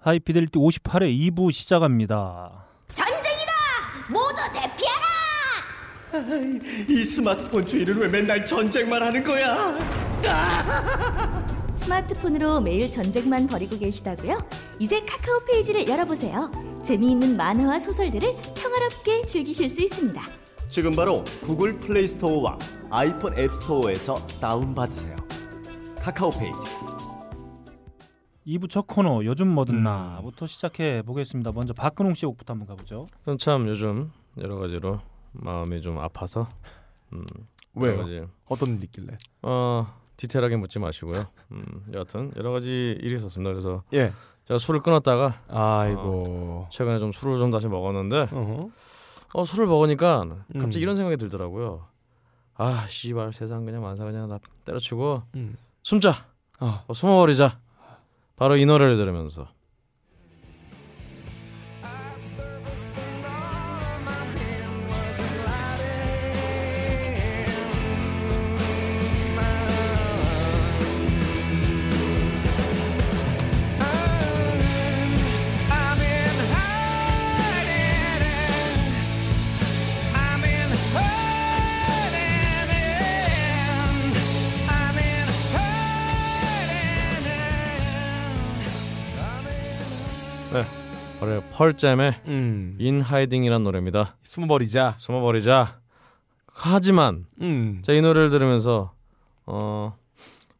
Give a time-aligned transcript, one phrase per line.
[0.00, 2.50] 하이피델리티 58회 2부 시작합니다.
[2.92, 3.52] 전쟁이다!
[4.08, 5.06] 모두 대피하라!
[6.88, 9.78] 이 스마트폰 주인은 왜 맨날 전쟁만 하는 거야?
[11.74, 14.42] 스마트폰으로 매일 전쟁만 벌이고 계시다고요?
[14.78, 16.50] 이제 카카오 페이지를 열어보세요.
[16.82, 20.22] 재미있는 만화와 소설들을 평화롭게 즐기실 수 있습니다.
[20.70, 22.58] 지금 바로 구글 플레이 스토어와
[22.90, 25.16] 아이폰 앱 스토어에서 다운받으세요.
[26.00, 26.60] 카카오 페이지.
[28.46, 29.82] 2부 첫 코너 요즘 뭐든 음.
[29.82, 31.52] 나부터 시작해 보겠습니다.
[31.52, 33.06] 먼저 박근홍 씨 곡부터 한번 가보죠.
[33.38, 35.00] 참 요즘 여러 가지로
[35.32, 36.48] 마음이 좀 아파서
[37.12, 37.24] 음,
[37.74, 37.98] 왜요?
[37.98, 39.18] 가지 어떤 일 있길래?
[39.42, 41.26] 어 디테일하게 묻지 마시고요.
[41.52, 43.50] 음, 여하튼 여러 가지 일이 있었습니다.
[43.50, 44.12] 그래서 예.
[44.46, 46.66] 제가 술을 끊었다가 아이고.
[46.70, 48.70] 최근에 좀 술을 좀 다시 먹었는데 어허.
[49.34, 50.82] 어 술을 먹으니까 갑자기 음.
[50.82, 51.86] 이런 생각이 들더라고요.
[52.56, 55.56] 아 씨발 세상 그냥 만사 그냥 나 때려치고 음.
[55.82, 56.26] 숨자
[56.58, 56.84] 아.
[56.86, 57.58] 어, 숨어버리자
[58.40, 59.48] 바로 이 노래를 들으면서
[91.30, 92.76] 바로 펄잼의 음.
[92.80, 94.16] In Hiding이라는 노래입니다.
[94.22, 94.96] 숨어버리자.
[94.98, 95.80] 숨어버리자.
[96.52, 97.80] 하지만 음.
[97.84, 98.92] 제가 이 노래를 들으면서
[99.46, 99.96] 어,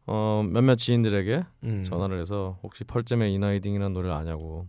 [0.06, 1.84] 어 몇몇 지인들에게 음.
[1.84, 4.68] 전화를 해서 혹시 펄잼의 In Hiding이라는 노래를 아냐고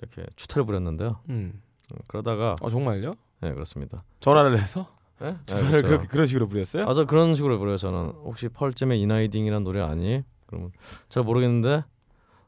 [0.00, 1.20] 이렇게 추태를 부렸는데요.
[1.28, 1.60] 음.
[1.92, 3.14] 음, 그러다가 어 정말요?
[3.40, 4.02] 네 그렇습니다.
[4.20, 4.88] 전화를 해서
[5.20, 5.36] 네?
[5.46, 5.88] 주사를 네, 그렇죠.
[5.88, 6.88] 그렇게 그런 식으로 부렸어요?
[6.88, 7.76] 아저 그런 식으로 부려요.
[7.76, 10.22] 저는 혹시 펄잼의 In Hiding이라는 노래 아니?
[10.46, 10.72] 그러면
[11.10, 11.84] 잘 모르겠는데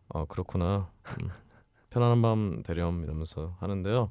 [0.08, 0.88] 어 그렇구나.
[1.90, 4.10] 음, 편안한 밤 되렴 이러면서 하는데요.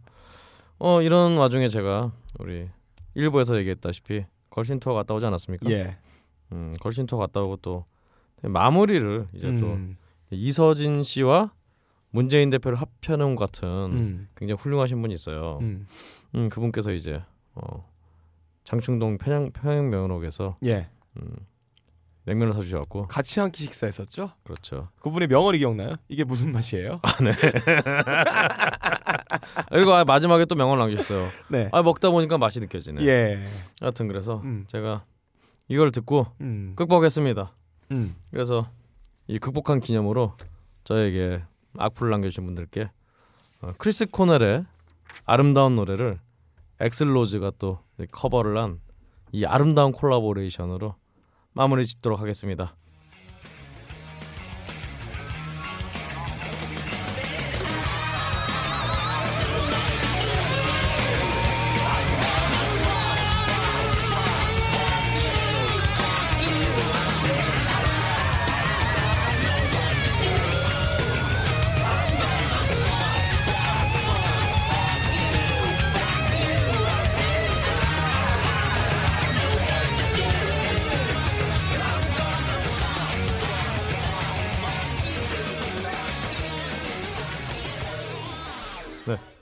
[0.80, 2.70] 어 이런 와중에 제가 우리
[3.16, 5.70] 일부에서 얘기했다시피 걸신 투어 갔다 오지 않았습니까?
[5.72, 5.98] 예.
[6.52, 7.86] 음, 걸신 투어 갔다 오고 또
[8.42, 9.98] 마무리를 이제 또 음.
[10.32, 11.52] 이서진 씨와
[12.12, 12.78] 문재인 대표를
[13.36, 14.28] 것 같은 음.
[14.36, 15.60] 굉장히 훌륭하신 분이 있어요.
[15.62, 15.88] 음,
[16.36, 16.50] 음.
[16.50, 17.22] 그분께서 이제
[17.54, 17.88] 어,
[18.64, 20.88] 장충동 평양 평양 명록에서 예.
[21.18, 21.36] 음,
[22.30, 24.32] 냉면을 사주셔갖고 같이 한 끼 식사했었죠?
[24.44, 24.88] 그렇죠.
[25.02, 25.96] 그분의 명언이 기억나요?
[26.08, 27.00] 이게 무슨 맛이에요?
[29.70, 31.30] 그리고 아, 마지막에 또 명언을 남기셨어요.
[31.50, 31.70] 네.
[31.72, 33.04] 아 먹다 보니까 맛이 느껴지네.
[33.06, 33.40] 예.
[33.82, 34.66] 하여튼 그래서 음.
[34.68, 35.04] 제가
[35.68, 36.74] 이걸 듣고 음.
[36.76, 37.52] 극복했습니다.
[37.92, 38.16] 음.
[38.32, 38.70] 그래서
[39.28, 40.34] 이 극복한 기념으로
[40.84, 41.42] 저에게
[41.78, 42.90] 악플을 남겨주신 분들께
[43.62, 44.66] 어, 크리스 코넬의
[45.26, 46.20] 아름다운 노래를
[46.80, 47.80] 엑슬로즈가 또
[48.12, 48.80] 커버를 한
[49.32, 50.96] 이 아름다운 콜라보레이션으로
[51.54, 52.76] 마무리 짓도록 하겠습니다.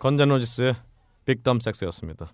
[0.08, 0.76] 건젠로지스의
[1.26, 2.32] 빅덤 섹스였습니다.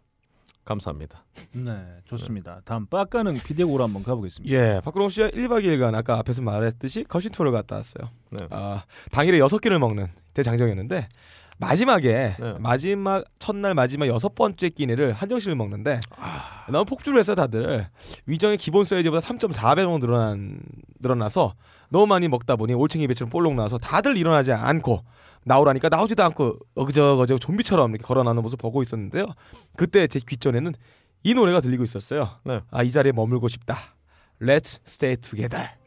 [0.64, 1.26] 감사합니다.
[1.54, 1.74] 네,
[2.06, 2.62] 좋습니다.
[2.66, 4.56] 다음 빡가는 비디오로 한번 가보겠습니다.
[4.56, 4.80] 예.
[4.82, 8.12] 박근홍 씨가 1박 2일간 아까 앞에서 말했듯이 거신 투어를 갔다 왔어요.
[8.30, 8.46] 네.
[8.52, 11.08] 아, 당일에 여섯 끼를 먹는 대장정이었는데
[11.58, 12.54] 마지막에 네.
[12.60, 16.00] 마지막 첫날 마지막 여섯 번째 끼니를 한정식을 먹는데
[16.72, 17.88] 너무 폭주를 해서 다들
[18.28, 20.60] 위정의 기본 사이즈보다 3.4배 정도 늘어난
[21.00, 21.56] 늘어나서
[21.90, 25.04] 너무 많이 먹다 보니 올챙이 배처럼 볼록 나와서 다들 일어나지 않고
[25.46, 29.26] 나오라니까 나오지도 않고 어그저그저 좀비처럼 이렇게 걸어나오는 모습 보고 있었는데요.
[29.76, 30.74] 그때 제 귓전에는
[31.24, 32.30] 이 노래가 들리고 있었어요.
[32.44, 32.62] 네.
[32.72, 33.78] 아이 자리에 머물고 싶다.
[34.42, 35.83] Let's stay together.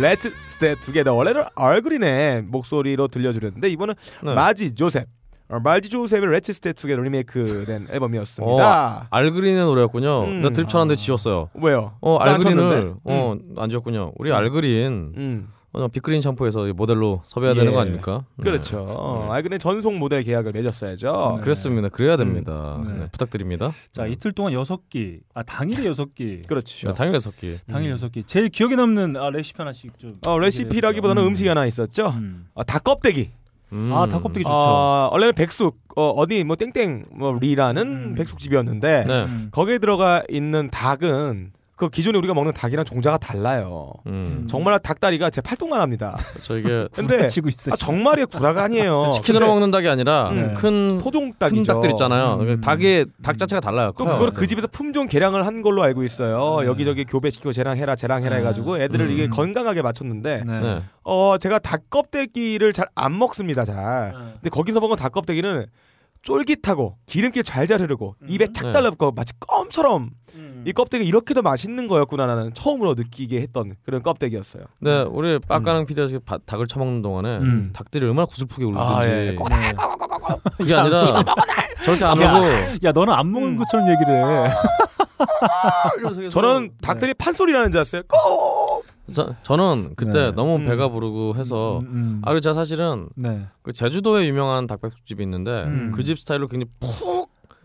[0.00, 1.14] Let's stay together.
[1.14, 4.34] 원래는 얼그린의 목소리로 들려주렸는데 이번은 네.
[4.34, 5.06] 마지 조셉.
[5.48, 9.08] 어, 마지 조셉의 Let's stay together 리메이크된 어, 앨범이었습니다.
[9.10, 10.24] 알그린의 노래였군요.
[10.24, 10.40] 음.
[10.40, 11.50] 나 들쳐놨는데 지웠어요.
[11.54, 11.92] 왜요?
[12.00, 13.00] 어 알그린을 쳤는데?
[13.04, 14.12] 어안 지웠군요.
[14.16, 15.48] 우리 알그린 음.
[15.72, 17.74] 어, 빅그린 샴푸에서 이 모델로 섭외해야 되는 예.
[17.74, 18.24] 거 아닙니까?
[18.36, 18.44] 네.
[18.44, 18.84] 그렇죠.
[18.88, 21.34] 어, 아 근데 전속 모델 계약을 맺었어야죠.
[21.36, 21.42] 네.
[21.42, 21.88] 그렇습니다.
[21.88, 22.82] 그래야 됩니다.
[22.84, 22.92] 네.
[22.92, 23.70] 네, 부탁드립니다.
[23.92, 26.88] 자 이틀 동안 여섯 끼, 아 당일에 여섯 끼, 그렇죠.
[26.88, 27.56] 네, 당일 여섯 개.
[27.68, 28.24] 당일 여섯 끼.
[28.24, 30.16] 제일 기억에 남는 아, 레시피 하나씩 좀.
[30.26, 31.28] 어, 레시피라기보다는 음.
[31.28, 32.08] 음식이 하나 있었죠.
[32.16, 32.48] 음.
[32.54, 33.30] 아, 닭 껍데기.
[33.72, 33.92] 음.
[33.92, 34.52] 아 닭껍데기 좋죠.
[34.52, 38.14] 어, 원래는 백숙 어, 어디 뭐 땡땡 뭐 리라는 음.
[38.16, 39.24] 백숙집이었는데 네.
[39.24, 39.48] 음.
[39.52, 43.90] 거기에 들어가 있는 닭은 그 기존에 우리가 먹는 닭이랑 종자가 달라요.
[44.06, 44.46] 음.
[44.50, 46.14] 정말 닭다리가 제 팔뚝만 합니다.
[46.44, 47.72] 저 이게 근데 치고 있어.
[47.72, 49.12] 아, 정말이 구라가 아니에요.
[49.16, 50.52] 치킨으로 근데 먹는 닭이 아니라 음.
[50.52, 51.72] 큰 토종 큰 닭이죠.
[51.72, 52.34] 닭들 있잖아요.
[52.34, 52.38] 음.
[52.40, 53.94] 그러니까 닭의 닭 자체가 달라요.
[53.96, 54.12] 또 커요.
[54.16, 56.60] 그거를 그 집에서 품종 개량을 한 걸로 알고 있어요.
[56.60, 56.66] 네.
[56.66, 58.40] 여기저기 교배시키고 재량해라 재량해라 네.
[58.42, 59.10] 해가지고 애들을 음.
[59.10, 60.60] 이게 건강하게 맞췄는데 네.
[60.60, 60.82] 네.
[61.02, 64.12] 어 제가 닭 껍데기를 잘 안 먹습니다 잘.
[64.12, 64.18] 네.
[64.34, 65.64] 근데 거기서 먹은 닭 껍데기는
[66.22, 68.26] 쫄깃하고 기름기 잘잘 흐르고 음.
[68.28, 68.72] 입에 착 네.
[68.72, 70.10] 달라붙고 마치 껌처럼
[70.60, 70.64] 음.
[70.66, 74.64] 이 껍데기 이렇게 더 맛있는 거였구나 나는 처음으로 느끼게 했던 그런 껍데기였어요.
[74.80, 77.70] 네, 우리 빡가는 피디가 지금 바- 닭을 처먹는 동안에 음.
[77.72, 79.08] 닭들이 얼마나 구슬프게 울든지 아, 예.
[79.08, 79.36] 네.
[80.58, 82.46] 그게 아니라 저렇게 안 하고
[82.84, 84.14] 야 너는 안 먹은 것처럼 얘기를
[84.46, 84.50] 해.
[86.30, 88.02] 저는 닭들이 판소리 나는 줄 알았어요.
[88.08, 88.84] 꼭!
[89.12, 90.30] 저, 저는 그때 네.
[90.32, 90.66] 너무 음.
[90.66, 92.20] 배가 부르고 해서 음, 음.
[92.24, 93.46] 아 그리고 제가 사실은 네.
[93.62, 95.92] 그 제주도에 유명한 닭백숙집이 있는데 음.
[95.92, 97.19] 그집 스타일로 굉장히 푹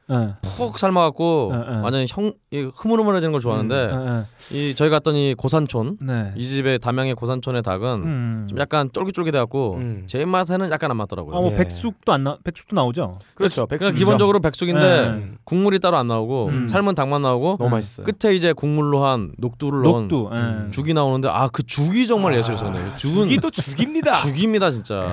[0.07, 0.35] 네.
[0.55, 1.81] 푹 삶아갖고 네, 네.
[1.81, 2.31] 완전히 형이
[2.75, 4.23] 흐물흐물해지는 걸 좋아하는데 네.
[4.55, 6.31] 이 저희 갔던 이 고산촌 네.
[6.35, 8.47] 이 집의 담양의 고산촌의 닭은 음.
[8.47, 10.03] 좀 약간 쫄깃쫄깃해갖고 음.
[10.05, 11.35] 제 입맛에는 약간 안 맞더라고요.
[11.35, 11.55] 아, 뭐 예.
[11.57, 13.17] 백숙도 안 나, 백숙도 나오죠.
[13.33, 13.65] 그렇죠.
[13.65, 13.97] 그러니까.
[13.97, 15.31] 기본적으로 백숙인데 네.
[15.43, 16.67] 국물이 따로 안 나오고 음.
[16.67, 18.05] 삶은 닭만 나오고 너무 맛있어요.
[18.05, 20.29] 끝에 이제 국물로 한 녹두를 넣은 녹두.
[20.31, 20.37] 예.
[20.37, 22.95] 음, 죽이 나오는데 아 그 죽이 정말 예술이었어요.
[22.97, 24.11] 죽은 죽이 또 죽입니다.
[24.21, 25.09] 죽입니다 진짜.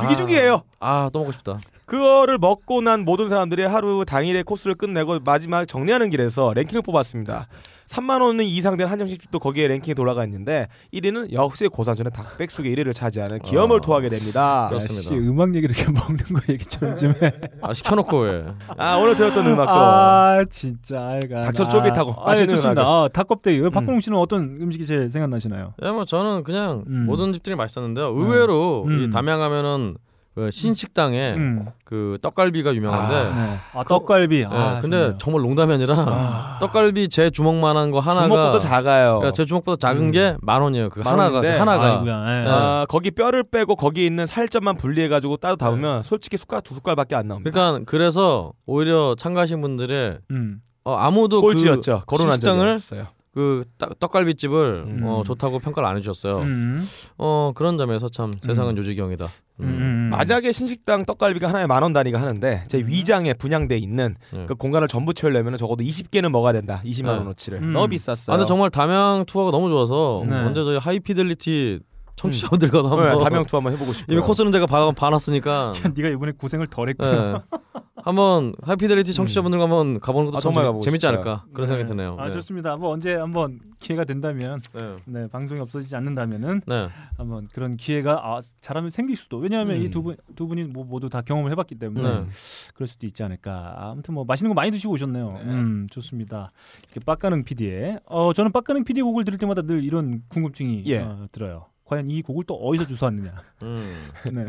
[0.00, 0.62] 죽이 죽이에요.
[0.80, 1.58] 아또 먹고 싶다.
[1.86, 7.46] 그거를 먹고 난 모든 사람들이 하루 당일의 코스를 끝내고 마지막 정리하는 길에서 랭킹을 뽑았습니다.
[7.86, 13.38] 3만 원 이상 된 한정식집도 거기에 랭킹에 돌아가 있는데 1위는 역시 고산촌의 닭백숙의 1위를 차지하는
[13.38, 13.80] 기염을 어.
[13.80, 14.66] 토하게 됩니다.
[14.68, 15.02] 그렇습니다.
[15.02, 17.30] 씨, 음악 얘기를 이렇게 먹는 거 얘기처럼 좀 해.
[17.62, 18.44] 아 시켜놓고 왜?
[18.76, 21.42] 아 오늘 들었던 음악도 아 진짜 알가.
[21.42, 22.82] 닭처럼 쫄깃하고 아, 아, 예, 맛있는 좋습니다.
[22.82, 23.60] 아, 닭껍데기.
[23.60, 25.74] 왜 박근홍 씨는 어떤 음식이 제일 생각나시나요?
[25.84, 27.06] 예, 뭐 저는 그냥 음.
[27.06, 28.08] 모든 집들이 맛있었는데요.
[28.08, 28.98] 의외로 음.
[29.04, 29.96] 이 담양하면은
[30.36, 31.66] 그 신식당에 음.
[31.82, 33.14] 그 떡갈비가 유명한데.
[33.34, 33.56] 네.
[33.72, 34.40] 아, 떡갈비.
[34.40, 35.18] 예, 아, 근데 좋네요.
[35.18, 39.14] 정말 농담이 아니라 떡갈비 제 주먹만한 거 하나가 주먹보다 작아요.
[39.20, 40.10] 그러니까 제 주먹보다 작은 음.
[40.10, 40.90] 게만 원이에요.
[40.90, 41.40] 그 만 하나가.
[41.40, 42.20] 그 하나가 아이고야.
[42.40, 42.44] 예.
[42.44, 42.50] 네.
[42.50, 47.14] 아, 거기 뼈를 빼고 거기 있는 살점만 분리해 가지고 따로 담으면 솔직히 숟가락 두 숟갈밖에
[47.14, 47.50] 안 나옵니다.
[47.50, 50.60] 그러니까 그래서 오히려 참가하신 분들의 음.
[50.84, 52.00] 어, 아무도 꼴찌였죠.
[52.06, 53.06] 그 거론한 적이 식당을 없어요.
[53.34, 55.02] 그 떡- 떡갈비 집을 음.
[55.04, 56.38] 어, 좋다고 평가를 안 해주셨어요.
[56.38, 56.86] 음.
[57.18, 59.26] 어 그런 점에서 참 세상은 요지경이다.
[59.60, 59.64] 음.
[60.06, 60.10] 음.
[60.10, 62.86] 만약에 신식당 떡갈비가 하나에 만 원 단위가 하는데 제 음.
[62.88, 64.46] 위장에 분양돼 있는 네.
[64.46, 66.80] 그 공간을 전부 채우려면 적어도 20개는 먹어야 된다.
[66.84, 67.18] 20만 네.
[67.18, 67.72] 원어치를 음.
[67.72, 68.34] 너무 비쌌어요.
[68.34, 70.34] 아 근데 정말 담양 투어가 너무 좋아서 네.
[70.36, 71.80] 언제 저희 하이피델리티
[72.16, 74.16] 청취자분들과도 네, 한번 담양 투어 한번 해보고 싶어요.
[74.16, 77.32] 이미 코스는 제가 봐, 봐놨으니까 네가 이번에 고생을 덜 했구나.
[77.32, 77.58] 네.
[78.02, 81.18] 한번 하이피델리티 청취자분들과 한번 가보는 것도 아, 참 정말 재- 가보고 재밌지 싶어요.
[81.20, 82.16] 않을까 그런 생각이 드네요.
[82.20, 82.32] 아 네.
[82.34, 82.70] 좋습니다.
[82.72, 84.96] 한번 언제 한번 기회가 된다면, 네.
[85.06, 86.88] 네 방송이 없어지지 않는다면은 네.
[87.16, 89.38] 한번 그런 기회가 아, 잘하면 생길 수도.
[89.38, 89.82] 왜냐하면 음.
[89.82, 92.26] 이두 분 두 분이 뭐 모두 다 경험을 해봤기 때문에 네.
[92.74, 93.74] 그럴 수도 있지 않을까.
[93.76, 95.40] 아무튼 뭐 맛있는 거 많이 드시고 오셨네요.
[95.42, 96.52] 음 좋습니다.
[96.92, 100.98] 이렇게 빡가능 PD의 어 저는 빡가능 PD 곡을 들을 때마다 늘 이런 궁금증이 예.
[101.00, 101.66] 어, 들어요.
[101.88, 103.30] 과연 이 곡을 또 어디서 주워왔느냐.
[103.62, 104.08] 음.
[104.32, 104.44] 네.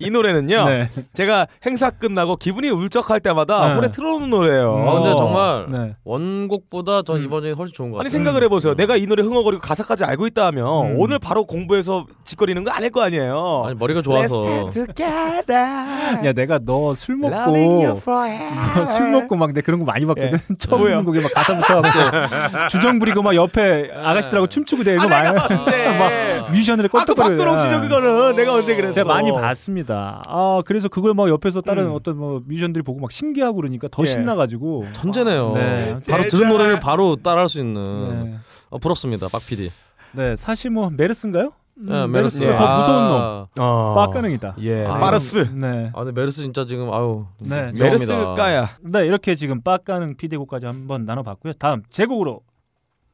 [0.00, 0.64] 이 노래는요.
[0.68, 0.90] 네.
[1.14, 3.74] 제가 행사 끝나고 기분이 울적할 때마다 네.
[3.76, 4.84] 홀에 틀어놓는 노래예요.
[4.88, 5.94] 아 근데 정말 네.
[6.04, 7.24] 원곡보다 전 음.
[7.24, 8.00] 이번 이 훨씬 좋은 것 같아요.
[8.02, 8.72] 아니 생각을 해보세요.
[8.72, 8.76] 음.
[8.76, 10.96] 내가 이 노래 흥얼거리고 가사까지 알고 있다 하면 음.
[10.98, 13.62] 오늘 바로 공부해서 짓거리는 거 아닐 거 아니에요.
[13.66, 16.26] 아니 머리가 좋아서 Let's stand together.
[16.26, 17.52] 야 내가 너 술 먹고
[17.98, 18.86] forever.
[18.96, 20.32] 술 먹고 막 내 그런 거 많이 봤거든.
[20.34, 20.54] 예.
[20.58, 20.84] 처음?
[20.86, 25.48] 듣는 곡에 막 가사 붙여갖고 주정 부리고 막 옆에 아가씨들하고 춤추고 내고 아, 막.
[25.48, 27.16] 막 뮤지션 들이 아, 그 껐다거려.
[27.38, 28.92] 박근홍 씨죠 그거는 내가 언제 그랬어?
[28.92, 30.22] 제가 많이 봤습니다.
[30.26, 31.92] 아 그래서 그걸 막 옆에서 다른 음.
[31.94, 34.06] 어떤 뭐 뮤지션들이 보고 막 신기하고 그러니까 더 예.
[34.06, 34.86] 신나가지고.
[34.92, 35.52] 천재네요.
[35.54, 35.98] 네.
[36.08, 38.36] 바로 들은 노래를 바로 따라할 수 있는 네.
[38.70, 39.70] 어, 부럽습니다, 박 PD.
[40.12, 41.52] 네 사실 뭐 메르스인가요?
[41.82, 42.54] 음, 네, 메르스가 예.
[42.56, 43.20] 더 무서운 놈.
[43.20, 43.94] 아, 어.
[43.94, 44.56] 빡가능이다.
[44.60, 44.84] 예.
[44.84, 45.48] 아, 마르스.
[45.54, 45.90] 네.
[45.94, 47.70] 아, 근데 메르스 진짜 지금 아유 네.
[47.74, 47.84] 위험합니다.
[47.84, 48.68] 메르스가야.
[48.82, 51.54] 네 이렇게 지금 빡가능 피디 곡까지 한번 나눠봤고요.
[51.54, 52.40] 다음 제 곡으로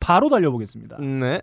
[0.00, 0.98] 바로 달려보겠습니다.
[1.00, 1.40] 네.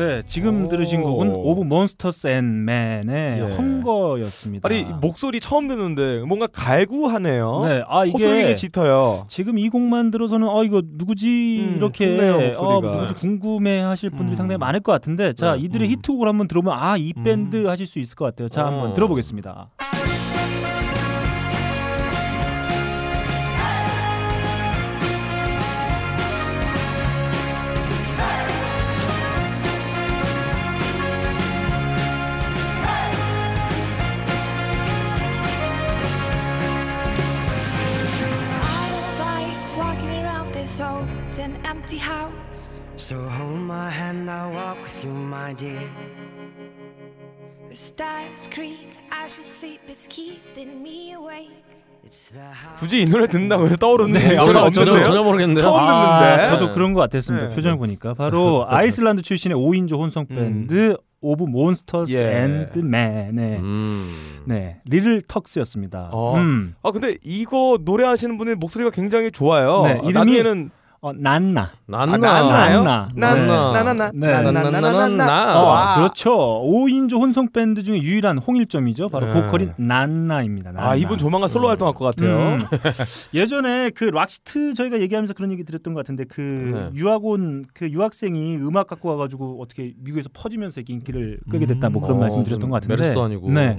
[0.00, 0.68] 네, 지금 오.
[0.68, 3.54] 들으신 곡은 오브 몬스터스 앤 맨의 예.
[3.54, 4.66] Hunger였습니다.
[4.66, 7.62] 아니 목소리 처음 듣는데 뭔가 갈구하네요.
[7.66, 9.26] 네, 아 호소력이 이게 짙어요.
[9.28, 12.80] 지금 이 곡만 들어서는 어 이거 누구지 음, 이렇게 좋네요, 어.
[12.80, 14.36] 누구지 궁금해하실 분들이 음.
[14.36, 15.64] 상당히 많을 것 같은데 자 네.
[15.64, 15.92] 이들의 음.
[15.92, 17.22] 히트곡을 한번 들어보면 아이 음.
[17.22, 18.48] 밴드 하실 수 있을 것 같아요.
[18.48, 18.94] 자 한번 어.
[18.94, 19.68] 들어보겠습니다.
[43.10, 45.82] So hold my hand, I'll walk with you, my dear.
[47.68, 51.50] The stairs creak as you sleep, it's keeping me awake.
[52.06, 52.78] It's the house.
[52.78, 54.70] 굳이 이 노래 듣는다고 해서 떠오르는 네, 없는데요?
[54.70, 55.58] 전혀, 전혀 모르겠는데요.
[55.60, 56.50] 처음 아, 듣는데.
[56.50, 57.48] 저도 그런 것 같았습니다.
[57.48, 57.54] 네.
[57.56, 62.44] 표정을 보니까 바로 아이슬란드 출신의 5인조 혼성 밴드 Of Monsters 예.
[62.44, 64.08] and Men의 음.
[64.46, 66.10] 네 Little Talks였습니다.
[66.12, 66.36] 어.
[66.36, 66.76] 음.
[66.84, 69.80] 아 근데 이거 노래하시는 분의 목소리가 굉장히 좋아요.
[69.82, 70.70] 네, 아, 이름이- 나중에는
[71.02, 71.70] 어, 난나.
[71.86, 72.12] 난나.
[72.12, 72.82] 아, 난나요?
[72.84, 73.08] 난나.
[73.14, 73.46] 난 네.
[73.46, 74.42] 나나나 네.
[74.42, 75.58] 나나나나나나.
[75.58, 75.94] 어, 와.
[75.96, 76.30] 그렇죠.
[76.30, 79.08] 5인조 혼성 밴드 중에 유일한 홍일점이죠.
[79.08, 79.40] 바로 네.
[79.40, 80.72] 보컬인 난나입니다.
[80.72, 80.90] 난나.
[80.90, 82.36] 아 이분 조만간 솔로 활동할 것 같아요.
[82.36, 82.60] 음.
[83.32, 86.98] 예전에 그 Roxette 저희가 얘기하면서 그런 얘기 드렸던 것 같은데 그 네.
[87.00, 92.20] 유학 온그 유학생이 음악 갖고 와가지고 어떻게 미국에서 퍼지면서 인기를 끄게 됐다 뭐 그런 어,
[92.20, 93.50] 말씀 드렸던 것 같은데 메르스도 아니고.
[93.50, 93.78] 네.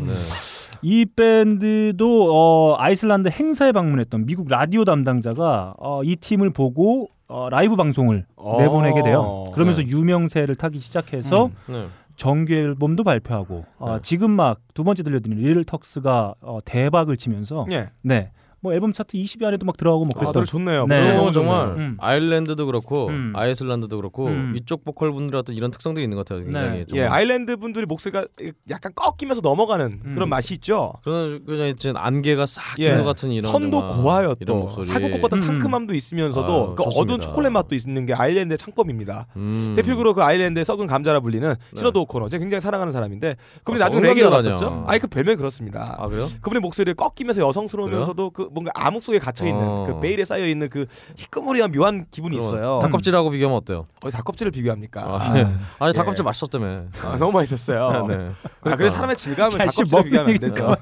[0.81, 7.75] 이 밴드도 어, 아이슬란드 행사에 방문했던 미국 라디오 담당자가 어, 이 팀을 보고 어, 라이브
[7.75, 8.57] 방송을 어.
[8.59, 9.45] 내보내게 돼요.
[9.53, 9.87] 그러면서 네.
[9.87, 11.51] 유명세를 타기 시작해서 음.
[11.67, 11.87] 네.
[12.15, 13.99] 정규 앨범도 발표하고 어, 네.
[14.03, 17.89] 지금 막 두 번째 들려드린 리를 턱스가 어, 대박을 치면서 예.
[18.03, 18.31] 네.
[18.63, 20.85] 뭐 앨범 차트 20위 안에도 막 들어가고 뭐 아, 그랬던 노래 좋네요.
[20.85, 21.15] 네.
[21.15, 21.75] 너무 정말 좋네요.
[21.87, 21.97] 음.
[21.99, 23.33] 아일랜드도 그렇고 음.
[23.35, 24.53] 아이슬란드도 그렇고 음.
[24.55, 26.43] 이쪽 보컬 분들의 어떤 이런 특성들이 있는 것 같아요.
[26.43, 26.85] 굉장히 네.
[26.93, 28.25] 예, 아일랜드 분들이 목소리가
[28.69, 30.11] 약간 꺾이면서 넘어가는 음.
[30.13, 30.93] 그런 맛이 있죠.
[31.03, 32.89] 그런 그냥 이제 안개가 싹 예.
[32.89, 34.69] 낀것 같은 이런 선도 고와요 또.
[34.69, 35.47] 사고국 같은 음.
[35.47, 37.01] 상큼함도 있으면서도 아유, 그 좋습니다.
[37.01, 39.25] 어두운 초콜릿 맛도 있는 게 아일랜드의 창법입니다.
[39.37, 39.73] 음.
[39.75, 41.55] 대표적으로 그 아일랜드의 썩은 감자라 불리는 네.
[41.75, 44.29] 시너드 오코너 제가 굉장히 사랑하는 사람인데 그분이 아, 나중에 레게로.
[44.29, 44.85] 갔었죠.
[44.87, 45.95] 아니 그 별명이 그렇습니다.
[45.97, 46.27] 아 그래요?
[46.41, 49.85] 그분의 목소리를 꺾이면서 여성스러우면서도 그 뭔가 암흑 속에 갇혀 있는 어.
[49.87, 52.79] 그 베일에 쌓여 있는 그 희끄무리한 묘한 기분이 그럼 있어요.
[52.81, 53.87] 닭껍질하고 비교하면 어때요?
[54.03, 55.01] 어디 닭껍질을 비교합니까?
[55.01, 55.47] 아, 네.
[55.79, 55.93] 아니 예.
[55.93, 56.77] 닭껍질 맛있었다며.
[57.03, 58.07] 아, 너무 맛있었어요.
[58.07, 58.15] 네.
[58.15, 58.75] 아, 그러니까.
[58.77, 60.75] 그래서 사람의 질감을 야, 씨, 닭껍질을 비교하면 안 되죠.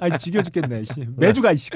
[0.00, 0.84] 아니 지겨 죽겠네.
[0.84, 1.06] 씨.
[1.16, 1.70] 매주가 이씨.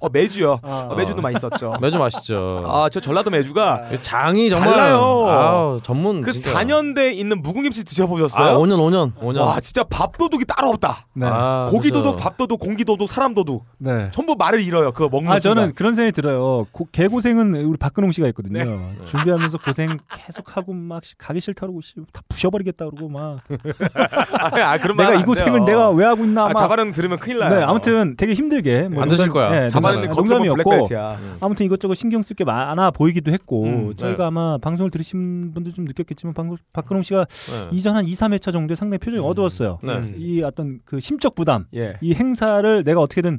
[0.00, 0.58] 어 매주요.
[0.62, 0.88] 아.
[0.90, 1.74] 어, 매주도 많이 썼죠.
[1.80, 2.64] 매주 맛있죠.
[2.66, 4.98] 아 저 전라도 매주가 장이 정말 달라요.
[5.28, 6.52] 아우, 전문 그 진짜.
[6.52, 8.50] 4년대에 있는 묵은김치 드셔보셨어요?
[8.50, 9.40] 아 5년 5년 5년.
[9.40, 11.06] 와 진짜 밥 도둑이 따로 없다.
[11.14, 11.26] 네.
[11.28, 12.22] 아, 고기도둑, 그죠.
[12.24, 14.10] 밥도둑, 공기 도둑, 사람 도둑 네.
[14.12, 14.92] 전부 말을 잃어요.
[14.92, 15.74] 그거 먹는 아 저는 순간.
[15.74, 16.66] 그런 생각이 들어요.
[16.70, 18.64] 고, 개고생은 우리 박근홍 씨가 있거든요.
[18.64, 18.94] 네.
[19.04, 23.40] 준비하면서 고생 계속 하고 막 씨, 가기 싫다 그러고 씨, 다 부셔버리겠다 그러고 막
[24.38, 25.64] 아, 그런 내가 이안 고생을 돼요.
[25.64, 27.54] 내가 왜 하고 있나 아, 막 자바는 들으면 큰일 나요.
[27.56, 29.50] 네, 아무튼 되게 힘들게 뭐 안 드실 거야.
[29.50, 31.18] 네, 자바는 농담- 농담이었고 블랙벨트야.
[31.40, 34.26] 아무튼 이것저것 신경 쓸 게 많아 보이기도 했고 음, 저희가 네.
[34.28, 37.68] 아마 방송을 들으신 분들 좀 느꼈겠지만 방, 박근홍 씨가 네.
[37.72, 39.78] 이전 한 2, 3회차 정도에 상당히 표정이 어두웠어요.
[39.82, 39.92] 네.
[39.94, 40.14] 음.
[40.16, 41.94] 이 어떤 그 심적 부담, 예.
[42.00, 43.38] 이 행사를 내가 어떻게든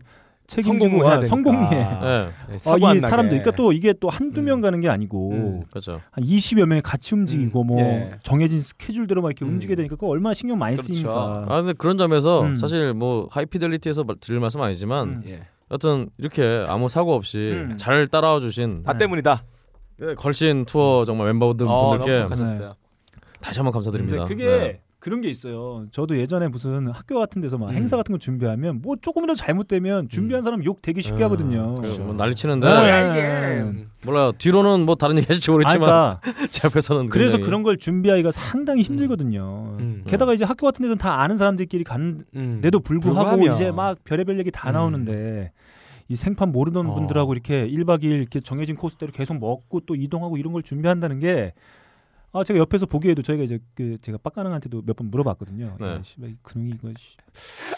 [0.54, 1.28] 책임지고 아, 되니까.
[1.28, 1.78] 성공리에 네.
[1.80, 3.00] 네, 아, 사고 안 이.
[3.00, 4.62] 사람들, 그러니까 또 이게 또 한두 명 음.
[4.62, 5.64] 가는 게 아니고 음.
[5.70, 6.02] 그렇죠.
[6.12, 8.12] 한 20여 명이 같이 움직이고 뭐 예.
[8.24, 9.54] 정해진 스케줄대로 막 이렇게 음.
[9.54, 10.94] 움직이게 되니까 그거 얼마나 신경 많이 그렇죠.
[10.94, 11.46] 쓰이니까.
[11.50, 12.56] 아 근데 그런 점에서 음.
[12.56, 15.24] 사실 뭐 하이피델리티에서 말- 드릴 말씀 아니지만 음.
[15.28, 15.42] 예.
[15.72, 17.78] 여튼 이렇게 아무 사고 없이 음.
[17.78, 19.44] 잘 따라와 주신 나 때문이다.
[20.18, 22.28] 걸신 투어 정말 멤버들 어, 분들께.
[23.40, 24.26] 다시 한번 감사드립니다.
[24.26, 24.82] 근데 그게 네.
[25.04, 25.86] 그런 게 있어요.
[25.92, 27.76] 저도 예전에 무슨 학교 같은 데서 막 음.
[27.76, 31.76] 행사 같은 거 준비하면 뭐 조금이라도 잘못되면 준비한 사람 욕 되게 쉽게 아, 하거든요.
[31.76, 32.74] 그뭐 난리 치는데 네.
[32.74, 33.86] 뭐야 이게.
[34.06, 34.32] 몰라요.
[34.38, 38.32] 뒤로는 뭐 다른 얘기 하실지 아, 모르겠지만 그러니까 제 앞에서는 그래서 굉장히 그런 걸 준비하기가
[38.32, 39.76] 상당히 힘들거든요.
[39.78, 40.04] 음.
[40.08, 41.84] 게다가 이제 학교 같은 데는 다 아는 사람들끼리
[42.36, 42.62] 음.
[42.62, 43.54] 불구하고 불구하면.
[43.54, 44.74] 이제 막 별의별 얘기 다 음.
[44.74, 45.52] 나오는데
[46.08, 46.94] 이 생판 모르던 어.
[46.94, 51.52] 분들하고 이렇게 1박 2일 이렇게 정해진 코스대로 계속 먹고 또 이동하고 이런 걸 준비한다는 게
[52.36, 55.78] 아, 제가 옆에서 보기에도 저희가 이제 그 제가 빡가능한테도 몇 번 물어봤거든요.
[55.80, 55.88] 네.
[55.88, 57.16] 야, 씨발 이 근육이 이거 씨.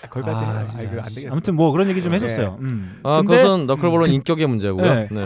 [0.10, 0.44] 거기까지.
[0.46, 0.82] 아, 아.
[0.82, 1.32] 이거 안 되겠어.
[1.32, 2.16] 아무튼 뭐 그런 얘기 좀 네.
[2.16, 2.58] 했었어요.
[2.62, 3.00] 음.
[3.04, 4.94] 아 근데 그것은 너클볼은 인격의 문제고요.
[4.94, 5.08] 네.
[5.12, 5.26] 네.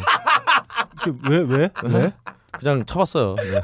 [1.04, 1.70] 그왜 왜?
[1.84, 2.14] 왜?
[2.54, 3.36] 그냥 쳐봤어요.
[3.36, 3.62] 네.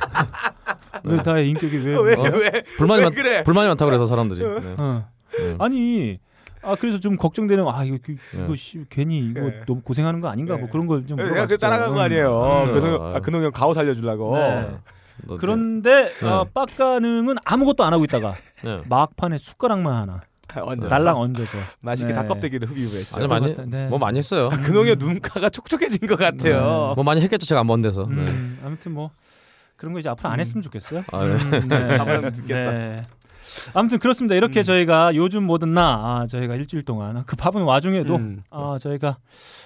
[1.04, 1.98] 왜 다의 인격이 왜?
[1.98, 2.22] 왜, 어?
[2.24, 2.64] 왜?
[2.78, 3.44] 불만이 왜 많 그래?
[3.44, 4.42] 불만이 많다고 그래서 사람들이.
[4.42, 4.76] 네.
[4.80, 5.08] 어.
[5.38, 5.56] 네.
[5.60, 6.20] 아니
[6.62, 8.44] 아 그래서 좀 걱정되는 아 이거 그- 네.
[8.46, 9.62] 이거 씨, 괜히 이거 네.
[9.68, 10.62] 너무 고생하는 거 아닌가 네.
[10.62, 11.46] 뭐 그런 걸좀 내가.
[11.48, 12.44] 그 따라간 거 아니에요.
[12.44, 12.68] 알았어요.
[12.72, 13.16] 그래서.
[13.16, 14.36] 아, 그놈 형 가오 살려주려고.
[14.38, 14.78] 네.
[15.28, 16.28] 너- 그런데 네.
[16.28, 18.82] 어, 빡가능은 아무것도 안 하고 있다가 네.
[18.88, 20.22] 막판에 숟가락만 하나
[20.64, 22.14] 완전 날랑 얹어서 맛있게 네.
[22.14, 23.18] 닭껍데기를 흡입했죠.
[23.18, 23.88] 아니 많이 네.
[23.88, 24.50] 뭐 많이 했어요.
[24.52, 26.94] 아, 그놈의 눈가가 촉촉해진 것 같아요.
[26.96, 28.04] 뭐 많이 했겠죠 제가 안 본 데서.
[28.10, 28.16] 네.
[28.16, 29.12] 음, 아무튼 뭐
[29.76, 31.04] 그런 거 이제 앞으로 안 했으면 좋겠어요.
[31.12, 31.34] 아, 네.
[31.34, 31.90] 음, 네.
[31.98, 33.08] 잡아면 듣겠다.
[33.46, 33.72] 네.
[33.74, 34.36] 아무튼 그렇습니다.
[34.36, 38.42] 이렇게 저희가 요즘 뭐든 나 아, 저희가 일주일 동안 그 바쁜 와중에도 음.
[38.50, 39.18] 아, 저희가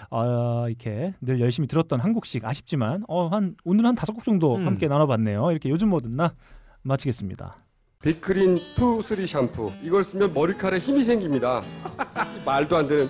[0.09, 4.55] 어, 이렇게 늘 열심히 들었던 한 곡씩 아쉽지만 어, 한 오늘 한 다섯 곡 정도
[4.55, 4.65] 음.
[4.65, 5.51] 함께 나눠봤네요.
[5.51, 6.33] 이렇게 요즘 뭐든 나
[6.81, 7.55] 마치겠습니다.
[8.01, 11.61] 빅그린 two three 샴푸 이걸 쓰면 머리카락에 힘이 생깁니다
[12.45, 13.09] 말도 안 되는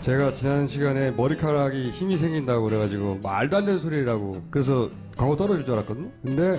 [0.00, 5.74] 제가 지난 시간에 머리카락이 힘이 생긴다고 그래가지고 말도 안 되는 소리라고 그래서 광고 떨어질 줄
[5.74, 6.58] 알았거든요 근데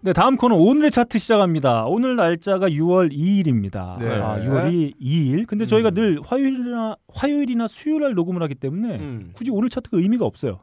[0.00, 1.84] 네, 다음 코너 오늘의 차트 시작합니다.
[1.86, 3.98] 오늘 날짜가 6월 2일입니다.
[3.98, 4.08] 네.
[4.20, 5.44] 아, 6월 2일.
[5.48, 9.30] 근데 저희가 늘 화요일이나 화요일이나 수요일 날 녹음을 하기 때문에 음.
[9.34, 10.60] 굳이 오늘 차트가 의미가 없어요.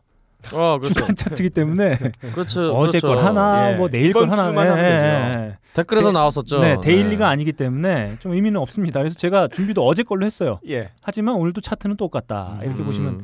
[0.54, 0.94] 아, 그렇죠.
[0.96, 1.98] 주간 차트이기 때문에
[2.34, 2.72] 그렇죠.
[2.78, 3.08] 어제 그렇죠.
[3.08, 3.76] 걸 하나 예.
[3.76, 4.78] 뭐 내일 걸 하나 되죠.
[4.78, 5.58] 예.
[5.74, 6.14] 댓글에서 네.
[6.14, 6.60] 나왔었죠.
[6.62, 9.02] 네, 데일리가 아니기 때문에 좀 의미는 없습니다.
[9.02, 10.60] 그래서 제가 준비도 어제 걸로 했어요.
[10.70, 10.92] 예.
[11.04, 12.60] 하지만 오늘도 차트는 똑같다.
[12.62, 12.86] 이렇게 음.
[12.86, 13.22] 보시면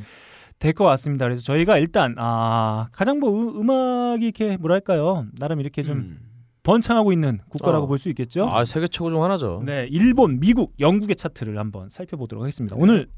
[0.62, 1.24] 될 것 같습니다.
[1.26, 5.26] 그래서 저희가 일단 아, 가장 뭐 음- 음악이 이렇게 뭐랄까요?
[5.38, 6.18] 나름 이렇게 좀 음.
[6.62, 7.86] 번창하고 있는 국가라고 어.
[7.88, 8.48] 볼수 있겠죠.
[8.48, 9.62] 아, 세계 최고 중 하나죠.
[9.66, 12.76] 네, 일본, 미국, 영국의 차트를 한번 살펴보도록 하겠습니다.
[12.78, 13.08] 오늘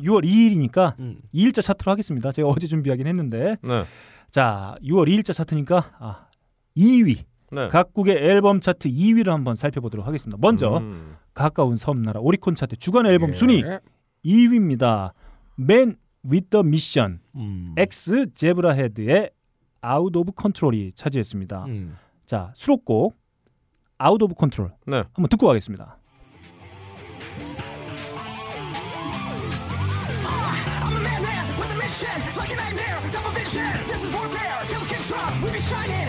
[0.00, 1.16] 6월 2일이니까 음.
[1.32, 2.32] 2일자 차트로 하겠습니다.
[2.32, 3.84] 제가 어제 준비하긴 했는데 네.
[4.30, 6.26] 자 6월 2일자 차트니까 아,
[6.76, 7.18] 2위
[7.52, 7.68] 네.
[7.68, 10.36] 각국의 앨범 차트 2위를 한번 살펴보도록 하겠습니다.
[10.40, 11.14] 먼저 음.
[11.34, 13.32] 가까운 섬나라 오리콘 차트 주간 앨범 예.
[13.32, 13.62] 순위
[14.24, 15.12] 2위입니다.
[15.60, 17.74] Man with the Mission 음.
[17.76, 19.30] X 제브라 헤드의
[19.84, 21.64] Out of Control이 차지했습니다.
[21.66, 21.96] 음.
[22.26, 23.16] 자 수록곡
[24.02, 25.04] Out of Control 네.
[25.12, 25.98] 한번 듣고 가겠습니다.
[35.16, 36.03] I'm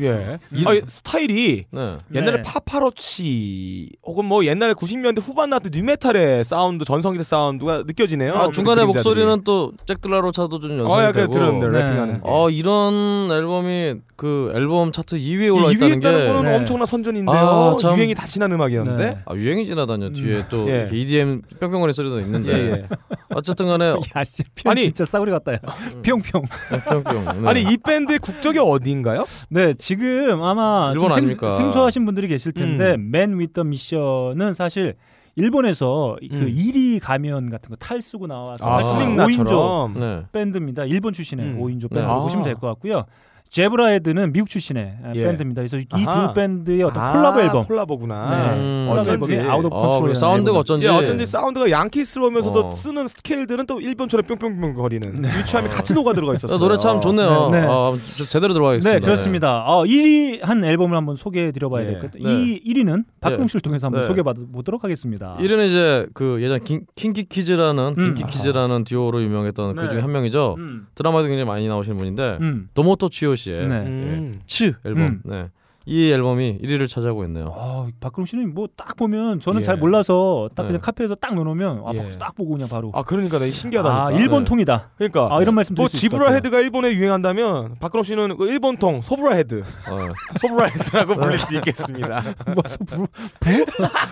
[0.00, 0.38] 예.
[0.64, 1.98] 아, 스타일이 네.
[2.14, 2.42] 옛날에 네.
[2.42, 8.34] 파파로치 혹은 뭐 옛날에 90년대 후반 나왔던 뉴메탈의 사운드 전성기대 사운드가 느껴지네요.
[8.34, 8.86] 아, 중간에 그.
[8.88, 11.32] 목소리는 또 잭들라로차도 좀 어, 연상이 약간 되고.
[11.32, 11.84] 들었는데 네.
[11.84, 12.20] 래핑하는 게.
[12.24, 16.56] 어, 이런 앨범이 그 앨범 차트 2위에 올라 이 있다는 위에 있다는 게 거는 네.
[16.56, 17.36] 엄청난 선전인데요.
[17.36, 17.96] 아, 참.
[17.96, 19.10] 유행이 다 지난 음악이었는데.
[19.10, 19.18] 네.
[19.26, 20.80] 아, 유행이 지나다녀 뒤에 또 예.
[20.80, 22.88] 이렇게 EDM 뿅뿅거리 소리도 예, 있는데 예.
[23.34, 24.82] 어쨌든 간에 야, 씨, 뿅 아니.
[24.82, 25.52] 진짜 싸구려 같다.
[25.54, 25.58] 야.
[26.04, 26.42] 뿅뿅.
[26.90, 27.42] 뿅뿅.
[27.42, 27.48] 네.
[27.48, 29.26] 아니 이 밴드의 국적이 어디인가요?
[29.50, 31.50] 네, 지금 아마 일본 좀 생-?
[31.50, 33.10] 생소하신 분들이 계실 텐데 음.
[33.10, 34.92] 맨 with the mission은 사실
[35.34, 36.54] 일본에서 그 음.
[36.54, 39.94] 이리 가면 같은 거 탈 쓰고 나와서 아, 하는 5인조 Slipknot처럼.
[39.98, 40.22] 네.
[40.32, 40.84] 밴드입니다.
[40.84, 41.58] 일본 출신의 음.
[41.60, 42.00] 5인조 네.
[42.00, 42.20] 밴드 아.
[42.20, 43.04] 보시면 될 것 같고요.
[43.50, 45.24] Zebrahead는 미국 출신의 예.
[45.24, 45.62] 밴드입니다.
[45.62, 45.84] 그래서 이.
[45.84, 47.64] 두 밴드의 어떤 아, 콜라보 앨범.
[47.64, 48.30] 콜라보구나.
[48.30, 48.58] 네.
[48.60, 48.86] 음.
[48.88, 49.32] 콜라보 어쩐지.
[49.34, 50.08] 앨범이 Out of 어, 컨트롤.
[50.10, 50.86] 그 사운드가 어쩐지.
[50.86, 52.70] 예, 어쩐지 사운드가 양키스러우면서도 어.
[52.72, 55.28] 쓰는 스케일들은 또 일본처럼 뿅뿅뿅 거리는 네.
[55.38, 56.58] 유치함이 같이 녹아 들어가 있었어요.
[56.58, 57.48] 노래 참 좋네요.
[57.50, 57.66] 네, 네.
[57.66, 58.98] 아, 좀 제대로 들어가겠습니다.
[58.98, 59.64] 네, 그렇습니다.
[59.66, 61.86] 어, 1위 한 앨범을 한번 소개해 드려봐야 예.
[61.92, 62.28] 될것 같아요.
[62.28, 62.42] 네.
[62.44, 64.06] 이 1위는 박근홍 씨를 통해서 한번 네.
[64.06, 65.36] 소개해 보도록 하겠습니다.
[65.40, 68.14] 이는 이제 그 예전 킨, KinKi Kids라는 음.
[68.14, 69.82] KinKi Kids라는 듀오로 유명했던 네.
[69.82, 70.56] 그 중에 한 명이죠.
[70.58, 70.86] 음.
[70.94, 72.68] 드라마도 굉장히 많이 나오시는 분인데 음.
[72.74, 73.74] 도모토 츠요시 씨의 네.
[73.78, 74.32] 음.
[74.34, 75.02] 예, 츠 앨범.
[75.02, 75.22] 음.
[75.24, 75.48] 네.
[75.90, 77.50] 이 앨범이 1위를 차지하고 있네요.
[77.56, 79.64] 아, 박근홍 씨는 뭐 딱 보면 저는 예.
[79.64, 80.66] 잘 몰라서 딱 네.
[80.68, 82.10] 그냥 카페에서 딱 넣어놓으면 아, 예.
[82.18, 84.06] 딱 보고 그냥 바로 아 그러니까 나 신기하다니까.
[84.06, 84.50] 아, 일본 네.
[84.50, 84.90] 통이다.
[84.98, 86.32] 그러니까 아, 이런 말씀 또 Zebra.
[86.34, 89.64] head가 일본에 유행한다면 박근홍 씨는 그 일본 통 소브라 head, 어.
[90.42, 92.22] 소브라 head라고 불릴 수 있겠습니다.
[92.54, 93.06] 뭐, 소- 부-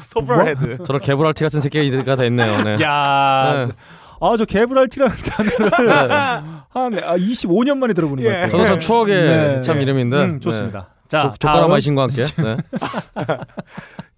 [0.00, 0.78] 소브라 head.
[0.84, 2.62] 저런 개불알티 같은 새끼가 다 있네요.
[2.64, 2.78] 네.
[2.82, 3.72] 야, 네.
[4.20, 5.90] 아, 저 개브랄티라는 단어를
[6.70, 8.34] 한 아, 25년 만에 들어보는 것 예.
[8.34, 8.50] 같아요.
[8.50, 9.56] 저도 참 추억의 네.
[9.62, 10.24] 참 이름인데.
[10.24, 10.88] 음, 좋습니다.
[11.08, 11.70] 자, 조, 다음.
[11.70, 12.22] 마이신과 함께.
[12.24, 12.56] 네.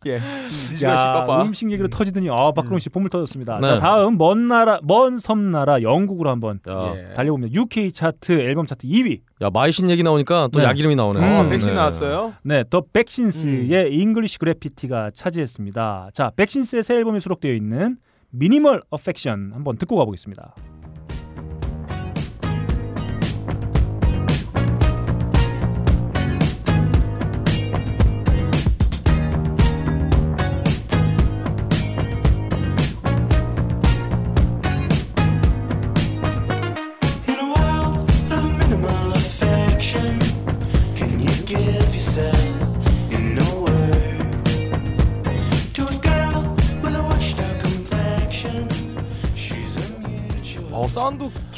[0.06, 0.14] 예.
[0.14, 1.42] 야, 이시가 씨빠빠.
[1.42, 3.58] 음식 얘기로 터지더니 아, 박근홍 씨 보물 터졌습니다.
[3.60, 3.66] 네.
[3.66, 7.12] 자, 다음 먼 나라 먼 섬나라 영국으로 한번 야, 예.
[7.14, 7.52] 달려봅니다.
[7.60, 9.20] UK 차트 앨범 차트 2위.
[9.42, 10.64] 야 마이신 얘기 나오니까 또 네.
[10.66, 11.24] 약 이름이 나오네요.
[11.24, 11.76] 아, 음, 백신 네.
[11.76, 12.34] 나왔어요?
[12.42, 16.10] 네, The Vaccines의 English Graffiti가 차지했습니다.
[16.14, 17.96] 자, 백신스의 새 앨범이 수록되어 있는
[18.30, 20.54] 미니멀 어펙션 한번 듣고 가보겠습니다.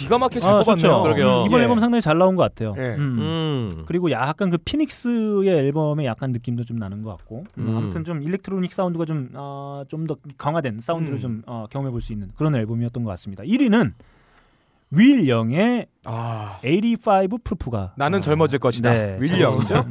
[0.01, 1.03] 기가 막히게 잘 아, 뽑았네요.
[1.03, 1.43] 그러게요.
[1.43, 1.65] 음, 이번 예.
[1.65, 2.75] 앨범 상당히 잘 나온 것 같아요.
[2.79, 2.95] 예.
[2.97, 3.19] 음.
[3.19, 3.83] 음.
[3.87, 7.77] 그리고 약간 그 Phoenix의 앨범의 약간 느낌도 좀 나는 것 같고 음, 음.
[7.77, 11.21] 아무튼 좀 electronic 사운드가 좀 어, 좀더 강화된 사운드를 음.
[11.21, 13.43] 좀 어, 경험해 볼 수 있는 그런 앨범이었던 것 같습니다.
[13.45, 13.91] 1위는
[14.93, 18.91] 윌 영의 아, 85 Proof가 나는 어, 젊어질 것이다.
[18.93, 19.19] 네?
[19.25, 19.85] 잘했습니다.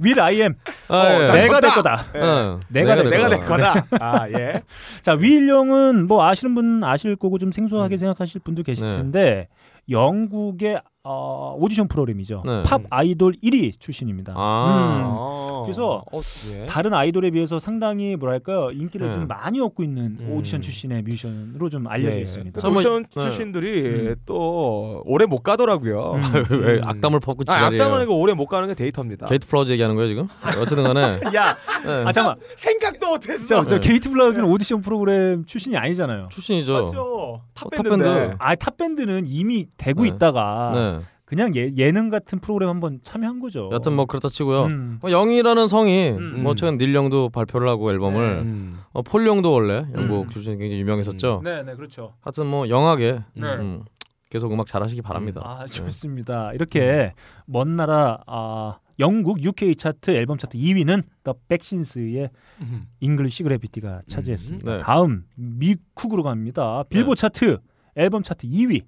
[0.00, 0.54] Will I am
[0.88, 1.26] 아, 예.
[1.26, 1.70] 나 내가 될.
[1.70, 2.04] 거다.
[2.16, 2.60] 예.
[2.68, 3.82] 내가 될 내가 내 거다.
[3.82, 4.04] 거다.
[4.04, 4.62] 아 예.
[5.00, 8.96] 자, 윌 영은 뭐 아시는 분 아실 거고 좀 생소하게 생각하실 분도 계실 네.
[8.96, 9.48] 텐데
[9.88, 10.80] 영국의
[11.12, 12.44] 어, 오디션 프로그램이죠.
[12.46, 12.62] 네.
[12.62, 14.34] Pop Idol 1위 출신입니다.
[14.36, 15.02] 아.
[15.04, 15.62] 어.
[15.64, 16.20] 그래서 어,
[16.56, 16.66] 예.
[16.66, 19.12] 다른 아이돌에 비해서 상당히 뭐랄까요 인기를 네.
[19.14, 20.32] 좀 많이 얻고 있는 음.
[20.32, 22.20] 오디션 출신의 뮤지션으로 좀 알려져 예.
[22.20, 22.60] 있습니다.
[22.60, 23.20] 그 오디션 네.
[23.20, 24.14] 출신들이 음.
[24.26, 26.12] 또 오래 못 가더라고요.
[26.14, 26.22] 음.
[26.50, 27.82] 왜, 왜 악담을 퍼붓고 아, 지랄이에요?
[27.82, 29.26] 악담은 이거 오래 못 가는 게 데이터입니다.
[29.26, 30.28] Gate Flowers 얘기하는 거예요 지금?
[30.60, 32.04] 어쨌든 간에 야, 네.
[32.06, 33.46] 아 잠깐, 생각도 못했어.
[33.46, 33.88] 저, 저 네.
[33.88, 36.28] Gate Flowers는 오디션 프로그램 출신이 아니잖아요.
[36.30, 36.72] 출신이죠.
[36.72, 37.42] 맞죠.
[37.54, 38.20] 탑 탑밴드인데.
[38.20, 38.36] 밴드.
[38.38, 40.08] 아, 탑 밴드는 이미 되고 네.
[40.08, 40.91] 있다가 네.
[41.32, 43.70] 그냥 예, 예능 같은 프로그램 한번 참여한 거죠.
[43.72, 44.64] 여튼 뭐 그렇다 치고요.
[44.64, 44.98] 음.
[45.00, 46.42] 뭐 Young이라는 성이 음.
[46.42, 48.80] 뭐 최근 닐 영도 발표를 하고 앨범을 음.
[48.92, 50.28] 어, 폴 영도 원래 영국 음.
[50.28, 51.40] 출신이 굉장히 유명했었죠.
[51.42, 52.12] 네, 네, 그렇죠.
[52.20, 53.46] 하여튼 뭐 young하게 네.
[53.54, 53.82] 음,
[54.28, 55.40] 계속 음악 잘하시기 바랍니다.
[55.42, 55.72] 아 네.
[55.72, 56.52] 좋습니다.
[56.52, 57.14] 이렇게
[57.46, 62.28] 먼 나라 아, 영국 UK 차트 앨범 차트 2위는 The Vaccines의
[62.60, 62.88] 음.
[63.00, 64.70] English Graffiti가 차지했습니다.
[64.70, 64.82] 네.
[64.82, 66.82] 다음 미쿡으로 갑니다.
[66.90, 67.56] 빌보드 차트
[67.96, 68.82] 앨범 차트 2위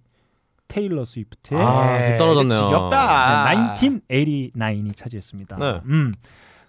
[0.68, 2.58] 테일러 스위프트의 아, 뒤떨어졌네요.
[2.58, 3.50] 지겹다.
[3.50, 3.74] 네,
[4.08, 5.56] 1989이 차지했습니다.
[5.56, 5.80] 네.
[5.86, 6.12] 음.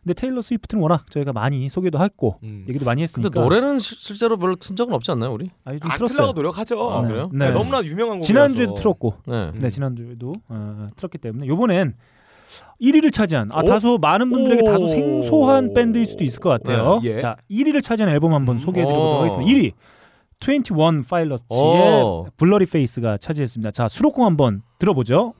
[0.03, 2.65] 근데 테일러 스위프트는 워낙 저희가 많이 소개도 했고 음.
[2.69, 5.49] 얘기도 많이 했으니까 근데 노래는 시- 실제로 별로 튼 적은 없지 않나요, 우리?
[5.63, 6.31] 아니 좀안 틀었어요.
[6.34, 6.91] 노력하죠.
[6.91, 7.08] 아, 네.
[7.08, 7.29] 그래요?
[7.34, 7.49] 네.
[7.49, 8.27] 너무나 유명한 곡이라서.
[8.27, 9.51] 지난주에도 틀었고 네.
[9.55, 11.95] 네, 지난주에도 어, 틀었기 때문에 이번엔
[12.79, 13.63] 1위를 차지한 아 오?
[13.63, 14.65] 다소 많은 분들에게 오.
[14.71, 16.99] 다소 생소한 밴드일 수도 있을 것 같아요.
[17.01, 17.17] 네, 예.
[17.17, 18.60] 자, 1위를 차지한 앨범 한번 음.
[18.60, 19.19] 소개해 드리도록 오.
[19.21, 19.51] 하겠습니다.
[19.51, 19.71] 1위
[20.39, 22.26] 21 Pilots의 오.
[22.38, 23.71] Blurryface가 차지했습니다.
[23.71, 25.34] 자, 수록곡 한번 들어보죠.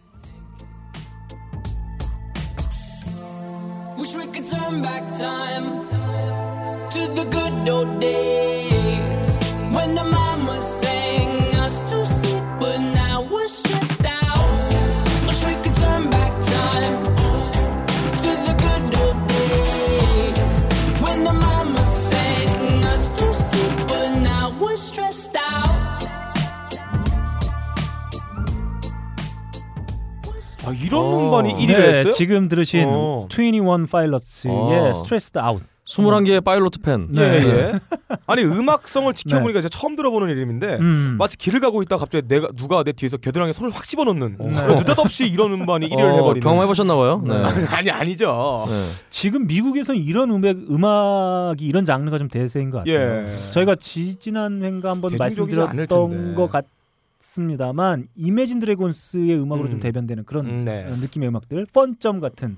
[3.98, 5.86] Wish we could turn back time
[6.90, 8.45] to the good old days
[30.66, 31.20] 아, 이런 어.
[31.20, 32.12] 음반이 1위를 네, 했어요?
[32.12, 33.28] 지금 들으신 어.
[33.32, 34.94] 21 파일럿의 어.
[34.94, 35.62] Stressed Out.
[35.86, 37.08] 21개의 파일로트 펜.
[37.16, 37.48] 예, 네.
[37.48, 37.74] 예.
[38.26, 41.16] 아니 음악성을 지켜보니까 제가 처음 들어보는 이름인데 음.
[41.20, 44.76] 마치 길을 가고 있다 가 갑자기 내가 누가 내 뒤에서 겨드랑이에 손을 확 집어넣는 네.
[44.76, 47.22] 느닷없이 이런 음반이 1위를 어, 해버리는 경험해 보셨나 봐요.
[47.24, 47.36] 네.
[47.70, 48.86] 아니 아니죠 네.
[49.12, 52.96] 지금 미국에서는 이런 음악 음악이 이런 장르가 좀 대세인 것 같아요.
[52.96, 53.52] 예.
[53.52, 56.68] 저희가 지 지난 회가 한번 대중적이지 않을 말씀드렸던 텐데.
[57.16, 59.72] 것 같습니다만 이매진 드래곤스의 음악으로 음.
[59.72, 60.86] 좀 대변되는 그런 음, 네.
[60.86, 62.58] 어, 느낌의 음악들, 펀점 같은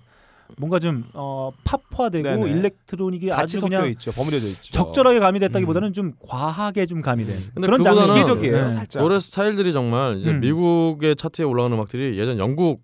[0.58, 2.52] 뭔가 좀 어, 팝화되고 네네.
[2.52, 7.68] 일렉트로닉이 같이 아주 섞여 그냥 있죠 버무려져 있죠 적절하게 가미됐다기보다는 좀 과하게 좀 가미된 근데
[7.68, 8.72] 그런 장르 이기적이에요 네.
[8.72, 10.40] 살짝 노래 스타일들이 정말 이제 음.
[10.40, 12.82] 미국의 차트에 올라가는 음악들이 예전 영국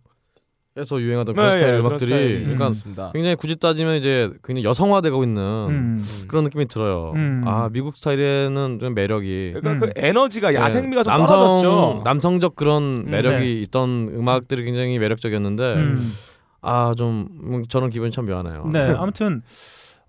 [0.76, 3.12] 에서 유행하던 그런 네, 스타일 예, 그런 음악들이 스타일이 그러니까.
[3.14, 6.26] 굉장히 굳이 따지면 이제 굉장히 여성화되고 있는 음.
[6.28, 7.14] 그런 느낌이 들어요.
[7.16, 7.44] 음.
[7.46, 9.92] 아 미국 스타일에는 좀 매력이 그러니까 음.
[9.92, 13.62] 그 에너지가 네, 야생미가 좀 남성 떨어졌죠 남성적 그런 음, 매력이 네.
[13.62, 16.14] 있던 음악들이 굉장히 매력적이었는데 음.
[16.62, 18.68] 아좀 음, 저는 기분이 참 묘하네요.
[18.74, 19.44] 네, 아무튼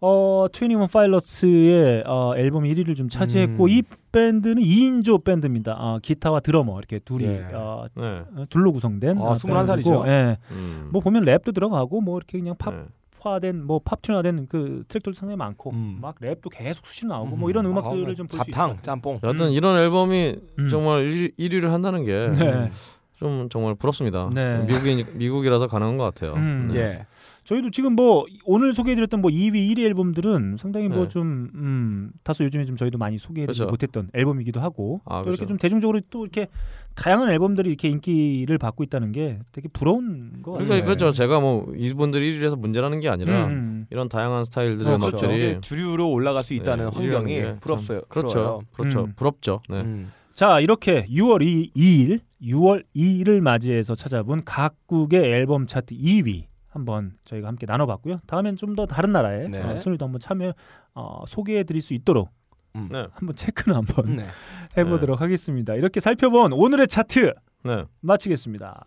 [0.06, 3.68] 어, 21 파일럿스의 어, 앨범 1위를 좀 차지했고 음.
[3.70, 5.76] 이 밴드는 2인조 밴드입니다.
[5.78, 7.46] 어, 기타와 드러머 이렇게 둘이 예.
[7.54, 8.22] 어, 네.
[8.36, 9.90] 어, 둘로 구성된 아, 어, 21 살이죠?
[10.02, 10.36] 밴드고, 예.
[10.50, 10.88] 음.
[10.92, 12.84] 뭐 보면 랩도 들어가고 뭐 이렇게 그냥 네.
[13.22, 15.96] 팝화된 뭐 pop tune화된 그 트랙들도 상당히 많고 음.
[16.02, 18.52] 막 랩도 계속 수시 나오고 뭐 이런 음악들을 좀볼수 있어요.
[18.52, 19.52] 잡탕 짬뽕 여하튼 음.
[19.52, 20.68] 이런 앨범이 음.
[20.68, 23.48] 정말 1 위, 를 한다는 게좀 네.
[23.48, 24.28] 정말 부럽습니다.
[24.34, 24.66] 네.
[24.66, 26.34] 미국이 미국이라서 가능한 것 같아요.
[26.34, 26.68] 음.
[26.74, 26.78] 네.
[26.78, 27.06] 예
[27.44, 31.08] 저희도 지금 뭐 오늘 소개해드렸던 뭐 2위, 1위 앨범들은 상당히 뭐 네.
[31.08, 33.70] 좀 음, 다소 요즘에 좀 저희도 많이 소개해드리지 그렇죠.
[33.70, 35.48] 못했던 앨범이기도 하고 아, 또 이렇게 그렇죠.
[35.48, 36.48] 좀 대중적으로 또 이렇게
[36.94, 40.68] 다양한 앨범들이 이렇게 인기를 받고 있다는 게 되게 부러운 거 같아요.
[40.68, 41.12] 그러니까 그렇죠.
[41.12, 45.06] 제가 뭐 이분들이 1위를 해서 문제라는 게 아니라 음, 이런 다양한 스타일들의 그렇죠.
[45.26, 48.34] 음악들이 이게 주류로 올라갈 수 있다는 네, 환경이 부럽어요 참- 그렇죠.
[48.38, 48.60] 부러워요.
[48.72, 49.00] 그렇죠.
[49.04, 49.12] 음.
[49.16, 49.60] 부럽죠.
[49.68, 49.80] 네.
[49.82, 50.10] 음.
[50.32, 57.48] 자 이렇게 6월 2, 2일 6월 2일을 맞이해서 찾아본 각국의 앨범 차트 2위 한번 저희가
[57.48, 58.20] 함께 나눠봤고요.
[58.26, 59.60] 다음엔 좀 더 다른 나라의 네.
[59.62, 60.52] 어, 순위도 한번 참여
[60.94, 62.30] 어, 소개해드릴 수 있도록
[62.74, 63.06] 네.
[63.12, 64.24] 한번 체크는 한번 네.
[64.76, 65.74] 해보도록 하겠습니다.
[65.74, 67.32] 이렇게 살펴본 오늘의 차트
[67.62, 67.84] 네.
[68.00, 68.84] 마치겠습니다.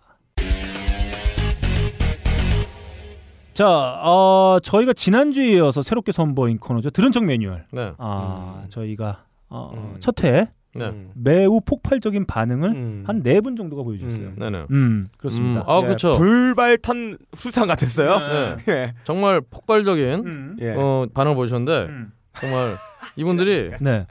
[3.54, 6.90] 자, 어, 저희가 지난주에 이어서 새롭게 선보인 코너죠.
[6.92, 7.66] 들은 척 매뉴얼.
[7.72, 7.94] 네.
[7.98, 8.70] 아, 음.
[8.70, 9.96] 저희가 어, 음.
[10.00, 10.86] 첫 회, 네.
[10.90, 11.12] 음.
[11.16, 13.04] 매우 폭발적인 반응을 음.
[13.06, 14.28] 한네 분 정도가 보여주셨어요.
[14.28, 14.36] 음.
[14.38, 14.66] 네네.
[14.72, 15.62] 음, 그렇습니다.
[15.62, 16.18] 음, 아 네, 그렇죠.
[16.18, 18.18] 불발탄 수류탄 같았어요.
[18.20, 18.58] 네.
[18.70, 18.94] 예.
[19.04, 20.58] 정말 폭발적인 음.
[20.62, 20.74] 예.
[20.76, 22.12] 어, 반응을 보여주셨는데 음.
[22.36, 22.76] 정말
[23.16, 24.06] 이분들이 네.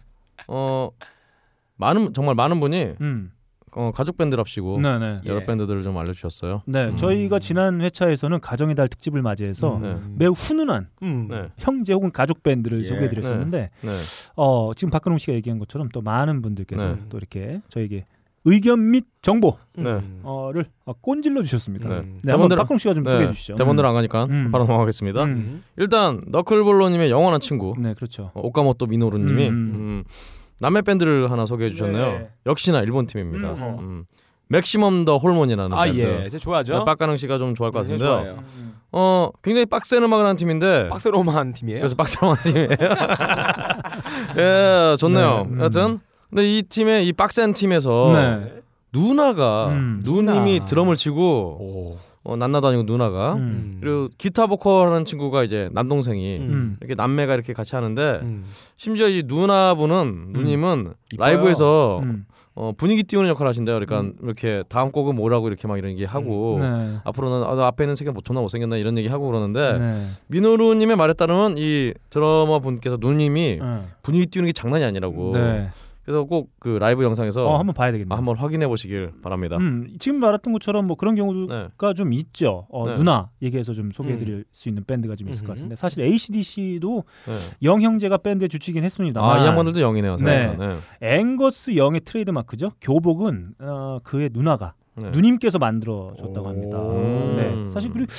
[0.48, 0.90] 어
[1.76, 3.31] 많은 정말 많은 분이 음.
[3.76, 5.20] 어, 가족 밴드랍시고 네, 네.
[5.26, 5.44] 여러 예.
[5.44, 6.62] 밴드들을 좀 알려주셨어요.
[6.66, 6.96] 네, 음.
[6.96, 9.96] 저희가 지난 회차에서는 가정의 달 특집을 맞이해서 네.
[10.18, 11.28] 매우 훈훈한 음.
[11.30, 12.84] 네, 형제 혹은 가족 밴드를 예.
[12.84, 13.90] 소개해드렸었는데 네,
[14.36, 16.96] 어, 지금 박근홍 씨가 얘기한 것처럼 또 많은 분들께서 네.
[17.10, 18.06] 또 이렇게 저에게
[18.48, 19.90] 의견 및 정보를 네.
[19.90, 20.20] 음.
[20.22, 20.52] 어,
[21.00, 21.88] 꼰질러 주셨습니다.
[21.88, 22.02] 네.
[22.24, 23.10] 네, 대본대로- 박근홍 씨가 좀 네.
[23.10, 23.56] 소개해 주시죠.
[23.56, 24.50] 대본대로 안 가니까 음.
[24.52, 25.24] 바로 넘어가겠습니다.
[25.24, 25.64] 음.
[25.76, 28.30] 일단 너클볼로님의 영원한 친구 네, 그렇죠.
[28.34, 29.52] 어, 오카모토 미노루님이 음.
[29.74, 30.04] 음,
[30.58, 32.06] 남매 밴드를 하나 소개해 주셨네요.
[32.06, 32.30] 네.
[32.46, 33.50] 역시나 일본 팀입니다.
[33.52, 33.76] 음.
[33.78, 34.04] 음.
[34.48, 35.98] 맥시멈 더 홀몬이라는 아 밴드.
[35.98, 36.84] 예, 제 좋아하죠.
[36.85, 38.08] 빠까능 씨가 좀 좋아할 것 네, 같은데요.
[38.08, 38.38] 좋아해요.
[38.92, 41.80] 어 굉장히 빡센 음악을 하는 팀인데 박세로만 팀이에요.
[41.80, 42.68] 그래서 빡세한 팀이에요.
[44.38, 45.46] 예, 좋네요.
[45.48, 45.60] 네, 음.
[45.60, 45.98] 여튼
[46.30, 48.62] 근데 이 팀의 이 빡센 팀에서 네.
[48.92, 50.60] 누나가 음, 누님이.
[50.64, 51.18] 드럼을 치고
[51.60, 51.98] 오.
[52.26, 53.78] 어, 난나도 아니고 누나가 음.
[53.80, 56.76] 그리고 기타 보컬하는 친구가 이제 남동생이 음.
[56.80, 58.44] 이렇게 남매가 이렇게 같이 하는데 음.
[58.76, 61.26] 심지어 이 누나분은 누님은 이뻐요.
[61.26, 62.26] 라이브에서 음.
[62.56, 63.78] 어, 분위기 띄우는 역할을 하신대요.
[63.78, 66.96] 그러니까 이렇게 다음 곡은 뭐라고 이렇게 막 이런 얘기 하고 네.
[67.04, 70.06] 앞으로는 아, 나 앞에 있는 색이 뭐 존나 못생겼나 이런 얘기 하고 그러는데 네.
[70.28, 73.82] 민호루님의 말에 따르면 이 드러머 분께서 누님이 네.
[74.02, 75.32] 분위기 띄우는 게 장난이 아니라고.
[75.34, 75.70] 네.
[76.06, 78.12] 그래서 꼭 그 라이브 영상에서 어, 한번 봐야 되겠네요.
[78.12, 79.56] 아, 한번 확인해 보시길 바랍니다.
[79.56, 81.94] 음, 지금 말했던 것처럼 뭐 그런 경우가 네.
[81.94, 82.66] 좀 있죠.
[82.70, 82.94] 어, 네.
[82.94, 85.54] 누나 얘기해서 좀 소개해 드릴 수 있는 밴드가 좀 있을 것 음흠.
[85.56, 87.34] 같은데 사실 ACDC도 네.
[87.62, 90.16] 영 형제가 밴드의 주축이긴 했습니다만 아, 이 양반들도 영이네요.
[90.16, 90.56] 네.
[90.56, 90.76] 네.
[91.18, 92.72] 앵거스 영의 트레이드 마크죠.
[92.80, 95.10] 교복은 어, 그의 누나가 네.
[95.10, 96.78] 누님께서 만들어 줬다고 합니다.
[96.78, 96.94] 오.
[97.36, 98.10] 네, 사실 그리고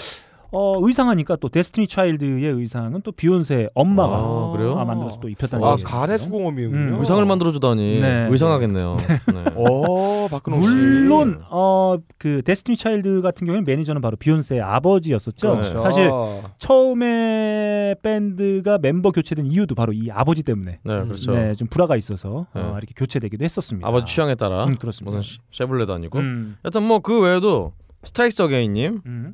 [0.51, 4.77] 어, 의상하니까 또 데스티니 차일드의 의상은 또 비욘세 엄마가 아, 그래요?
[4.79, 5.87] 아, 만들어서 또 입혔다는 아 얘기예요.
[5.87, 6.77] 가내 수공업이군요.
[6.95, 8.27] 음, 의상을 만들어 주다니 네.
[8.31, 8.97] 의상하겠네요.
[9.33, 9.43] 네.
[9.55, 10.67] 오 박근홍 씨.
[10.69, 15.51] 물론 어 그 데스티니 차일드 같은 경우에는 매니저는 바로 비욘세의 아버지였었죠.
[15.51, 15.77] 그렇죠.
[15.79, 16.09] 사실
[16.57, 21.31] 처음에 밴드가 멤버 교체된 이유도 바로 이 아버지 때문에 네, 그렇죠.
[21.33, 22.61] 네, 좀 불화가 있어서 네.
[22.61, 23.87] 어, 이렇게 교체되기도 했었습니다.
[23.87, 25.17] 아버지 취향에 따라 음, 그렇습니다.
[25.17, 26.19] 무슨 시- 쉐블레도 아니고.
[26.19, 29.33] 음, 여튼 뭐 그 외에도 스트라이크스 어게인님이 음,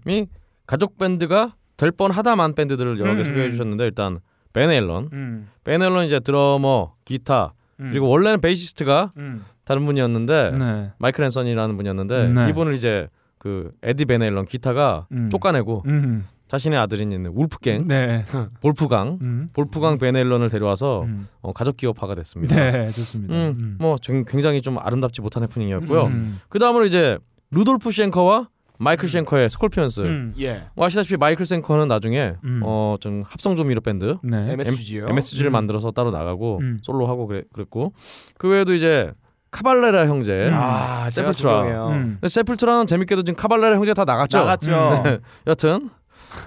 [0.65, 3.51] 가족 밴드가 될 뻔하다만 밴드들을 여러 개 음, 소개해 음.
[3.51, 4.19] 주셨는데 일단
[4.53, 10.51] 밴 헤일런, 음, 밴 헤일런 이제 드러머, 기타 음, 그리고 원래는 베이시스트가 음, 다른 분이었는데
[10.51, 10.91] 네.
[10.99, 12.49] 마이클 앤서니라는 분이었는데 네.
[12.49, 13.07] 이분을 이제
[13.39, 15.29] 그 에디 밴 헤일런 기타가 음.
[15.29, 18.25] 쫓아내고 음, 자신의 아들인 있는 울프갱 네.
[18.61, 21.27] 볼프강 음, 볼프강 밴 헤일런을 데려와서 음.
[21.41, 22.55] 어, 가족 기업화가 됐습니다.
[22.55, 23.35] 네, 좋습니다.
[23.35, 23.75] 음, 음.
[23.79, 26.05] 뭐좀 굉장히 좀 아름답지 못한 해프닝이었고요.
[26.05, 27.17] 음, 그 다음으로 이제
[27.51, 28.49] 루돌프 쉔커와
[28.83, 30.01] 마이클 쉔커의 스콜피언스.
[30.01, 30.63] 음, 예.
[30.75, 32.61] 뭐 아시다시피 마이클 쉔커는 나중에 음.
[32.63, 34.51] 어좀 합성 조미료 밴드 네.
[34.51, 35.07] MSG요.
[35.09, 35.53] MSG를 음.
[35.53, 36.79] 만들어서 따로 나가고 음.
[36.83, 37.93] 솔로 하고 그래, 그랬고
[38.37, 39.11] 그 외에도 이제
[39.51, 40.47] 카발레라 형제.
[40.47, 40.53] 음.
[40.53, 41.87] 아 세플트라.
[41.89, 42.19] 음.
[42.27, 44.39] 세플트라는 재밌게도 지금 카발레라 형제 다 나갔죠.
[44.39, 45.01] 나갔죠.
[45.03, 45.19] 네.
[45.47, 45.89] 여튼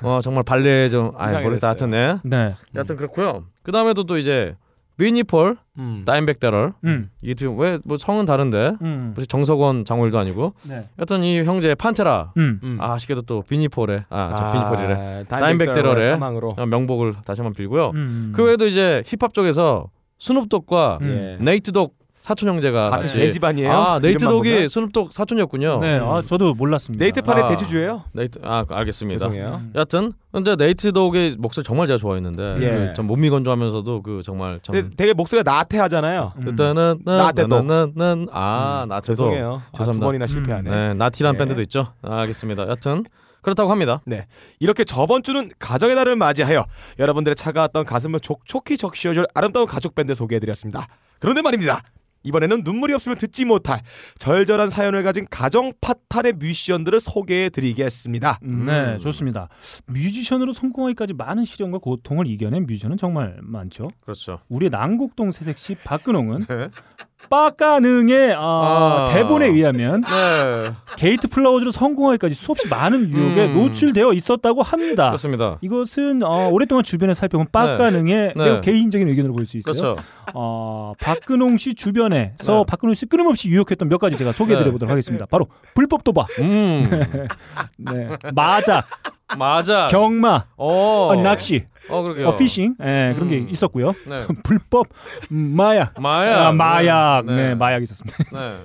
[0.03, 2.19] 어 정말 발레 좀 아이 모르겠다 하여튼 네.
[2.25, 2.55] 네.
[2.75, 3.45] 여튼 그렇고요.
[3.63, 4.57] 그 다음에도 또 이제
[4.97, 6.03] 비니폴 음.
[6.07, 7.11] 다인백 데럴 음.
[7.23, 9.13] 이게 지금 왜뭐 성은 다른데 음.
[9.15, 10.89] 혹시 정석원 장호일도 아니고 네.
[10.99, 12.61] 여튼 이 형제 판테라 음.
[12.63, 12.79] 음.
[12.81, 15.75] 아, 아쉽게도 또 비니폴의 아저 비니폴이래 아, 다인백 다인백.
[16.57, 17.91] 어, 명복을 다시 한번 빌고요.
[17.95, 18.33] 음.
[18.35, 21.37] 그 외에도 이제 힙합 쪽에서 스눕독과 음.
[21.41, 21.45] 예.
[21.45, 21.95] 네이트독
[22.27, 23.71] 사촌 형제가 같은 같이 대집안이에요.
[23.71, 24.69] 아 이름만 네이트 독이 보면?
[24.69, 25.79] 스눕독 사촌이었군요.
[25.79, 27.01] 네, 아 저도 몰랐습니다.
[27.05, 27.47] 네이트판의 아.
[27.47, 28.03] 대주주예요.
[28.15, 29.21] 네이트 아 알겠습니다.
[29.21, 29.61] 죄송해요.
[29.63, 29.73] 음.
[29.77, 32.87] 여튼 근데 네이트 독의 목소리 정말 제가 좋아했는데 예.
[32.89, 36.33] 그좀 몸이 건조하면서도 그 정말 참 근데 되게 목소리가 나태 하잖아요.
[36.39, 36.45] 음.
[36.47, 37.65] 그때는 나태독.
[37.65, 39.63] 나나나나 아 나태독 죄송해요.
[39.65, 40.05] 아, 두 죄송합니다.
[40.07, 40.69] 번이나 실패하네.
[40.71, 41.39] 네 나티란 예.
[41.39, 41.93] 밴드도 있죠.
[42.03, 42.67] 아, 알겠습니다.
[42.67, 43.05] 여튼
[43.43, 44.03] 그렇다고 합니다.
[44.05, 44.27] 네.
[44.59, 46.65] 이렇게 저번 주는 가정의 달을 맞이하여
[46.99, 50.89] 여러분들의 차가웠던 가슴을 촉촉히 적시어줄 아름다운 가족 밴드 소개해드렸습니다.
[51.21, 51.83] 그런데 말입니다.
[52.27, 53.81] 이번에는 눈물이 없으면 듣지 못할
[54.19, 58.41] 절절한 사연을 가진 가정 파탄의 뮤지션들을 소개해 드리겠습니다.
[58.43, 59.49] 음, 네, 좋습니다.
[59.87, 63.91] 뮤지션으로 성공하기까지 많은 시련과 고통을 이겨낸 뮤지션은 정말 많죠.
[64.01, 64.41] 그렇죠.
[64.49, 66.71] 우리의 난곡동 새색시 박근홍은 네.
[67.29, 69.07] 빠까능의 아, 아.
[69.13, 73.55] 대본에 의하면 네 게이트 플라워즈로 성공하기까지 수없이 많은 유혹에 음.
[73.55, 75.07] 노출되어 있었다고 합니다.
[75.09, 75.59] 그렇습니다.
[75.61, 78.45] 이것은 어, 오랫동안 주변에 살펴본 빠까능의 네.
[78.45, 79.73] 매우 개인적인 의견으로 볼 수 있어요.
[79.75, 79.97] 그렇죠.
[80.35, 82.65] 어, 박근홍 씨 주변에서 네.
[82.67, 85.27] 박근홍 씨 끊임없이 유혹했던 몇 가지 제가 소개해드려 보도록 하겠습니다.
[85.27, 86.85] 바로 불법 도박, 음
[87.79, 88.87] 네, 마작,
[89.39, 89.87] 맞아.
[89.89, 91.09] 경마, 어.
[91.13, 92.29] 어, 낚시, 어 그러게요.
[92.29, 93.49] 어, 피싱, 예, 그런 게 음.
[93.49, 93.95] 있었고요.
[94.07, 94.27] 네.
[94.45, 94.87] 불법
[95.31, 96.47] 음, 마약, 마약.
[96.47, 97.35] 아, 마약, 네.
[97.35, 98.17] 네, 마약 있었습니다.
[98.33, 98.57] 네.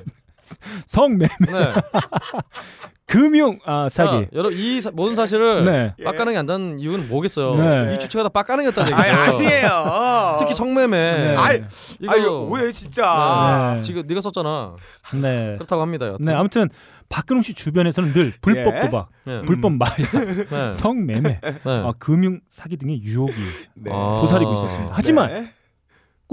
[0.88, 1.72] 성매매, 네.
[3.06, 4.10] 금융 아, 사기.
[4.22, 5.94] 자, 여러 이 사- 모든 사실을 네.
[6.04, 7.56] 빡가능이 안 닿는 이유는 뭐겠어요?
[7.56, 7.94] 네.
[7.94, 9.22] 이 주체가 다 빡가능이었다는 아니, 얘기죠.
[9.38, 10.36] 아니 에요.
[10.40, 10.98] 특히 특히 성매매.
[10.98, 11.36] 네.
[11.36, 11.62] 아이,
[12.00, 13.74] 이거 아 이거 왜 진짜?
[13.76, 13.82] 네.
[13.82, 14.76] 지금 네가 썼잖아.
[15.16, 15.56] 네.
[15.56, 16.08] 그렇다고 합니다.
[16.08, 16.26] 여튼.
[16.26, 16.70] 네, 아무튼
[17.12, 18.82] 박근홍 씨 주변에서는 늘 불법 예.
[18.82, 19.42] 도박, 네.
[19.44, 19.96] 불법 마약,
[20.50, 20.72] 네.
[20.72, 21.60] 성매매, 네.
[21.66, 23.34] 어, 금융 사기 등의 유혹이
[23.76, 23.92] 네.
[23.94, 24.18] 아.
[24.22, 24.94] 도사리고 있었습니다.
[24.96, 25.54] 하지만 네.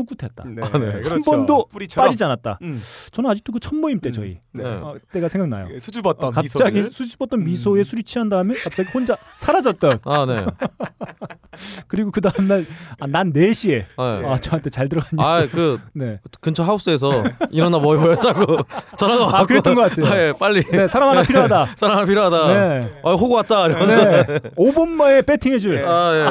[0.05, 0.45] 꿋꿋했다.
[0.49, 0.63] 네.
[0.63, 0.91] 아, 네.
[0.91, 1.31] 한 그렇죠.
[1.31, 2.07] 번도 뿌리처럼.
[2.07, 2.59] 빠지지 않았다.
[2.63, 2.81] 음.
[3.13, 4.63] 저는 아직도 그 첫 모임 때 저희 네.
[4.63, 4.71] 네.
[4.71, 5.69] 어, 때가 생각나요.
[5.79, 6.91] 수줍었던 어, 갑자기 미소들.
[6.91, 10.47] 수줍었던 미소에 술이 취한 다음에 갑자기 혼자 사라졌던 아, 네.
[11.89, 12.67] 그리고 그 다음 날
[13.01, 13.87] 아, 난 4시에 네.
[13.97, 15.23] 아, 저한테 잘 들어갔냐.
[15.23, 16.19] 아, 그 네.
[16.41, 18.59] 근처 하우스에서 일어나 뭐 뭐였다고
[18.97, 19.37] 전화가 왔고.
[19.37, 20.07] 아, 그랬던 것 같아요.
[20.13, 20.63] 아, 예, 빨리.
[20.65, 21.67] 네, 사람 하나 필요하다.
[21.77, 22.47] 사람 하나 필요하다.
[22.55, 22.93] 네.
[23.05, 23.67] 아, 호구 왔다.
[23.67, 23.97] 이러면서.
[23.97, 24.25] 네.
[24.57, 26.29] 5분 만에 배팅해줄 아, 예.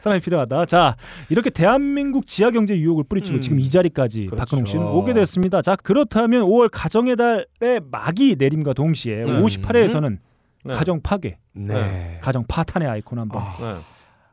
[0.00, 0.66] 사람이 필요하다.
[0.66, 0.96] 자,
[1.28, 3.40] 이렇게 대한민국 지하 경제 유혹을 뿌리치고 음.
[3.40, 4.36] 지금 이 자리까지 그렇죠.
[4.36, 5.62] 박근홍 씨는 오게 됐습니다.
[5.62, 9.44] 자, 그렇다면 5월 가정의 달의 막이 내림과 동시에 음.
[9.44, 10.18] 58회에서는
[10.64, 10.74] 네.
[10.74, 12.18] 가정 파괴, 네.
[12.22, 13.76] 가정 파탄의 아이콘 한번 아, 네.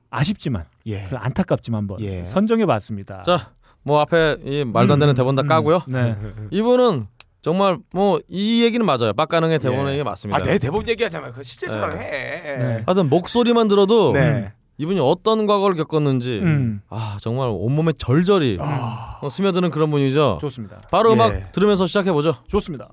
[0.09, 1.07] 아쉽지만 예.
[1.13, 2.25] 안타깝지만 한번 예.
[2.25, 3.21] 선정해봤습니다.
[3.23, 3.51] 자,
[3.83, 5.81] 뭐 앞에 이 말도 안 되는 음, 대본 다 음, 까고요.
[5.87, 6.15] 네.
[6.51, 7.05] 이분은
[7.41, 9.13] 정말 뭐 이 얘기는 맞아요.
[9.13, 9.93] 빡가능의 대본의 예.
[9.93, 10.37] 얘기 맞습니다.
[10.37, 11.97] 아, 내 대본 얘기하자면 그 실제처럼 네.
[11.97, 12.57] 해.
[12.57, 12.83] 네.
[12.85, 14.51] 하여튼 목소리만 들어도 네.
[14.79, 16.81] 이분이 어떤 과거를 겪었는지 음.
[16.89, 19.17] 아 정말 온몸에 절절히 아.
[19.21, 20.37] 어, 스며드는 그런 분이죠.
[20.39, 20.81] 좋습니다.
[20.91, 21.13] 바로 예.
[21.13, 22.35] 음악 들으면서 시작해 보죠.
[22.47, 22.89] 좋습니다.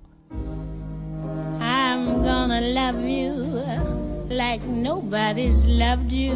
[1.61, 3.35] I'm gonna love you
[4.31, 6.33] like nobody's loved you.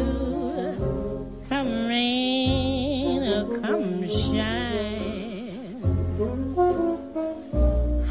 [1.49, 5.49] Come rain or come shine.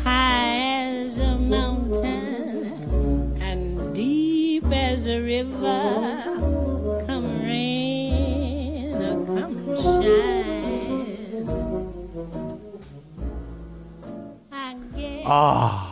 [0.03, 2.75] High as a mountain
[3.41, 6.38] and deep as a river.
[15.31, 15.85] 아.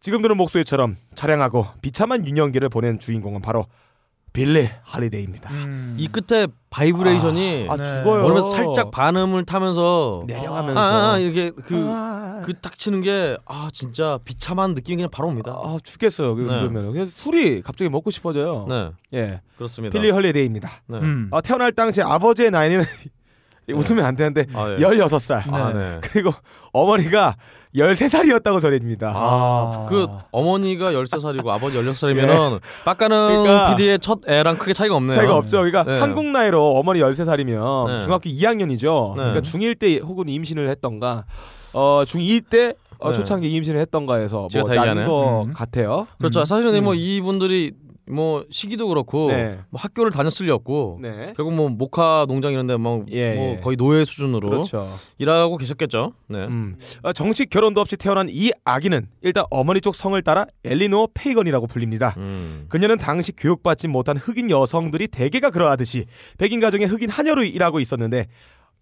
[0.00, 3.66] 지금 들은 목소리처럼 처량하고 비참한 유년기를 보낸 주인공은 바로
[4.34, 5.48] 빌리 할리데이입니다.
[5.50, 5.94] 음.
[5.96, 7.84] 이 끝에 바이브레이션이 아, 네.
[7.84, 8.22] 죽어요.
[8.22, 12.42] 머리면서 살짝 반음을 타면서 내려가면서 아, 아, 이렇게 아.
[12.42, 15.52] 그그딱 치는 게 아 진짜 비참한 느낌이 그냥 바로 옵니다.
[15.56, 16.34] 아, 죽겠어요.
[16.34, 16.58] 그거 네.
[16.58, 16.92] 들으면.
[16.92, 18.66] 그래서 술이 갑자기 먹고 싶어져요.
[18.68, 19.40] 네 예.
[19.56, 19.92] 그렇습니다.
[19.96, 20.68] 빌리 할리데이입니다.
[20.88, 20.98] 네.
[20.98, 21.28] 음.
[21.30, 22.84] 어, 태어날 당시 아버지의 나이는
[23.72, 24.76] 웃으면 안 되는데 아, 예.
[24.78, 25.48] 16살.
[25.52, 25.98] 아, 네.
[26.02, 26.32] 그리고
[26.72, 27.36] 어머니가
[27.76, 29.12] 13살이었다고 전해집니다.
[29.14, 35.16] 아, 그 어머니가 13살이고 아버지 16살이면은 빡가는 그러니까 PD의 첫 애랑 크게 차이가 없네요.
[35.16, 35.58] 차이가 없죠.
[35.58, 35.98] 그러니까 네.
[35.98, 38.00] 한국 나이로 어머니 13살이면 네.
[38.00, 39.16] 중학교 2학년이죠.
[39.16, 39.22] 네.
[39.22, 41.24] 그러니까 중1 때 혹은 임신을 했던가
[41.72, 43.16] 어, 중2 때 어, 네.
[43.16, 45.06] 초창기 임신을 했던가 해서 지가 뭐다난 얘기하네.
[45.06, 45.52] 거 음.
[45.52, 46.06] 같아요.
[46.18, 46.40] 그렇죠.
[46.40, 46.44] 음.
[46.44, 46.98] 사실은 뭐 음.
[46.98, 47.72] 이분들이
[48.06, 49.58] 뭐 시기도 그렇고 네.
[49.70, 51.32] 뭐 학교를 다녔을 리 없고 네.
[51.36, 53.60] 결국 뭐 목화 농장 이런데 뭐, 예, 뭐 예.
[53.60, 54.88] 거의 노예 수준으로 그렇죠.
[55.18, 56.12] 일하고 계셨겠죠.
[56.28, 56.44] 네.
[56.46, 56.76] 음.
[57.02, 62.14] 어, 정식 결혼도 없이 태어난 이 아기는 일단 어머니 쪽 성을 따라 엘리노 페이건이라고 불립니다.
[62.18, 62.66] 음.
[62.68, 66.04] 그녀는 당시 교육받지 못한 흑인 여성들이 대개가 그러하듯이
[66.38, 68.26] 백인 가정의 흑인 하녀로 일하고 있었는데 야,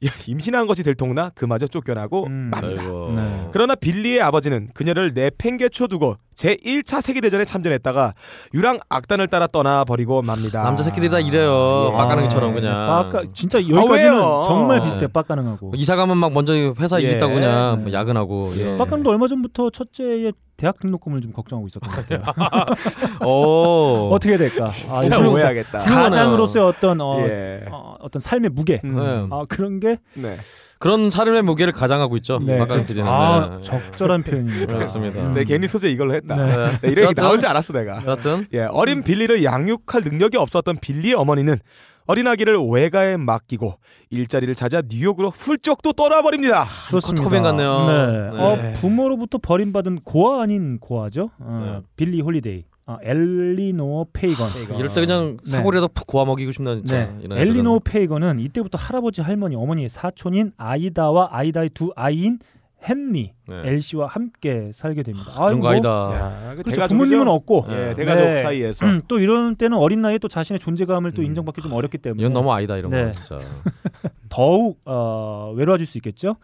[0.26, 2.50] 임신한 것이 들통나 그마저 쫓겨나고 음.
[2.50, 2.82] 맙니다.
[2.82, 3.48] 네.
[3.52, 8.14] 그러나 빌리의 아버지는 그녀를 내팽개쳐 두고 제1차 세계대전에 참전했다가
[8.54, 10.62] 유랑 악단을 따라 떠나 버리고 맙니다.
[10.64, 11.90] 남자 새끼들이 다 이래요.
[11.92, 11.96] 예.
[11.96, 12.86] 빡가능이처럼 그냥.
[12.88, 14.44] 빡가 진짜 여기까지는 왜요?
[14.46, 15.12] 정말 비슷해 네.
[15.12, 15.72] 빡가능하고.
[15.76, 17.12] 이사 가면 막 먼저 회사 일 예.
[17.12, 17.82] 있다고 그냥 네.
[17.84, 18.52] 뭐 야근하고.
[18.56, 18.76] 예.
[18.78, 20.32] 빡가능도 얼마 전부터 첫째의
[20.62, 22.22] 대학 등록금을 좀 걱정하고 있었던 것 같아요.
[23.28, 24.10] 오.
[24.12, 24.66] 어떻게 될까?
[24.66, 25.78] 아, 진짜 훌륭- 오해하겠다.
[25.78, 27.64] 가장으로서의 어떤 어, 예.
[27.68, 28.80] 어, 어떤 삶의 무게.
[28.84, 28.94] 음.
[28.94, 29.26] 네.
[29.32, 30.36] 아 그런 게 네.
[30.78, 32.38] 그런 삶의 무게를 가장하고 있죠.
[32.38, 32.86] 네, 그렇죠.
[32.86, 33.08] PD는.
[33.08, 33.62] 아 네.
[33.62, 34.72] 적절한 표현입니다.
[34.72, 35.20] 그렇습니다.
[35.20, 35.34] 음.
[35.34, 36.36] 내 괜히 소재 이걸로 했다.
[36.36, 36.56] 네.
[36.56, 36.78] 네.
[36.80, 38.00] 네, 이런 얘기 나올 줄 알았어 내가.
[38.06, 41.58] 여튼 예, 어린 빌리를 양육할 능력이 없었던 빌리의 어머니는
[42.06, 43.74] 어린 아기를 외가에 맡기고
[44.10, 46.66] 일자리를 찾아 뉴욕으로 훌쩍 또 떠나버립니다.
[46.88, 47.22] 그렇습니다.
[47.24, 47.86] 코베인 같네요.
[47.86, 48.30] 네.
[48.30, 48.42] 네.
[48.42, 51.30] 어, 부모로부터 버림받은 고아 아닌 고아죠.
[51.38, 51.88] 어, 네.
[51.96, 54.48] 빌리 홀리데이, 아, 엘리노 페이건.
[54.76, 55.50] 이럴 때 그냥 네.
[55.50, 57.06] 사골이라도 푹 고아 먹이고 싶나 진짜.
[57.06, 57.18] 네.
[57.22, 62.40] 이런 엘리노 페이건은 이때부터 할아버지 할머니 어머니의 사촌인 아이다와 아이다의 두 아이인
[62.88, 63.62] 헨리 네.
[63.64, 65.32] 엘씨와 함께 살게 됩니다.
[65.34, 65.88] 그런 거 뭐, 아니다.
[65.88, 66.70] 야, 그 그렇죠.
[66.72, 66.88] 대가족이죠?
[66.88, 68.42] 부모님은 없고 예, 대가족 네.
[68.42, 71.26] 사이에서 음, 또 이런 때는 어린 나이에 또 자신의 존재감을 또 음.
[71.26, 73.06] 인정받기 좀 어렵기 때문에 이건 너무 아니다 이런 네.
[73.06, 73.38] 거 진짜.
[74.28, 76.36] 더욱 어, 외로워질 수 있겠죠.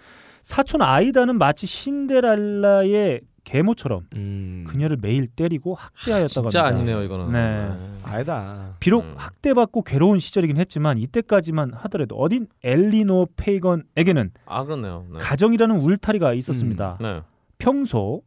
[0.42, 4.64] 사촌 아이다는 마치 신데렐라의 계모처럼 음.
[4.68, 6.66] 그녀를 매일 때리고 학대하였다고 진짜 합니다.
[6.66, 7.32] 아니네요 이거는.
[7.32, 7.70] 네.
[8.02, 8.74] 아니다.
[8.78, 9.14] 비록 음.
[9.16, 15.06] 학대받고 괴로운 시절이긴 했지만 이때까지만 하더라도 어린 엘리노 페이건에게는 아 그렇네요.
[15.10, 15.18] 네.
[15.18, 16.98] 가정이라는 울타리가 있었습니다.
[17.00, 17.22] 네.
[17.56, 18.22] 평소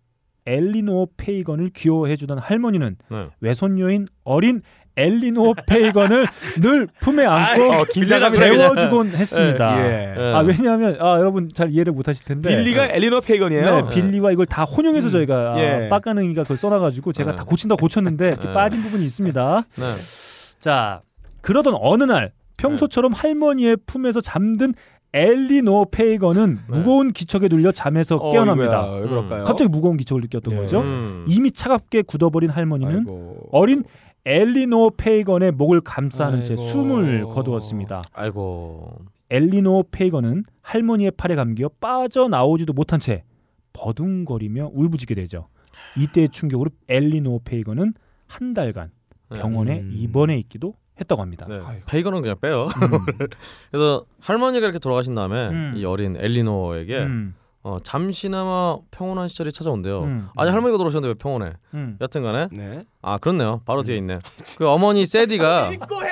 [0.47, 3.29] 엘리노 페이건을 귀여워해주던 할머니는 네.
[3.41, 4.63] 외손녀인 어린
[4.97, 6.27] 엘리노 페이건을
[6.61, 9.77] 늘 품에 안고 어, 긴장감이 재워주곤 했습니다.
[9.77, 10.13] 예.
[10.15, 10.33] 네.
[10.33, 13.63] 아 왜냐하면 아 여러분 잘 이해를 못하실 텐데 빌리가 엘리노 페이건이에요.
[13.63, 15.11] 네, 빌리와 이걸 다 혼용해서 음.
[15.11, 15.85] 저희가 예.
[15.85, 17.37] 아, 빡가능이가 그걸 써놔가지고 제가 네.
[17.37, 18.51] 다 고친다 고쳤는데 네.
[18.53, 19.63] 빠진 부분이 있습니다.
[19.77, 19.85] 네.
[20.59, 21.01] 자
[21.41, 24.73] 그러던 어느 날 평소처럼 할머니의 품에서 잠든
[25.13, 26.77] 엘리노 페이건은 네.
[26.77, 28.91] 무거운 기척에 눌려 잠에서 어, 깨어납니다.
[28.91, 29.43] 그럴까요?
[29.43, 30.57] 갑자기 무거운 기척을 느꼈던 예.
[30.57, 30.81] 거죠.
[30.81, 31.25] 음.
[31.27, 33.49] 이미 차갑게 굳어버린 할머니는 아이고.
[33.51, 33.83] 어린
[34.25, 36.63] 엘리노 페이건의 목을 감싸는 채 아이고.
[36.63, 38.03] 숨을 거두었습니다.
[38.13, 38.99] 아이고.
[39.29, 43.23] 엘리노 페이건은 할머니의 팔에 감겨 빠져나오지도 못한 채
[43.73, 45.47] 버둥거리며 울부짖게 되죠.
[45.97, 47.93] 이때의 충격으로 엘리노 페이건은
[48.27, 48.91] 한 달간
[49.29, 49.39] 네.
[49.39, 49.91] 병원에 음.
[49.93, 51.47] 입원해 있기도 했다고 합니다.
[51.49, 51.61] 네.
[51.87, 52.63] 페이건은 그냥 빼요.
[52.63, 53.05] 음.
[53.71, 55.73] 그래서 할머니가 이렇게 돌아가신 다음에 음.
[55.77, 57.33] 이 어린 엘리노에게 음,
[57.63, 60.03] 어, 잠시나마 평온한 시절이 찾아온대요.
[60.03, 60.27] 음.
[60.35, 61.53] 아니 할머니가 돌아가셨는데 왜 평온해?
[61.75, 61.97] 음.
[62.01, 62.83] 여튼간에 네.
[63.01, 63.61] 아 그렇네요.
[63.65, 64.19] 바로 뒤에 있네.
[64.57, 66.09] 그 어머니 세디가 읽고 해.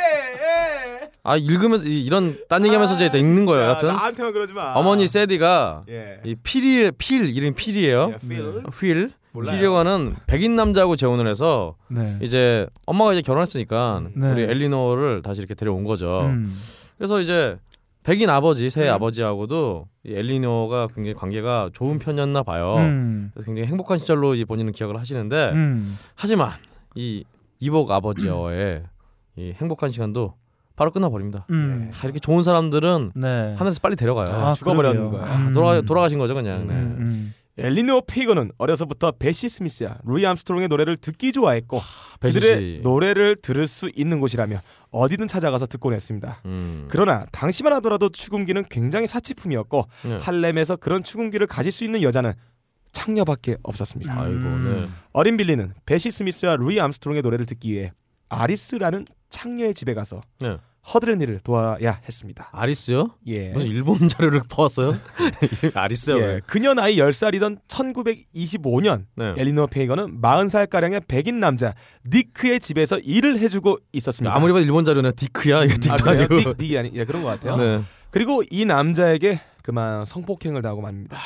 [1.24, 3.66] 아 읽으면서 이- 이런 딴 얘기하면서 이제 읽는 거예요.
[3.74, 4.74] 자, 여튼 나한테만 그러지 마.
[4.74, 6.22] 어머니 세디가 예.
[6.24, 8.14] 이 필이 필 이름 필이에요.
[8.14, 8.64] 예, 필.
[8.80, 9.56] 필 몰라요.
[9.58, 12.18] 필이와는 백인 남자하고 재혼을 해서 네.
[12.22, 14.32] 이제 엄마가 이제 결혼했으니까 네.
[14.32, 16.22] 우리 엘리노를 다시 이렇게 데려온 거죠.
[16.22, 16.56] 음.
[16.98, 17.58] 그래서 이제
[18.10, 18.94] 백인 아버지 새 음.
[18.96, 22.78] 아버지하고도 이 엘리노가 굉장히 관계가 좋은 편이었나 봐요.
[22.80, 23.30] 음.
[23.32, 25.96] 그래서 굉장히 행복한 시절로 이 본인은 기억을 하시는데 음.
[26.16, 26.50] 하지만
[26.96, 27.24] 이
[27.60, 28.82] 이복 아버지와의
[29.36, 30.34] 이 행복한 시간도
[30.76, 31.46] 바로 끝나버립니다.
[31.52, 31.92] 음.
[31.94, 33.54] 아, 이렇게 좋은 사람들은 네.
[33.56, 34.26] 하늘에서 빨리 데려가요.
[34.28, 35.12] 아, 그러게요.
[35.12, 35.36] 거야.
[35.36, 35.54] 음.
[35.54, 36.66] 돌아가 돌아가신 거죠 그냥.
[36.66, 36.74] 네.
[37.60, 41.82] 엘리노 페이건은 어려서부터 베시 스미스야 루이 암스트롱의 노래를 듣기 좋아했고
[42.20, 42.80] 그들의 씨.
[42.84, 46.42] 노래를 들을 수 있는 곳이라면 어디든 찾아가서 듣곤 했습니다.
[46.46, 46.88] 음.
[46.90, 50.18] 그러나 당시만 하더라도 축음기는 굉장히 사치품이었고 네.
[50.18, 52.34] 할렘에서 그런 축음기를 가질 수 있는 여자는
[52.92, 54.14] 창녀밖에 없었습니다.
[54.14, 54.88] 아이고 음.
[54.88, 54.90] 네.
[55.14, 57.92] 어린 빌리는 베시 스미스와 루이 암스트롱의 노래를 듣기 위해
[58.30, 60.58] 아리스라는 창녀의 집에 가서 네.
[60.94, 62.50] 허드렛 일을 도와야 했습니다.
[62.52, 63.12] 아리스요?
[63.28, 63.50] 예.
[63.50, 64.96] 무슨 일본 자료를 퍼왔어요?
[65.76, 66.18] 아리스요?
[66.18, 66.22] 예.
[66.22, 66.42] 왜?
[66.46, 69.34] 그녀 나이 10살이던 1925년 네.
[69.38, 71.74] 엘리노 페이건은 40살가량의 백인 남자
[72.08, 74.36] 니크의 집에서 일을 해주고 있었습니다.
[74.36, 76.20] 아무리 봐도 일본 자료는 디크야 이거 아, 딕도 그래요?
[76.32, 76.36] 아니고.
[76.36, 77.58] 닉, 닉이 아니 예, 그런 것 같아요.
[77.58, 77.84] 네.
[78.12, 81.18] 그리고 이 남자에게 그만 성폭행을 당하고 맙니다.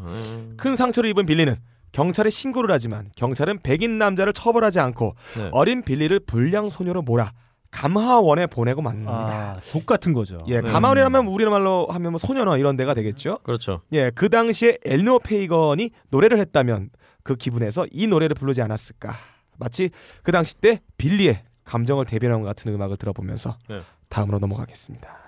[0.00, 0.54] 음.
[0.56, 1.54] 큰 상처를 입은 빌리는
[1.92, 5.48] 경찰에 신고를 하지만 경찰은 백인 남자를 처벌하지 않고 네.
[5.52, 7.32] 어린 빌리를 불량 소녀로 몰아
[7.70, 9.12] 감하원에 보내고 맙니다.
[9.12, 10.38] 아, 족 같은 거죠.
[10.46, 10.68] 예, 네.
[10.70, 13.38] 감하원이라면 우리말로 하면 뭐 소년원 이런 데가 되겠죠.
[13.42, 13.80] 그렇죠.
[13.92, 16.90] 예, 그 당시에 엘리노 페이건이 노래를 했다면
[17.22, 19.14] 그 기분에서 이 노래를 부르지 않았을까.
[19.58, 19.90] 마치
[20.22, 23.80] 그 당시 때 빌리의 감정을 대변한 것 같은 음악을 들어보면서 네.
[24.08, 25.18] 다음으로 넘어가겠습니다.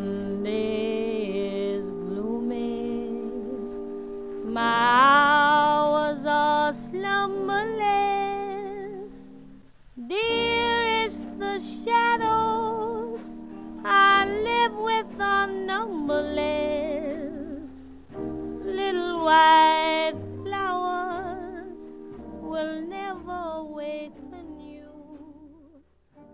[0.00, 3.20] Sunday is gloomy.
[4.46, 4.99] My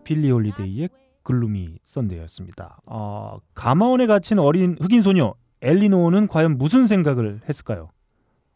[0.07, 0.89] 빌리 홀리데이의
[1.25, 2.79] Gloomy Sunday였습니다.
[2.87, 7.91] 어, 감화원에 갇힌 어린 흑인 소녀 엘리노는 과연 무슨 생각을 했을까요?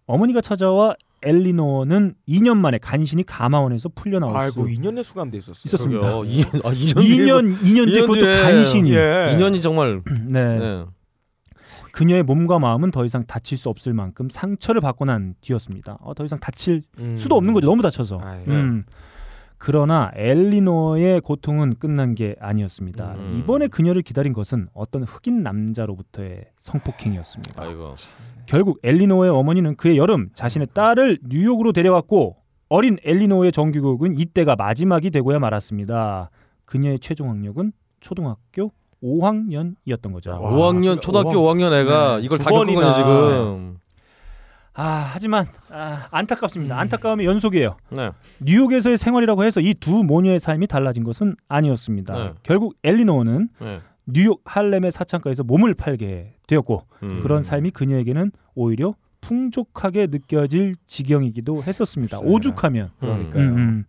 [0.07, 5.62] 어머니가 찾아와 엘리노는 2년 만에 간신히 감화원에서 풀려나올 아이고 수 2년내 수감돼 있었어요.
[5.66, 6.01] 있었습니다.
[6.01, 6.24] 그러게요.
[6.24, 8.43] 이, 아, 2년 2년 2년 뒤에 그것도 뒤에.
[8.43, 9.34] 간신히 예.
[9.36, 10.59] 2년이 정말 네.
[10.59, 10.84] 네.
[11.93, 15.99] 그녀의 몸과 마음은 더 이상 다칠 수 없을 만큼 상처를 받고 난 뒤였습니다.
[16.01, 17.16] 어, 더 이상 다칠 음.
[17.16, 17.66] 수도 없는 거죠.
[17.66, 18.18] 너무 다쳐서.
[18.22, 18.82] 아이, 음.
[19.59, 23.14] 그러나 엘리노의 고통은 끝난 게 아니었습니다.
[23.16, 23.38] 음.
[23.38, 27.62] 이번에 그녀를 기다린 것은 어떤 흑인 남자로부터의 성폭행이었습니다.
[27.62, 27.95] 아이고.
[28.47, 32.36] 결국 엘리노의 어머니는 그의 여름 자신의 딸을 뉴욕으로 데려왔고
[32.70, 36.30] 어린 엘리노의 정규 교육은 이때가 마지막이 되고야 말았습니다.
[36.64, 38.72] 그녀의 최종 학력은 초등학교
[39.03, 40.30] 5학년이었던 거죠.
[40.40, 41.42] 와, 5학년 그- 초등학교 오.
[41.53, 42.22] 5학 년 애가 네.
[42.24, 42.74] 이걸 두다 겪은.
[42.74, 43.78] 거냐 지금.
[44.74, 46.78] 아 하지만 아, 안타깝습니다.
[46.78, 47.76] 안타까움의 연속이에요.
[47.90, 48.11] 네.
[48.40, 52.14] 뉴욕에서의 생활이라고 해서 이 두 모녀의 삶이 달라진 것은 아니었습니다.
[52.16, 52.32] 네.
[52.42, 53.80] 결국 엘리노는 네.
[54.07, 57.20] 뉴욕 할렘의 사창가에서 몸을 팔게 되었고 음.
[57.22, 62.18] 그런 삶이 그녀에게는 오히려 풍족하게 느껴질 지경이기도 했었습니다.
[62.18, 62.32] 글쎄요.
[62.34, 62.90] 오죽하면.
[63.01, 63.42] 그러니까요.
[63.44, 63.84] 음, 음.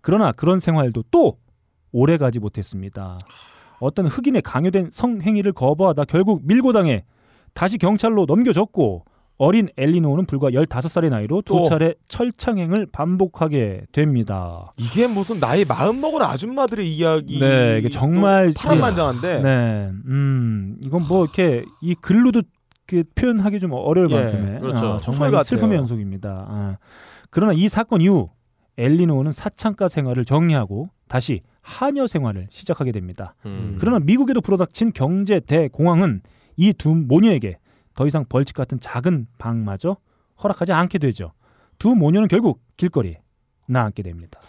[0.00, 1.36] 그러나 그런 생활도 또
[1.92, 3.18] 오래 가지 못했습니다.
[3.80, 7.04] 어떤 흑인의 강요된 성행위를 거부하다 결국 밀고 당해
[7.54, 9.04] 다시 경찰로 넘겨졌고
[9.38, 11.64] 어린 엘리노는 불과 15살의 나이로 두 또.
[11.64, 14.74] 차례 철창행을 반복하게 됩니다.
[14.76, 17.40] 이게 무슨 나이 마음 먹은 아줌마들의 이야기.
[17.40, 19.40] 네, 이게 정말 파란만장한데.
[19.40, 22.42] 네, 음, 이건 뭐 이렇게 이 글로도
[22.86, 24.86] 그 표현하기 좀 어려울 예, 만큼의 그렇죠.
[24.86, 25.42] 아, 정말.
[25.42, 26.46] 슬픔의 연속입니다.
[26.46, 26.76] 아,
[27.30, 28.28] 그러나 이 사건 이후
[28.76, 33.34] 엘리노는 사창가 생활을 정리하고 다시 하녀 생활을 시작하게 됩니다.
[33.44, 33.76] 음.
[33.80, 36.22] 그러나 미국에도 불어닥친 경제 대공황은
[36.56, 37.58] 이 두 모녀에게
[37.96, 39.96] 더 이상 벌칙 같은 작은 방마저
[40.42, 41.32] 허락하지 않게 되죠.
[41.78, 43.20] 두 모녀는 결국 길거리에
[43.66, 44.40] 나앉게 됩니다.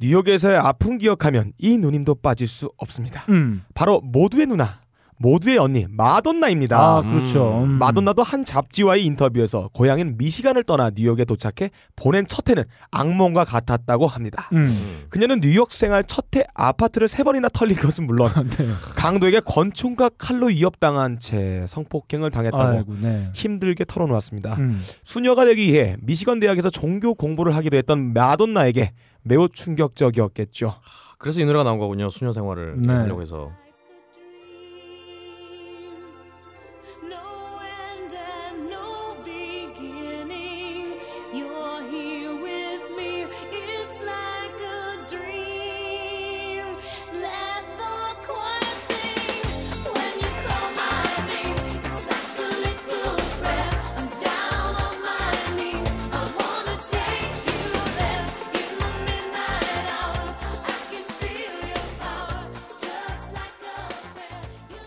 [0.00, 3.24] 뉴욕에서의 아픔 기억하면 이 누님도 빠질 수 없습니다.
[3.28, 3.64] 음.
[3.74, 4.80] 바로 모두의 누나,
[5.24, 6.78] 모두의 언니 마돈나입니다.
[6.78, 7.62] 아, 그렇죠.
[7.62, 7.70] 음.
[7.78, 14.50] 마돈나도 한 잡지와의 인터뷰에서 고향인 미시간을 떠나 뉴욕에 도착해 보낸 첫 해는 악몽과 같았다고 합니다.
[14.52, 14.68] 음.
[15.08, 18.66] 그녀는 뉴욕 생활 첫 해 아파트를 세 번이나 털린 것은 물론 네.
[18.96, 23.30] 강도에게 권총과 칼로 위협당한 채 성폭행을 당했다고 아이고, 네.
[23.34, 24.54] 힘들게 털어놓았습니다.
[24.56, 24.80] 음.
[25.04, 30.74] 수녀가 되기 위해 미시건 대학에서 종교 공부를 하기도 했던 마돈나에게 매우 충격적이었겠죠.
[31.18, 32.10] 그래서 이 노래가 나온 거군요.
[32.10, 32.92] 수녀 생활을 네.
[32.92, 33.52] 하려고 해서.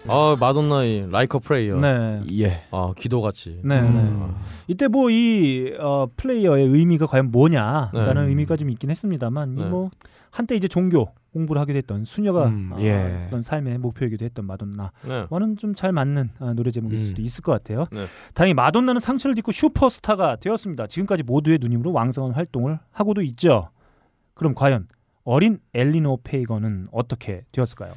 [0.10, 1.78] 아 마돈나의 Like a Prayer.
[1.80, 2.22] 네.
[2.40, 2.64] 예.
[2.72, 3.60] 아 기도같이.
[3.64, 4.14] 네, 네.
[4.68, 8.30] 이때 뭐 이 어, Prayer의 의미가 과연 뭐냐라는 네.
[8.30, 9.62] 의미가 좀 있긴 했습니다만 네.
[9.68, 9.90] 이뭐
[10.32, 13.26] 한때 이제 종교 공부를 하게 됐던 수녀가 음, 어, 예.
[13.28, 14.92] 어떤 삶의 목표이기도 했던 마돈나.
[15.08, 15.26] 네.
[15.30, 17.06] 와는 좀잘 맞는 아, 노래 제목일 음.
[17.06, 17.86] 수도 있을 것 같아요.
[17.92, 18.06] 네.
[18.34, 20.88] 다행히 마돈나는 상처를 딛고 슈퍼스타가 되었습니다.
[20.88, 23.70] 지금까지 모두의 누님으로 왕성한 활동을 하고도 있죠.
[24.34, 24.88] 그럼 과연
[25.24, 27.94] 어린 엘리노 페이건은 어떻게 되었을까요?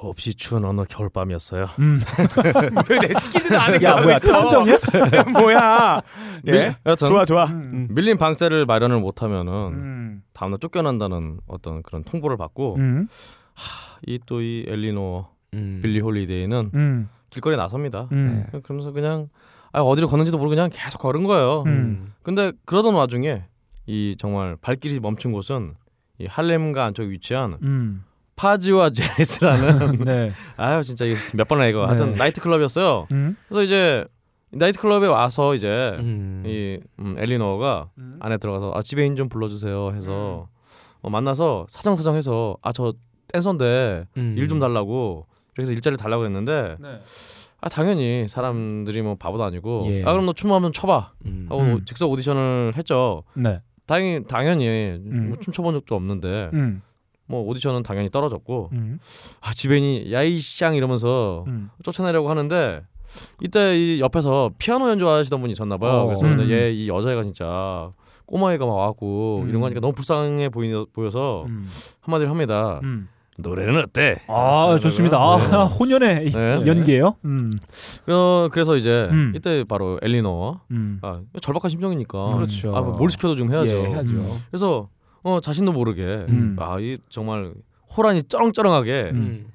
[0.00, 1.66] 몹시 추운 어느 겨울밤이었어요.
[1.78, 1.98] 음.
[2.90, 4.76] 왜 시키지도 않은 야, 거 뭐야, 탐정이야?
[5.32, 6.02] 뭐야?
[6.46, 6.52] 예.
[6.52, 7.46] 밀- 여튼 좋아 좋아.
[7.46, 7.88] 음.
[7.90, 10.22] 밀린 방세를 마련을 못하면은 음.
[10.34, 13.08] 다음날 쫓겨난다는 어떤 그런 통보를 받고 음.
[14.06, 15.80] 이또이 엘리노 음.
[15.82, 17.08] 빌리 홀리데이는 음.
[17.30, 18.08] 길거리에 나섭니다.
[18.12, 18.46] 음.
[18.64, 19.28] 그러면서 그냥
[19.72, 21.62] 아, 어디로 걷는지도 모르고 그냥 계속 걸은 거예요.
[21.66, 22.12] 음.
[22.22, 23.44] 근데 그러던 와중에
[23.86, 25.74] 이 정말 발길이 멈춘 곳은
[26.18, 28.04] 이 할렘가 안쪽에 위치한 음.
[28.36, 30.32] 파지와 제니스라는 네.
[30.56, 31.86] 아유 진짜 이거 몇 번이나 이거 네.
[31.86, 33.06] 하여튼 나이트 클럽이었어요.
[33.12, 33.36] 음.
[33.48, 34.04] 그래서 이제
[34.52, 36.42] 나이트 클럽에 와서 이제 음.
[36.46, 38.18] 이 음, 엘리노가 음.
[38.20, 40.48] 안에 들어가서 아 지배인 좀 불러주세요 해서
[41.02, 42.92] 어, 만나서 사정사정해서 아 저
[43.32, 44.34] 댄서인데 음.
[44.38, 47.00] 일좀 달라고 그래서 일자리 달라고 그랬는데 네.
[47.60, 50.02] 아 당연히 사람들이 뭐 바보도 아니고 예.
[50.04, 51.46] 아 그럼 너 춤 한번 춰봐 음.
[51.48, 51.84] 하고 음.
[51.84, 53.24] 즉석 오디션을 했죠.
[53.34, 53.60] 네.
[53.86, 54.68] 당연히 당연히
[55.04, 55.28] 음.
[55.30, 56.82] 뭐 춤춰본 적도 없는데 음.
[57.26, 58.98] 뭐 오디션은 당연히 떨어졌고 음.
[59.40, 61.70] 아 지배인이 야이샹 이러면서 음.
[61.82, 62.82] 쫓아내려고 하는데
[63.42, 66.02] 이때 이 옆에서 피아노 연주하시던 분이 있었나 봐요.
[66.02, 66.04] 어.
[66.06, 66.36] 그래서 음.
[66.36, 67.90] 근데 얘이 여자애가 진짜
[68.26, 69.48] 꼬마애가 막 와갖고 음.
[69.48, 71.68] 이런 거 하니까 너무 불쌍해 보이, 보여서 음.
[72.00, 72.80] 한마디를 합니다.
[72.82, 73.08] 음.
[73.38, 74.16] 노래는 어때?
[74.28, 75.18] 아 좋습니다.
[75.18, 75.36] 아,
[75.78, 76.66] 혼연의 네.
[76.66, 77.16] 연기예요.
[77.24, 77.50] 음.
[78.08, 79.32] 어, 그래서 이제 음.
[79.36, 80.98] 이때 바로 엘리노 음.
[81.02, 82.74] 아, 절박한 심정이니까 그렇죠.
[82.74, 83.76] 아, 뭐뭘 시켜도 좀 해야죠.
[83.76, 84.14] 예, 해야죠.
[84.14, 84.42] 음.
[84.50, 84.88] 그래서
[85.22, 86.56] 어, 자신도 모르게 음.
[86.58, 87.52] 아, 이 정말
[87.96, 89.52] 호란이 쩌렁쩌렁하게 음.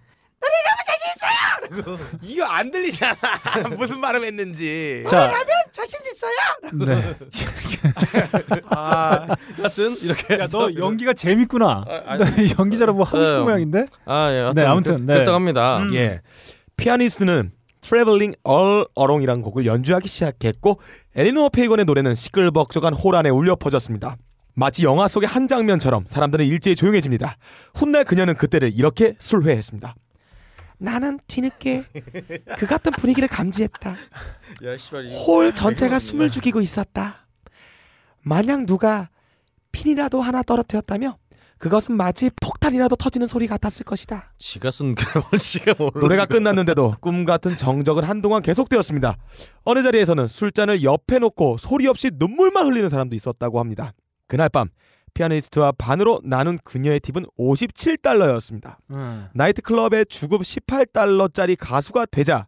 [2.24, 3.16] 이거 안 들리잖아.
[3.78, 5.04] 무슨 말을 했는지.
[5.10, 5.32] 자,
[5.72, 6.34] 자신 있어요.
[6.74, 7.16] 네.
[8.70, 11.86] 아, 하여튼 이렇게 야, 너 연기가 재밌구나.
[11.88, 12.26] 아, 아, 너
[12.60, 13.44] 연기자로 뭐 하고 싶은 네.
[13.44, 13.86] 모양인데?
[14.06, 15.14] 아, 예, 하여튼 네, 아무튼, 그, 네.
[15.14, 15.80] 그랬다고 합니다.
[15.80, 15.94] 음.
[15.94, 16.22] 예.
[16.78, 17.52] 피아니스트는
[17.82, 20.80] Traveling All Along이라는 곡을 연주하기 시작했고
[21.16, 24.18] 에리노어 페이건의 노래는 시끌벅적한 호란에 울려 퍼졌습니다.
[24.54, 27.38] 마치 영화 속의 한 장면처럼 사람들은 일제히 조용해집니다.
[27.74, 29.96] 훗날 그녀는 그때를 이렇게 술회했습니다.
[30.78, 31.84] 나는 뒤늦게
[32.58, 33.92] 그 같은 분위기를 감지했다.
[33.92, 37.28] 야, 씨발, 이- 홀 전체가 숨을 죽이고 있었다.
[38.24, 39.10] 만약 누가
[39.72, 41.18] 핀이라도 하나 떨어뜨렸다며
[41.60, 44.34] 그것은 마치 폭탄이라도 터지는 소리 같았을 것이다.
[44.40, 46.00] 지가 쓴 그걸 지가 모르.
[46.00, 49.16] 노래가 끝났는데도 꿈 같은 정적은 한동안 계속되었습니다.
[49.64, 53.94] 어느 자리에서는 술잔을 옆에 놓고 소리 없이 눈물만 흘리는 사람도 있었다고 합니다.
[54.32, 54.70] 그날 밤
[55.14, 58.78] 피아니스트와 반으로 나눈 그녀의 팁은 57달러였습니다.
[58.92, 59.28] 음.
[59.34, 62.48] 나이트클럽의 주급 18달러짜리 가수가 되자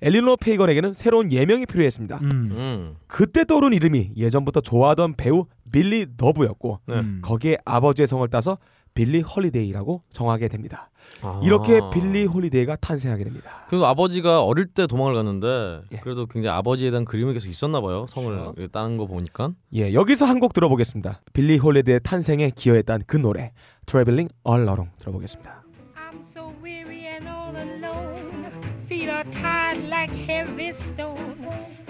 [0.00, 2.16] 엘리노 페이건에게는 새로운 예명이 필요했습니다.
[2.22, 2.30] 음.
[2.32, 2.96] 음.
[3.08, 6.94] 그때 떠오른 이름이 예전부터 좋아하던 배우 빌리 도브였고 네.
[7.00, 7.20] 음.
[7.22, 8.56] 거기에 아버지의 성을 따서
[8.98, 10.90] 빌리 홀리데이라고 정하게 됩니다.
[11.22, 11.40] 아.
[11.44, 13.64] 이렇게 빌리 홀리데이가 탄생하게 됩니다.
[13.68, 15.98] 그리고 아버지가 어릴 때 도망을 갔는데 예.
[15.98, 18.06] 그래도 굉장히 아버지에 대한 그림이 계속 있었나 봐요.
[18.08, 18.66] 성을 그렇죠.
[18.72, 19.52] 따는 거 보니까.
[19.74, 21.20] 예, 여기서 한 곡 들어보겠습니다.
[21.32, 23.52] 빌리 홀리데이의 탄생에 기여했던 그 노래
[23.94, 25.62] All Alone 들어보겠습니다.
[25.94, 28.50] I'm so weary and all alone.
[28.86, 31.46] Feet are tired like heavy stone.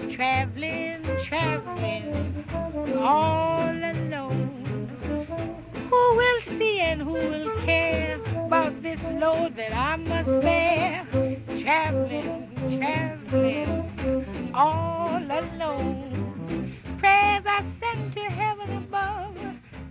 [0.09, 2.45] Traveling, traveling,
[2.95, 4.48] all alone.
[5.89, 11.05] Who will see and who will care about this load that I must bear?
[11.59, 16.73] Traveling, traveling, all alone.
[16.99, 19.35] Prayers I send to heaven above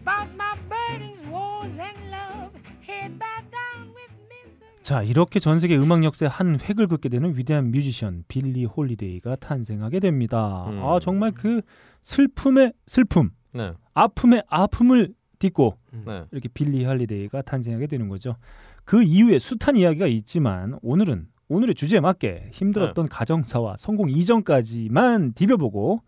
[0.03, 2.53] about my burdens, wars, and love.
[2.87, 4.83] Head bowed down with misery.
[4.83, 10.01] 자, 이렇게 전 세계 음악 역사의 한 획을 긋게 되는 위대한 뮤지션 빌리 홀리데이가 탄생하게
[10.01, 10.67] 됩니다.
[10.71, 10.83] 음.
[10.85, 11.61] 아, 정말 그
[12.03, 13.73] 슬픔의 슬픔, 네.
[13.95, 15.77] 아픔의 아픔을 딛고
[16.07, 16.25] 네.
[16.31, 18.37] 이렇게 빌리 홀리데이가 탄생하게 되는 거죠.
[18.85, 23.09] 그 이후에 숱한 이야기가 있지만 오늘은 오늘의 주제에 맞게 힘들었던 네.
[23.11, 26.03] 가정사와 성공 이전까지만 디벼보고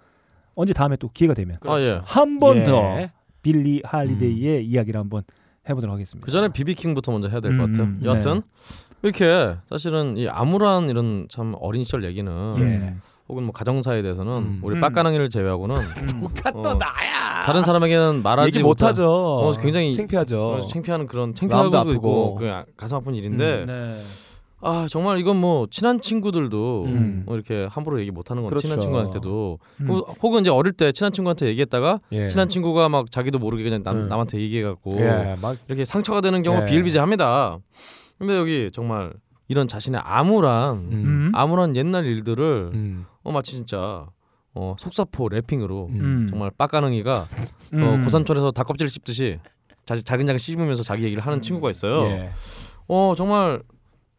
[0.55, 2.01] 언제 다음에 또 기회가 되면 아 예.
[2.05, 2.65] 한번 예.
[2.65, 3.09] 더
[3.43, 5.23] 빌리 할리데이의 이야기를 한번
[5.69, 6.25] 해보도록 하겠습니다.
[6.25, 7.87] 그 전에 비비킹부터 먼저 해야 될것 음, 같아요.
[7.87, 8.43] 음, 여하튼
[9.03, 12.95] 이렇게 사실은 이 암울한 이런 참 어린 시절 얘기는 예.
[13.31, 14.61] 혹은 뭐 가정사에 대해서는 음.
[14.63, 14.81] 우리 음.
[14.81, 15.77] 빡가능이를 제외하고는
[16.21, 17.45] 누가 또 어, 나야.
[17.45, 19.09] 다른 사람에게는 말하지 못하죠.
[19.09, 20.41] 어, 굉장히 창피하죠.
[20.41, 21.93] 어, 창피하는 그런 창피하고도 아프고.
[21.95, 24.03] 있고 그 아- 가슴 아픈 일인데 네.
[24.63, 27.23] 아 정말 이건 뭐 친한 친구들도 음.
[27.25, 28.67] 뭐 이렇게 함부로 얘기 못하는 건 그렇죠.
[28.67, 29.89] 친한 친구한테도 음.
[29.89, 32.29] 호- 혹은 이제 어릴 때 친한 친구한테 얘기했다가 예.
[32.29, 34.09] 친한 친구가 막 자기도 모르게 그냥 남, 음.
[34.09, 36.67] 남한테 얘기해갖고 예, 막 이렇게 상처가 되는 경우 예.
[36.67, 37.59] 비일비재합니다.
[38.19, 39.13] 근데 여기 정말
[39.51, 40.93] 이런 자신의 암울한 음.
[40.93, 41.33] 음.
[41.35, 43.05] 암울한 옛날 일들을 음.
[43.25, 44.07] 어 마치 진짜
[44.55, 46.29] 어 속사포 래핑으로 음.
[46.31, 47.27] 정말 빡가능이가 어,
[47.75, 48.05] 음.
[48.05, 49.41] 고산촌에서 닭껍질을 씹듯이
[49.85, 52.05] 자, 자근자근 씹으면서 자기 얘기를 하는 친구가 있어요.
[52.05, 52.31] 예.
[52.87, 53.61] 어 정말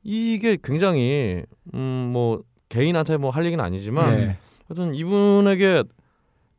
[0.04, 4.38] 이게 굉장히 음뭐 개인한테 뭐 할 얘기는 아니지만 예.
[4.68, 5.84] 하여튼 이분에게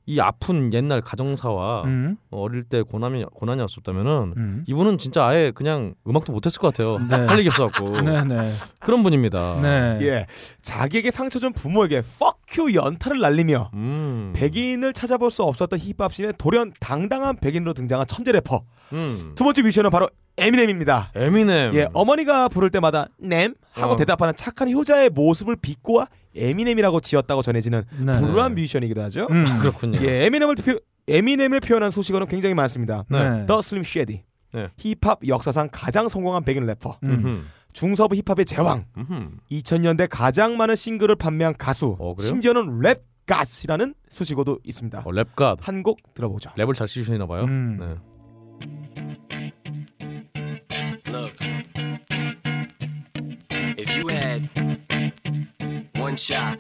[0.07, 2.17] 이 아픈 옛날 가정사와 음.
[2.31, 4.65] 어릴 때 고난이 고난이 없었다면은 음.
[4.67, 6.99] 이분은 진짜 아예 그냥 음악도 못했을 것 같아요.
[6.99, 7.27] 네.
[7.27, 8.53] 할 얘기 없어갖고 네 네.
[8.81, 9.61] 그런 분입니다.
[9.63, 9.99] 네.
[10.03, 10.27] 예.
[10.63, 14.33] 자기에게 상처 준 부모에게 fuck you 연타를 날리며 음.
[14.35, 18.63] 백인을 찾아볼 수 없었던 힙합씬에 돌연 당당한 백인으로 등장한 천재 래퍼.
[18.93, 19.33] 음.
[19.35, 21.13] 두 번째 뮤지션은 바로 에미넴입니다.
[21.15, 21.75] 에미넴.
[21.75, 23.97] 예, 어머니가 부를 때마다 넴 하고 어.
[23.97, 28.13] 대답하는 착한 효자의 모습을 비꼬아 에미넴이라고 지었다고 전해지는 네.
[28.21, 29.27] 불우한 뮤지션이기도 하죠.
[29.31, 29.45] 음.
[29.61, 29.99] 그렇군요.
[30.03, 30.79] 예, 에미넴을 표,
[31.09, 33.05] 에미넴을 표현한 수식어는 굉장히 많습니다.
[33.09, 33.45] 네.
[33.47, 34.23] The Slim Shady.
[34.55, 34.69] 네.
[34.79, 36.99] 힙합 역사상 가장 성공한 백인 래퍼.
[37.05, 37.11] 음.
[37.11, 37.43] 음흠.
[37.73, 38.85] 중서부 힙합의 제왕.
[38.97, 39.31] 음흠.
[39.51, 41.97] 2000년대 가장 많은 싱글을 판매한 가수.
[41.99, 42.15] 어?
[42.21, 45.03] 심지어는 Rap God이라는 수식어도 있습니다.
[45.05, 45.57] 어, Rap God.
[45.67, 46.51] 한 곡 들어보죠.
[46.51, 47.45] 랩을 잘 치시나 봐요.
[47.45, 47.77] 음.
[47.79, 47.97] 네.
[51.07, 51.35] Look,
[53.79, 54.49] if you had
[55.97, 56.59] one shot,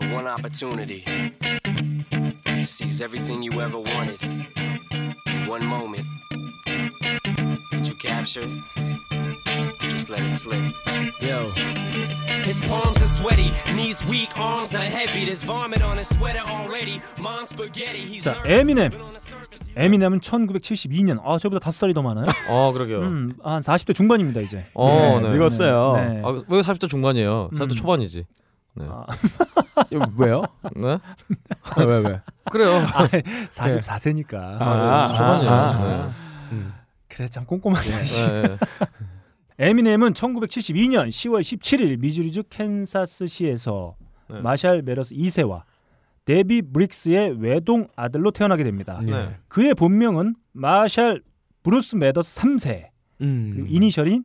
[0.00, 1.04] or one opportunity
[2.44, 6.04] to seize everything you ever wanted in one moment,
[7.72, 8.50] did you capture it?
[9.07, 9.07] Or
[10.08, 10.74] Just let it slip.
[11.20, 11.50] Yo.
[12.44, 15.26] His palms are sweaty, knees weak, arms are heavy.
[15.26, 17.00] There's vomit on his sweater already.
[17.18, 18.06] Mom's spaghetti.
[18.06, 18.92] He's 자, 에미넴.
[19.76, 21.20] 에미넴은 1972년.
[21.22, 22.24] 아, 저보다 다섯 살이 더 많아요.
[22.48, 23.00] 어 그러게요.
[23.00, 24.64] 음, 한 40대 중반입니다 이제.
[24.74, 25.34] 어, 네, 네.
[25.34, 25.96] 늙었어요.
[25.96, 26.22] 네.
[26.24, 27.50] 아, 왜 40대 중반이에요?
[27.52, 27.76] 40대 음.
[27.76, 28.24] 초반이지.
[28.76, 28.86] 네.
[28.88, 29.04] 아.
[30.16, 30.42] 왜요?
[30.74, 30.98] 네?
[31.76, 32.20] 아, 왜 왜?
[32.50, 32.76] 그래요.
[32.94, 33.06] 아,
[33.50, 34.34] 44세니까.
[34.58, 35.16] 아, 네.
[35.16, 35.52] 초반이에요.
[35.52, 36.14] 아,
[37.08, 37.90] 그래 참 꼼꼼하게.
[37.90, 38.42] 네.
[38.42, 38.58] 네.
[39.60, 43.96] 에미넴은 1972년 10월 17일 미주리주 캔사스시에서
[44.30, 44.40] 네.
[44.40, 45.62] 마샬 매더스 2세와
[46.24, 49.00] 데비 브릭스의 외동 아들로 태어나게 됩니다.
[49.02, 49.10] 예.
[49.10, 49.36] 네.
[49.48, 51.22] 그의 본명은 마샬
[51.64, 52.88] 브루스 매더스 3세
[53.22, 53.50] 음.
[53.52, 54.22] 그리고 이니셜인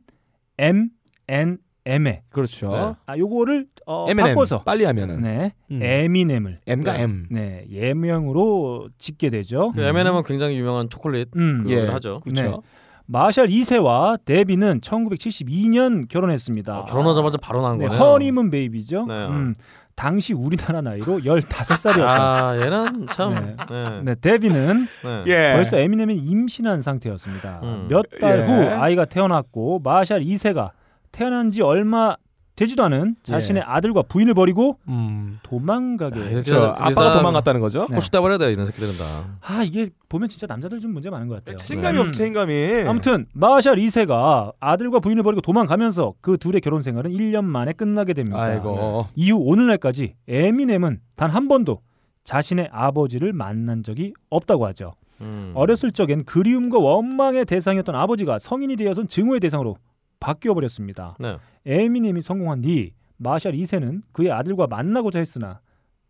[0.58, 0.90] M
[1.26, 2.70] N M에 그렇죠.
[2.70, 2.94] 네.
[3.06, 5.82] 아 요거를 어, M&M 바꿔서 빨리 하면은 네 음.
[5.82, 7.02] 에미넴을 M과 네.
[7.02, 7.26] M.
[7.30, 9.72] 네 예명으로 짓게 되죠.
[9.72, 11.64] 그 M&M은 굉장히 유명한 초콜릿 음.
[11.64, 11.88] 그걸 예.
[11.88, 12.20] 하죠.
[12.24, 12.32] 네.
[12.32, 12.62] 그렇죠.
[13.06, 16.74] 마샬 2세와 데비는 1972년 결혼했습니다.
[16.74, 18.00] 아, 결혼하자마자 바로 낳은 네, 거네요.
[18.00, 19.06] 허니문 베이비죠.
[19.06, 19.26] 네.
[19.26, 19.54] 음,
[19.94, 22.02] 당시 우리나라 나이로 15살이었다.
[22.02, 23.34] 아 얘는 참.
[23.34, 23.56] 네.
[23.70, 24.00] 네.
[24.02, 25.24] 네, 데비는 네.
[25.26, 25.52] 예.
[25.54, 27.60] 벌써 에미넴이 임신한 상태였습니다.
[27.62, 27.86] 음.
[27.88, 28.68] 몇달후 예.
[28.70, 30.70] 아이가 태어났고 마샬 2세가
[31.12, 32.16] 태어난 지 얼마
[32.56, 35.40] 되지도 않은 자신의 아들과 부인을 버리고 음.
[35.42, 36.20] 도망가게.
[36.20, 36.62] 아, 그렇죠.
[36.78, 37.86] 아빠가 도망갔다는 거죠.
[37.90, 37.96] 네.
[37.96, 39.38] 고추 따버려야 돼요 이런 새끼들은 다.
[39.40, 41.56] 아 이게 보면 진짜 남자들 좀 문제 많은 것 같아요.
[41.56, 42.00] 책임감이 음.
[42.02, 42.84] 없어 책임감이.
[42.86, 48.40] 아무튼 마샬 2세가 아들과 부인을 버리고 도망가면서 그 둘의 결혼 생활은 1년 만에 끝나게 됩니다.
[48.40, 49.06] 아이고.
[49.16, 51.80] 이후 오늘날까지 에미넴은 단 한 번도
[52.22, 54.94] 자신의 아버지를 만난 적이 없다고 하죠.
[55.20, 55.50] 음.
[55.54, 59.76] 어렸을 적엔 그리움과 원망의 대상이었던 아버지가 성인이 되어선 증오의 대상으로
[60.20, 61.16] 바뀌어 버렸습니다.
[61.18, 61.38] 네.
[61.66, 65.60] 에미넴이 성공한 뒤 마샬 2세는 그의 아들과 만나고자 했으나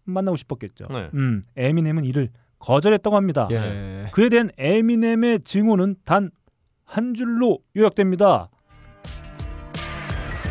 [0.05, 0.87] 만나고 싶었겠죠.
[0.91, 1.11] 네.
[1.15, 3.49] 음, 에미넴은 이를 거절했다고 합니다.
[3.51, 4.09] 예.
[4.13, 6.31] 그에 대한 에미넴의 증오는 단
[6.87, 8.47] 한 줄로 요약됩니다.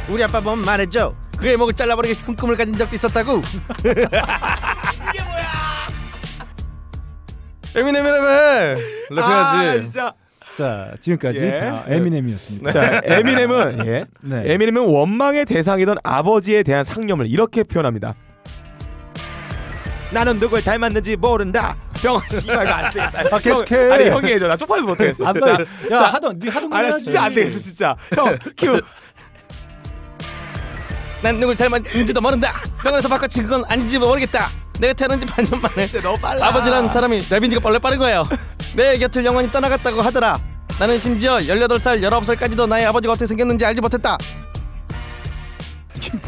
[0.09, 1.15] 우리 아빠 뭔 말해줘.
[1.37, 3.41] 그의 목을 잘라버리고 싶은 꿈을 가진 적도 있었다고.
[7.75, 8.75] 에미넴이라며 아,
[9.11, 9.81] 랩해야지.
[9.83, 10.13] 진짜.
[10.53, 11.61] 자, 지금까지 예.
[11.63, 12.71] 아, 에미넴이었습니다.
[12.71, 14.05] 자, 에미넴은 예.
[14.21, 14.43] 네.
[14.53, 18.15] 에미넴은 원망의 대상이던 아버지에 대한 상념을 이렇게 표현합니다.
[20.11, 21.75] 나는 누굴 닮았는지 모른다.
[21.95, 23.35] 병원 씨발 안 되겠다.
[23.35, 23.75] 아, 계속해.
[23.85, 24.47] 형, 아니 형이 해줘.
[24.47, 25.25] 나 쪽팔려서 못하겠어.
[25.25, 25.51] 안 자.
[25.51, 27.03] 야, 자, 하던 네 하던 거 아니 해야지.
[27.05, 27.97] 진짜 안 되겠어 진짜.
[28.15, 28.79] 형 큐.
[31.23, 32.53] 난 누굴 닮았는지도 모른다.
[32.83, 34.49] 병원에서 바꿨지 그건 아닌지 모르겠다.
[34.79, 36.47] 내가 태어난 지 반년 만에 너무 빨라.
[36.47, 38.23] 아버지라는 사람이 레빈지가 벌레 빠른 거예요.
[38.75, 40.39] 내 곁을 영원히 떠나갔다고 하더라.
[40.79, 44.17] 나는 심지어 18살, 19살까지도 나의 아버지가 어떻게 생겼는지 알지 못했다.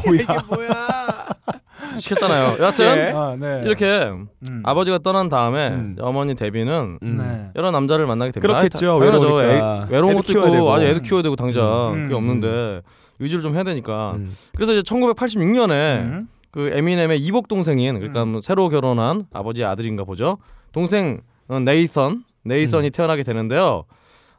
[0.05, 0.21] 뭐야?
[0.21, 1.27] 이게 뭐야?
[1.97, 2.57] 시켰잖아요.
[2.59, 3.11] 여하튼 예.
[3.15, 3.61] 아, 네.
[3.65, 4.11] 이렇게
[4.49, 4.61] 음.
[4.63, 5.95] 아버지가 떠난 다음에 음.
[5.99, 7.17] 어머니 데뷔는 음.
[7.17, 7.51] 네.
[7.55, 8.59] 여러 남자를 만나게 됩니다.
[8.59, 8.91] 그렇겠죠.
[8.91, 9.35] 아니, 다- 당연하죠.
[9.35, 9.87] 외로우니까.
[9.89, 10.73] 애, 외로운 애도 것도 키워야 있고.
[10.73, 12.03] 아니 애도 키워야 되고 당장 음.
[12.03, 12.81] 그게 없는데
[13.21, 14.13] 유지를 좀 해야 되니까.
[14.15, 14.35] 음.
[14.55, 16.27] 그래서 이제 1986년에 음.
[16.55, 18.29] 그 에미넴의 이복 동생인 그러니까 음.
[18.29, 20.37] 뭐 새로 결혼한 아버지의 아들인가 보죠.
[20.71, 23.83] 동생 어, 네이선 네이선이 태어나게 되는데요.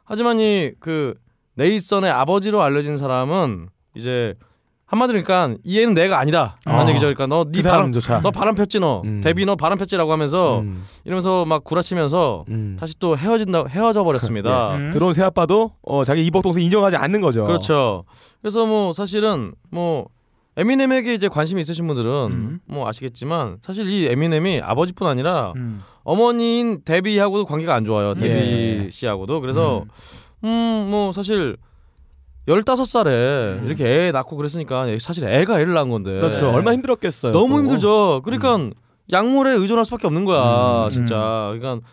[0.03, 1.13] 하지만 이 그
[1.57, 4.33] 네이선의 아버지로 알려진 사람은 이제
[4.87, 6.55] 한마디로 그러니까 이 애는 내가 아니다.
[6.65, 7.01] 라는 아, 얘기죠.
[7.13, 7.91] 그러니까 너네 그 바람.
[8.23, 9.01] 너 바람 폈지 너.
[9.05, 9.21] 음.
[9.21, 10.83] 데뷔 너 바람 폈지라고 하면서 음.
[11.03, 12.77] 이러면서 막 구라치면서 음.
[12.79, 14.75] 다시 또 헤어진다 헤어져 버렸습니다.
[14.75, 14.89] 음.
[14.93, 17.45] 들어온 새 아빠도 어, 자기 이복 동생 인정하지 않는 거죠.
[17.45, 18.05] 그렇죠.
[18.41, 20.07] 그래서 뭐 사실은 뭐
[20.57, 22.59] 에미넴에게 이제 관심이 있으신 분들은 음.
[22.65, 25.81] 뭐 아시겠지만 사실 이 에미넴이 아버지뿐 아니라 음.
[26.03, 28.15] 어머니인 데비하고도 관계가 안 좋아요.
[28.15, 28.33] 데비
[28.85, 28.89] 예.
[28.89, 29.39] 씨하고도.
[29.41, 29.85] 그래서
[30.43, 31.57] 음 뭐 사실
[32.47, 36.11] 15살에 이렇게 애 낳고 그랬으니까 사실 애가 애를 낳은 건데.
[36.11, 36.21] 음.
[36.21, 36.47] 그렇죠.
[36.49, 37.31] 얼마나 힘들었겠어요.
[37.33, 37.59] 너무 또.
[37.59, 38.21] 힘들죠.
[38.23, 38.69] 그러니까
[39.11, 40.89] 약물에 의존할 수밖에 없는 거야, 음.
[40.89, 41.53] 진짜.
[41.57, 41.85] 그러니까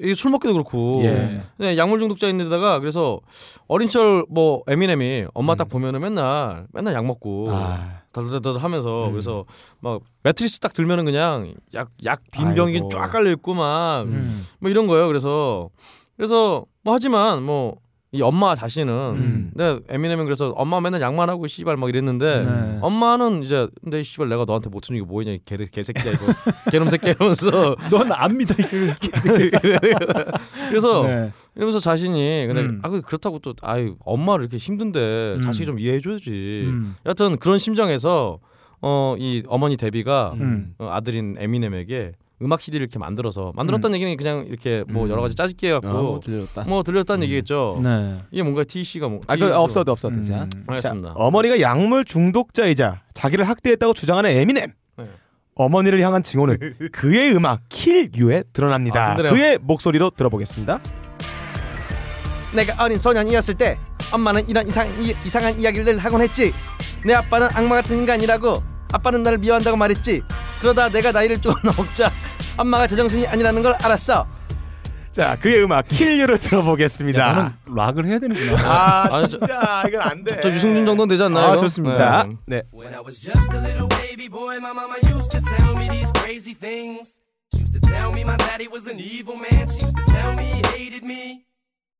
[0.00, 1.00] 이게 술 먹기도 그렇고.
[1.04, 1.42] 예.
[1.58, 3.20] 네, 약물 중독자인데다가 그래서
[3.68, 7.50] 어린 시절 뭐 에미넴이 엄마 딱 보면은 맨날 맨날 약 먹고 음.
[7.54, 8.01] 아.
[8.12, 9.12] 다들다들 하면서 음.
[9.12, 9.44] 그래서
[9.80, 12.88] 막 매트리스 딱 들면은 그냥 약 약 빈 병이.
[12.90, 14.46] 쫙 깔려 있고 막뭐 음.
[14.62, 15.06] 이런 거예요.
[15.08, 15.68] 그래서
[16.16, 17.76] 그래서 뭐 하지만 뭐
[18.14, 19.50] 이 엄마 자신은 음.
[19.56, 22.78] 근데 에미넴은 그래서 엄마 맨날 약만 하고 씨발 막 이랬는데 네.
[22.82, 26.26] 엄마는 이제 근데 씨발 내가 너한테 못 주는 게 뭐냐 이 개, 개새끼야 이거
[26.70, 29.50] 개놈 새끼 이러면서 넌 안 믿어 이 개새끼.
[30.68, 31.32] 그래서 네.
[31.56, 32.80] 이러면서 자신이 근데 음.
[32.82, 35.40] 아 그렇다고 또 아유 엄마를 이렇게 힘든데 음.
[35.40, 36.64] 자식이 좀 이해해줘야지.
[36.66, 36.96] 음.
[37.06, 38.38] 여하튼 그런 심정에서
[38.82, 40.74] 어 이 어머니 데비가 음.
[40.78, 42.12] 어, 아들인 에미넴에게
[42.42, 46.20] 음악 CD를 이렇게 만들어서 만들었다는 얘기는 그냥 이렇게 뭐 여러 가지 짜집기 아, 해갖고 뭐
[46.20, 46.64] 들렸다.
[46.64, 47.80] 뭐 들렸다는 얘기겠죠.
[47.82, 48.18] 네.
[48.30, 50.24] 이게 뭔가 T 씨가 뭐 아, 그 없어도 없어도 음.
[50.24, 50.48] 자.
[50.66, 51.08] 알겠습니다.
[51.10, 54.72] 자, 어머니가 약물 중독자이자 자기를 학대했다고 주장하는 에미넴.
[54.96, 55.06] 네.
[55.54, 56.58] 어머니를 향한 증오는
[56.92, 59.12] 그의 음악 Kill You에 드러납니다.
[59.12, 59.16] 아.
[59.16, 60.80] 그의 목소리로 들어보겠습니다.
[62.54, 63.78] 내가 어린 소년이었을 때
[64.12, 66.52] 엄마는 이런 이상, 이, 이상한 이야기를 하곤 했지
[67.04, 70.22] 내 아빠는 악마 같은 인간이라고 아빠는 나를 미워한다고 말했지
[70.60, 72.10] 그러다 내가 나이를 조금 먹자
[72.56, 74.26] 엄마가 제정신이 아니라는 걸 알았어
[75.10, 77.20] 자, 그의 음악 Kill You를 들어보겠습니다.
[77.20, 78.56] 야, 너는 락을 해야 되는구나.
[78.66, 80.40] 아, 아니, 저- 진짜 이건 안 돼.
[80.40, 81.48] 저 유승준 정도는 되지 않나요?
[81.52, 81.56] 아?
[81.58, 81.98] 좋습니다.
[81.98, 81.98] 네.
[81.98, 82.62] 자, 네.
[82.72, 86.10] When I was just a little baby boy, my mama used to tell me these
[86.16, 87.20] crazy things.
[87.52, 89.68] She used to tell me my daddy was an evil man.
[89.68, 91.44] She used to tell me he hated me.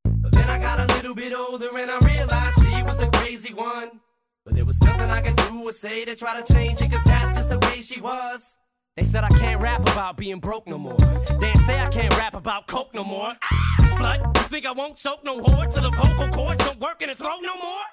[0.09, 3.53] But then I got a little bit older and I realized she was the crazy
[3.53, 4.01] one.
[4.45, 7.03] But there was nothing I could do or say to try to change it, cause
[7.05, 8.57] that's just the way she was.
[8.97, 10.97] They said I can't rap about being broke no more.
[11.39, 13.33] They say I can't rap about coke no more.
[13.41, 17.01] Ah, slut, you think I won't choke no whore till the vocal cords don't work
[17.01, 17.83] in the throat no more?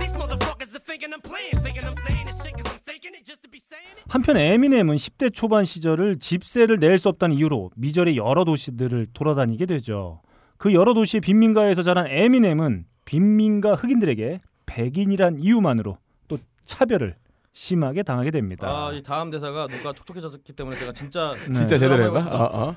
[0.00, 3.24] These motherfuckers are thinking I'm playing, thinking I'm saying this shit cause I'm thinking it
[3.26, 4.04] just to be saying it.
[4.08, 10.22] 한편 에미넴은 10대 초반 시절을 집세를 낼 수 없다는 이유로 미절의 여러 도시들을 돌아다니게 되죠.
[10.56, 14.40] 그 여러 도시의 빈민가에서 자란 에미넴은 빈민가 흑인들에게
[14.70, 15.98] 백인이란 이유만으로
[16.28, 17.16] 또 차별을
[17.52, 18.68] 심하게 당하게 됩니다.
[18.68, 22.76] 아, 이 다음 대사가 누가 촉촉해졌기 때문에 제가 진짜 진짜 제대로 해봐.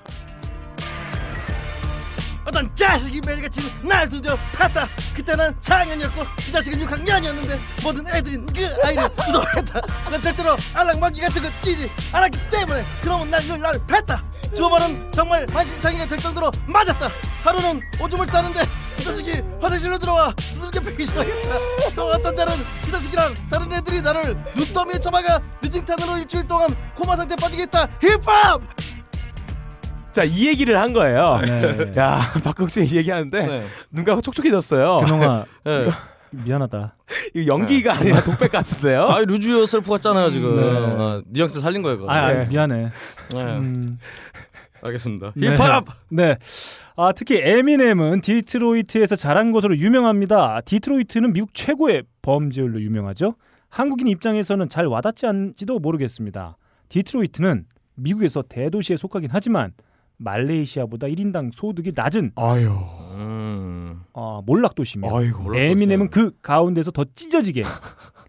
[2.46, 4.88] 어떤 자식이 매일같이 날 두드려 팼다.
[5.16, 9.82] 그때는 4학년이었고 그 자식은 6학년이었는데 모든 애들이 그 아이를 무서워했다.
[10.10, 14.24] 난 절대로 알랑방귀 같은 거 끼지 않았기 때문에 그놈은 날, 날 팼다.
[14.56, 17.10] 두 번은 정말 만신창이가 될 정도로 맞았다.
[17.44, 18.66] 하루는 오줌을 싸는데
[18.98, 21.58] 그 자식이 화장실로 들어와 두들겨 패기 시작했다.
[21.96, 27.36] 또 어떤 날은 그 자식이랑 다른 애들이 나를 눈더미에 쳐박아 늦은탄으로 일주일 동안 코마 상태
[27.36, 27.88] 빠지겠다.
[28.02, 28.62] 힙합
[30.14, 31.40] 자, 이 얘기를 한 거예요.
[31.46, 31.92] 네.
[31.98, 33.66] 야, 박국수이 얘기하는데 네.
[33.92, 35.00] 눈가가 촉촉해졌어요.
[35.06, 35.88] 근홍아 네.
[36.30, 36.96] 미안하다.
[37.34, 39.04] 이거 연기가 아니라 독백 같은데요.
[39.04, 40.56] 아, Lose Yourself 같잖아요 지금.
[40.56, 41.04] 네.
[41.04, 41.98] 아, 뉘앙스 살린 거예요.
[41.98, 42.12] 그거.
[42.12, 42.46] 아, 아, 네.
[42.46, 42.92] 미안해.
[43.34, 43.44] 네.
[43.58, 44.00] 음,
[44.84, 45.34] 알겠습니다.
[45.36, 45.56] 네.
[45.56, 45.86] 힙합.
[46.10, 46.38] 네.
[46.96, 50.62] 아, 특히 에미넴은 디트로이트에서 자란 것으로 유명합니다.
[50.66, 53.36] 디트로이트는 미국 최고의 범죄율로 유명하죠.
[53.70, 56.58] 한국인 입장에서는 잘 와닿지 않지도 모르겠습니다.
[56.90, 59.72] 디트로이트는 미국에서 대도시에 속하긴 하지만
[60.24, 62.72] 말레이시아보다 1인당 소득이 낮은 아유.
[63.16, 64.02] 음.
[64.14, 65.56] 어, 몰락 도시며 아이고.
[65.56, 67.64] 에미넴은 그 가운데서 더 찢어지게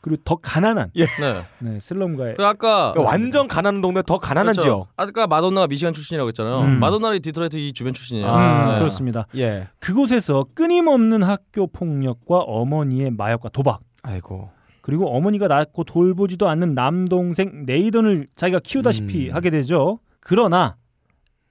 [0.00, 1.06] 그리고 더 가난한 예.
[1.06, 1.42] 네.
[1.60, 4.62] 네, 슬럼가의 그 아까 그러니까 완전 가난한 동네 더 가난한 그렇죠.
[4.62, 4.88] 지역.
[4.96, 6.60] 아까 마돈나가 미시간 출신이라고 했잖아요.
[6.62, 6.80] 음.
[6.80, 8.26] 마돈나이 디트로이트 이 주변 출신이에요.
[8.26, 8.78] 아, 음, 네.
[8.78, 9.26] 그렇습니다.
[9.36, 9.68] 예.
[9.78, 14.50] 그곳에서 끊임없는 학교 폭력과 어머니의 마약과 도박 아이고.
[14.80, 19.34] 그리고 어머니가 낳고 돌보지도 않는 남동생 네이던을 자기가 키우다시피 음.
[19.36, 20.00] 하게 되죠.
[20.18, 20.74] 그러나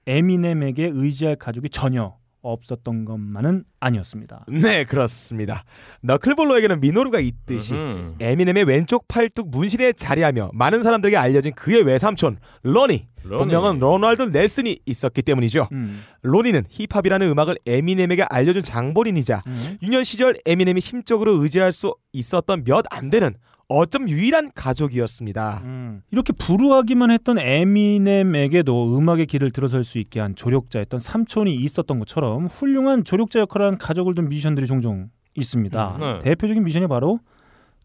[0.06, 4.46] 에미넴에게 의지할 가족이 전혀 없었던 것만은 아니었습니다.
[4.48, 5.62] 네, 그렇습니다.
[6.00, 8.14] 너클볼러에게는 미노루가 있듯이 음흠.
[8.18, 13.38] 에미넴의 왼쪽 팔뚝 문신에 자리하며 많은 사람들에게 알려진 그의 외삼촌 러니, 러니.
[13.38, 15.68] 본명은 로널드 넬슨이 있었기 때문이죠.
[15.70, 16.02] 음.
[16.22, 19.78] 로니는 힙합이라는 음악을 에미넴에게 알려준 장본인이자 음.
[19.80, 23.34] 유년 시절 에미넴이 심적으로 의지할 수 있었던 몇 안 되는
[23.72, 25.60] 어쩜 유일한 가족이었습니다.
[25.64, 26.02] 음.
[26.10, 33.04] 이렇게 불우하기만 했던 에미넴에게도 음악의 길을 들어설 수 있게 한 조력자였던 삼촌이 있었던 것처럼 훌륭한
[33.04, 35.96] 조력자 역할을 하는 가족을 둔 뮤지션들이 종종 있습니다.
[35.96, 36.18] 음, 네.
[36.20, 37.20] 대표적인 뮤지션이 바로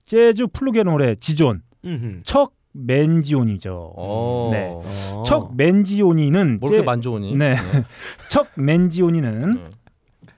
[0.05, 2.21] 재즈 플루게놀의 지존 음흠.
[2.23, 3.93] 척 맨지온이죠.
[3.97, 4.49] 어.
[4.51, 4.69] 네.
[5.13, 5.23] 어.
[5.25, 7.33] 척 맨지오니는 뭘 이렇게 재- 만져오니?
[7.37, 7.55] 네.
[8.29, 9.69] 척 맨지오니는 네.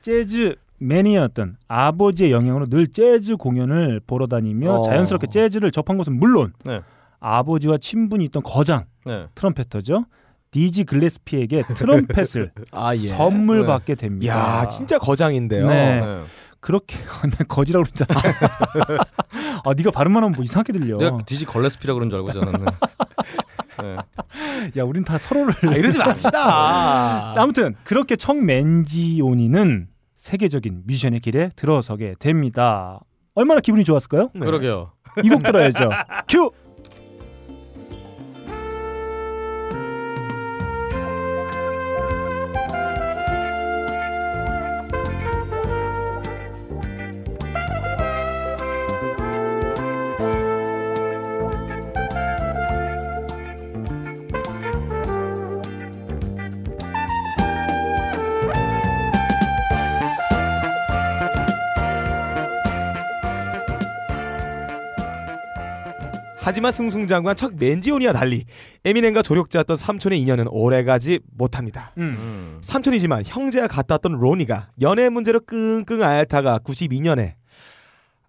[0.02, 4.82] 재즈 매니아였던 아버지의 영향으로 늘 재즈 공연을 보러 다니며 어.
[4.82, 6.82] 자연스럽게 재즈를 접한 것은 물론 네.
[7.20, 9.28] 아버지와 친분이 있던 거장 네.
[9.36, 10.06] 트럼페터죠.
[10.52, 13.08] 디지 글레스피에게 트럼펫을 아 예.
[13.10, 13.68] 선물 네.
[13.68, 14.62] 받게 됩니다.
[14.62, 15.68] 야, 진짜 거장인데요.
[15.68, 16.00] 네.
[16.02, 16.24] 네.
[16.60, 16.98] 그렇게
[17.38, 18.20] 내 거지라고 그랬잖아.
[19.64, 20.98] 아, 네가 발음만 하면 뭐 이상하게 들려.
[20.98, 22.52] 내가 디지 걸레스피라 그런 줄 알고 있잖아.
[23.82, 23.96] 네.
[24.78, 26.32] 야, 우린 다 서로를 아, 이러지 맙시다.
[27.34, 29.88] 자, 아무튼 그렇게 청맨지오니는
[30.20, 33.00] 세계적인 뮤지션의 길에 들어서게 됩니다.
[33.36, 34.30] 얼마나 기분이 좋았을까요?
[34.36, 34.46] 네.
[34.46, 34.92] 그러게요.
[35.24, 35.90] 이 곡 들어야죠.
[36.30, 36.52] 큐.
[66.50, 68.43] 하지만 승승장구한 척 맨지온이와 달리
[68.84, 71.91] 에미넴과 조력자였던 삼촌의 인연은 오래가지 못합니다.
[72.00, 72.16] 음.
[72.18, 72.58] 음.
[72.62, 77.34] 삼촌이지만 형제와 같았던 로니가 연애 문제로 끙끙 앓다가 92년에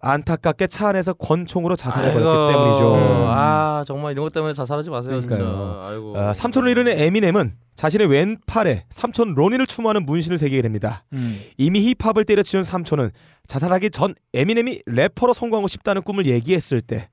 [0.01, 3.25] 안타깝게 차 안에서 권총으로 자살해버렸기 때문이죠.
[3.27, 5.19] 아 정말 이런 것 때문에 자살하지 마세요.
[5.25, 6.13] 그러니까요.
[6.15, 11.05] 아, 삼촌을 잃은 에미넴은 자신의 왼팔에 삼촌 로니를 추모하는 문신을 새기게 됩니다.
[11.13, 11.41] 음.
[11.57, 13.09] 이미 힙합을 때려치운 삼촌은
[13.47, 17.09] 자살하기 전 에미넴이 래퍼로 성공하고 싶다는 꿈을 얘기했을 때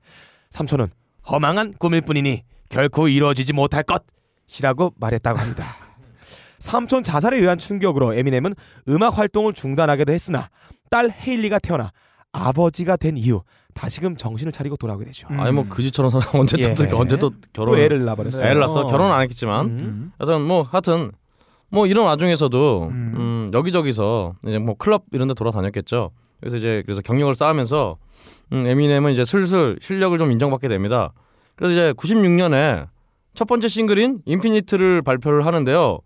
[0.51, 0.89] 삼촌은
[1.31, 5.65] 허망한 꿈일 뿐이니 결코 이루어지지 못할 것이라고 말했다고 합니다.
[6.59, 8.53] 삼촌 자살에 의한 충격으로 에미넴은
[8.89, 10.49] 음악 활동을 중단하기도 했으나
[10.89, 11.91] 딸 헤일리가 태어나
[12.31, 13.41] 아버지가 된 이후
[13.73, 15.27] 다시금 정신을 차리고 돌아오게 되죠.
[15.31, 15.39] 음.
[15.39, 16.89] 아니 뭐 그지처럼 사람 언제 또 예.
[16.93, 18.45] 언제 또 결혼 또 애를 낳아버렸어요.
[18.45, 18.81] 애를 낳았어.
[18.81, 18.85] 어.
[18.87, 20.11] 결혼은 안 했겠지만 음.
[20.17, 21.11] 하여튼 뭐 하여튼
[21.69, 23.13] 뭐 이런 와중에서도 음.
[23.15, 26.11] 음, 여기저기서 이제 뭐 클럽 이런 데 돌아다녔겠죠.
[26.39, 27.97] 그래서 이제 그래서 경력을 쌓으면서
[28.53, 31.11] 음, 에미넴은 이제 슬슬 실력을 좀 인정받게 됩니다.
[31.55, 32.87] 그래서 이제 96년에
[33.35, 35.99] 첫 번째 싱글인 Infinite를 발표를 하는데요.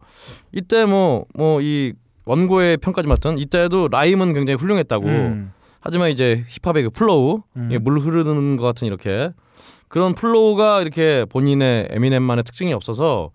[0.52, 1.94] 이때 뭐 뭐 이
[2.26, 5.08] 원고의 평까지 맡은 이때도 rhyme은 굉장히 훌륭했다고.
[5.08, 5.52] 음.
[5.82, 7.70] 하지만 이제 힙합의 그 flow, 음.
[7.82, 9.32] 물 흐르는 것 같은 이렇게
[9.90, 13.32] 그런 flow가 이렇게 본인의 에미넴만의 특징이 없어서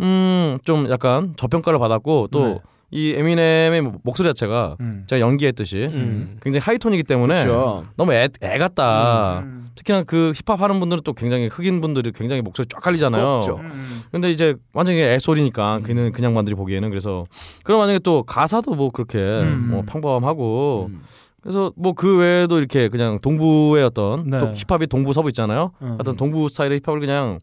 [0.00, 2.58] 음 좀 약간 저평가를 받았고 또 네.
[2.92, 5.04] 이 에미넴의 목소리 자체가 음.
[5.06, 6.36] 제가 연기했듯이 음.
[6.42, 7.86] 굉장히 하이톤이기 때문에 그렇죠.
[7.96, 9.40] 너무 애, 애 같다.
[9.40, 9.70] 음.
[9.74, 13.40] 특히나 그 힙합 하는 분들은 또 굉장히 흑인 분들이 굉장히 목소리 쫙 갈리잖아요.
[13.40, 13.56] 두껍죠.
[13.62, 14.02] 음.
[14.12, 17.24] 근데 이제 완전히 애 소리니까 그는 그냥 만들이 보기에는 그래서
[17.64, 19.68] 그런 만약에 또 가사도 뭐 그렇게 음.
[19.70, 21.00] 뭐 평범하고 음.
[21.40, 24.38] 그래서 뭐 그 외에도 이렇게 그냥 동부의 어떤 네.
[24.38, 25.72] 또 힙합이 동부 서부 있잖아요.
[25.80, 25.96] 음.
[25.98, 27.40] 어떤 동부 스타일의 힙합을 그냥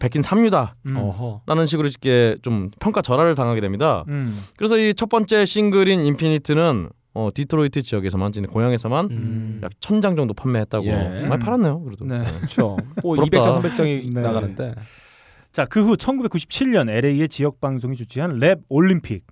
[0.00, 0.96] 백인 삼류다라는 음.
[0.96, 1.42] 어허.
[1.66, 4.04] 식으로 이렇게 좀 평가 절하를 당하게 됩니다.
[4.08, 4.38] 음.
[4.56, 9.60] 그래서 이 첫 번째 싱글인 Infinite는 어, 디트로이트 지역에서만 진 고향에서만 음.
[9.62, 11.26] 약 천 장 정도 판매했다고 예.
[11.28, 11.82] 많이 팔았네요.
[11.82, 12.24] 그래도 네.
[12.24, 12.76] 그렇죠.
[13.02, 13.38] 뭐 부럽다.
[13.40, 14.20] 200장 300장이 네.
[14.20, 14.74] 나가는데
[15.52, 19.24] 자, 그 후 1997년 LA의 지역 방송이 주최한 랩 올림픽.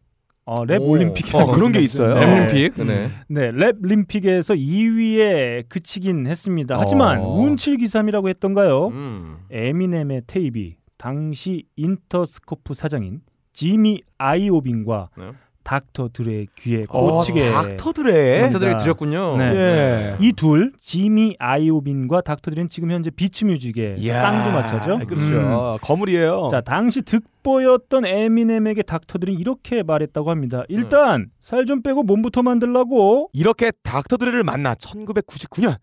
[0.44, 0.90] 어, 랩 오.
[0.90, 1.34] 올림픽.
[1.34, 2.14] 어, 그런 게 있어요.
[2.14, 2.46] 네.
[2.46, 2.84] 랩림픽.
[2.84, 3.08] 네.
[3.28, 6.78] 네, 랩 림픽에서 2위에 그치긴 했습니다.
[6.78, 7.28] 하지만 어.
[7.38, 8.88] 운칠기삼이라고 했던가요?
[8.88, 9.36] 음.
[9.50, 13.20] 에미넴의 테이프 당시 인터스코프 사장인
[13.52, 15.32] 지미 아이오빈과 네.
[15.64, 18.76] 닥터 드레의 귀에 어, 꽂히게 닥터들의 닥터들이 네.
[18.76, 19.36] 드렸군요.
[19.36, 19.44] 네.
[19.54, 20.16] 예.
[20.20, 25.06] 이둘 지미 아이오빈과 닥터 드레는 지금 현재 비츠 뮤직의 이야, 쌍두마차죠.
[25.06, 25.36] 그렇죠.
[25.36, 25.78] 음.
[25.82, 26.48] 거물이에요.
[26.50, 30.64] 자 당시 득보였던 에미넴에게 닥터들이 이렇게 말했다고 합니다.
[30.68, 33.30] 일단 살좀 빼고 몸부터 만들라고.
[33.32, 35.76] 이렇게 닥터 드레를 만나 1999년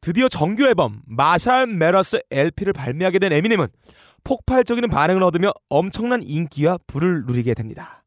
[0.00, 3.68] 드디어 정규 앨범 마샬 메러스 LP를 발매하게 된 에미넴은
[4.24, 8.01] 폭발적인 반응을 얻으며 엄청난 인기와 불을 누리게 됩니다.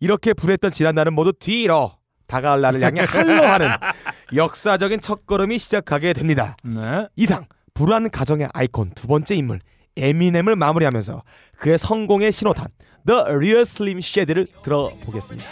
[0.00, 1.92] 이렇게 불했던 지난 날은 모두 뒤로
[2.26, 3.68] 다가올 날을 향해 할로하는
[4.34, 6.56] 역사적인 첫걸음이 시작하게 됩니다.
[6.64, 7.06] 네.
[7.16, 9.60] 이상 불안 가정의 아이콘 두 번째 인물
[9.96, 11.22] 에미넴을 마무리하면서
[11.58, 12.68] 그의 성공의 신호탄
[13.06, 15.48] The Real Slim Shady를 들어보겠습니다.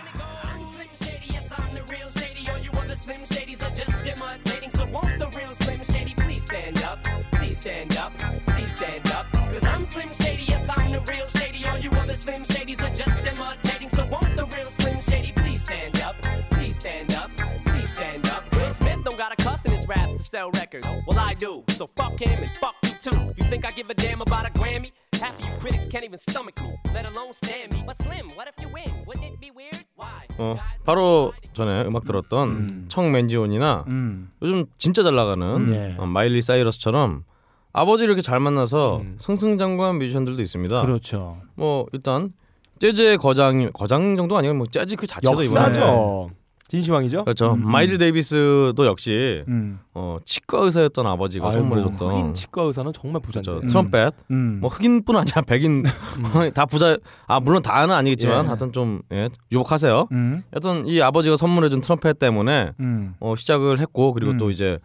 [21.45, 21.62] Do.
[21.78, 23.18] So fuck him and fuck you too.
[23.36, 24.90] You think I give a damn about a Grammy?
[25.20, 27.80] Half of you critics can't even stomach me, let alone stand me.
[27.86, 28.90] But Slim, what if you win?
[29.07, 29.78] Wouldn't it be weird?
[29.97, 30.26] Why?
[30.38, 34.30] 어, 바로 전에 음악 들었던 청 맨지온이나 음.
[34.42, 35.97] 요즘 진짜 잘 나가는 예.
[35.99, 37.24] 어, 마일리 사이러스처럼
[37.72, 40.82] 아버지를 이렇게 잘 만나서 승승장구한 뮤지션들도 있습니다.
[40.82, 41.40] 그렇죠.
[41.55, 42.32] 뭐 일단
[42.80, 46.30] 재즈의 거장 거장 정도 아니고 뭐 재즈 그 자체도 이번에 역사죠.
[46.68, 47.24] 진시황이죠?
[47.24, 47.52] 그렇죠.
[47.54, 47.70] 음, 음.
[47.70, 49.80] 마일리 데이비스도 역시 음.
[49.92, 53.50] 어, 치과 의사였던 아버지가 아이고, 선물해줬던 흑인 치과 의사는 정말 부자인데.
[53.50, 53.66] 그렇죠.
[53.66, 54.58] 트럼펫 음.
[54.60, 55.82] 뭐 흑인뿐 아니라 백인
[56.54, 56.96] 다 부자
[57.26, 58.48] 아 물론 다는 아니겠지만 예.
[58.48, 60.08] 하여튼 좀 예, 유복하세요.
[60.12, 60.42] 음.
[60.52, 63.14] 하여튼 이 아버지가 선물해준 트럼펫 때문에 음.
[63.20, 64.38] 어, 시작을 했고 그리고 음.
[64.38, 64.78] 또 이제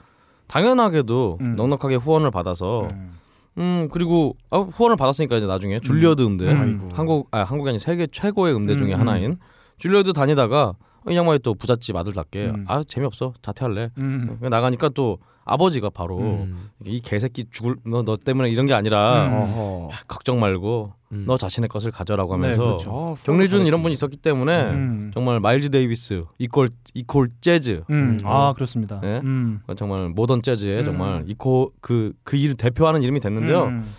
[0.48, 1.56] 당연하게도 음.
[1.56, 3.14] 넉넉하게 후원을 받아서 음.
[3.58, 6.48] 음 그리고 아, 후원을 받았으니까 이제 나중에 줄리어드 음대.
[6.94, 9.38] 한국 아 한국이 아니 세계 최고의 음대 중에 음, 하나인
[9.80, 12.66] 줄리어드 다니다가 이 양반이 또 부잣집 아들답게 음.
[12.68, 14.38] 아 재미없어 자퇴할래 음.
[14.38, 16.70] 그냥 나가니까 또 아버지가 바로 음.
[16.86, 19.90] 이 개새끼 죽을 너, 너 때문에 이런 게 아니라 음.
[20.08, 21.24] 걱정 말고 음.
[21.26, 22.92] 너 자신의 것을 가져라고 네, 하면서 그렇죠.
[22.92, 23.68] 아, 격려 좀 잘했지.
[23.68, 25.12] 이런 분이 있었기 때문에 음.
[25.14, 28.20] 정말 마일즈 데이비스 equal equal 재즈 음.
[28.20, 28.20] 음.
[28.26, 29.00] 아 그렇습니다.
[29.02, 29.20] 네.
[29.24, 29.62] 음.
[29.76, 30.86] 정말 모던 재즈의 음.
[30.86, 33.64] 정말 이코 그그 이를 대표하는 이름이 됐는데요.
[33.66, 33.92] 음.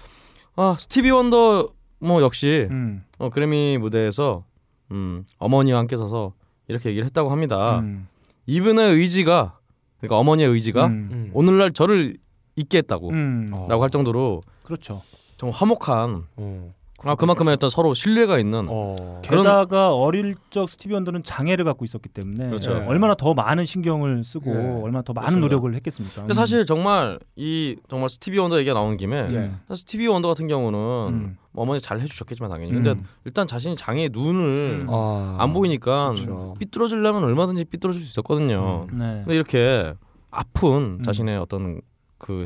[0.54, 1.68] 아 스티비 원더
[2.00, 3.02] 뭐 역시 음.
[3.18, 4.44] 어, 그래미 무대에서
[4.92, 6.32] 음, 어머니와 함께 서서
[6.70, 7.80] 이렇게 얘기를 했다고 합니다.
[7.80, 8.06] 음.
[8.46, 9.58] 이분의 의지가
[9.98, 11.08] 그러니까 어머니의 의지가 음.
[11.12, 11.30] 음.
[11.34, 12.16] 오늘날 저를
[12.56, 13.50] 있게 했다고 음.
[13.52, 13.66] 어.
[13.68, 15.02] 라고 할 정도로 그렇죠.
[15.36, 16.74] 정말 화목한 어.
[17.04, 19.20] 아, 그만큼의 어떤 서로 신뢰가 있는 어.
[19.26, 22.72] 그런- 게다가 어릴 적 스티비 원더는 장애를 갖고 있었기 때문에 그렇죠.
[22.72, 24.58] 예, 얼마나 더 많은 신경을 쓰고 네.
[24.82, 25.46] 얼마나 더 많은 그렇습니다.
[25.46, 26.20] 노력을 했겠습니까?
[26.22, 29.74] 근데 사실 정말 이 정말 스티비 원더 얘기가 나오는 김에 예.
[29.74, 31.36] 스티비 원더 같은 경우는 음.
[31.52, 33.04] 뭐 어머니 잘 해주셨겠지만 당연히 근데 음.
[33.24, 34.86] 일단 자신이 장애의 눈을 음.
[34.90, 35.36] 아.
[35.40, 36.54] 안 보이니까 그렇죠.
[36.58, 38.86] 삐뚤어지려면 얼마든지 삐뚤어질 수 있었거든요.
[38.92, 39.22] 네.
[39.24, 39.94] 근데 이렇게
[40.30, 41.02] 아픈 음.
[41.02, 41.80] 자신의 어떤
[42.18, 42.44] 그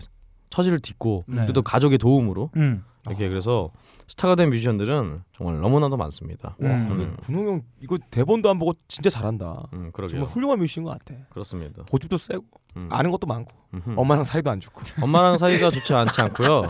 [0.50, 1.46] 처지를 딛고 네.
[1.46, 2.84] 또 가족의 도움으로 음.
[3.06, 3.70] 이렇게 그래서
[4.06, 6.56] 스타가 된 뮤지션들은 정말 너무나도 많습니다.
[6.60, 7.00] 와, 음.
[7.00, 9.66] 이거 군홍 형 이거 대본도 안 보고 진짜 잘한다.
[9.72, 10.18] 음, 그러게요.
[10.20, 11.20] 정말 훌륭한 뮤지션인 것 같아.
[11.30, 11.82] 그렇습니다.
[11.90, 12.44] 고집도 세고
[12.76, 12.88] 음.
[12.90, 13.94] 아는 것도 많고 음흠.
[13.98, 14.82] 엄마랑 사이도 안 좋고.
[15.02, 16.68] 엄마랑 사이가 좋지 않지 않고요.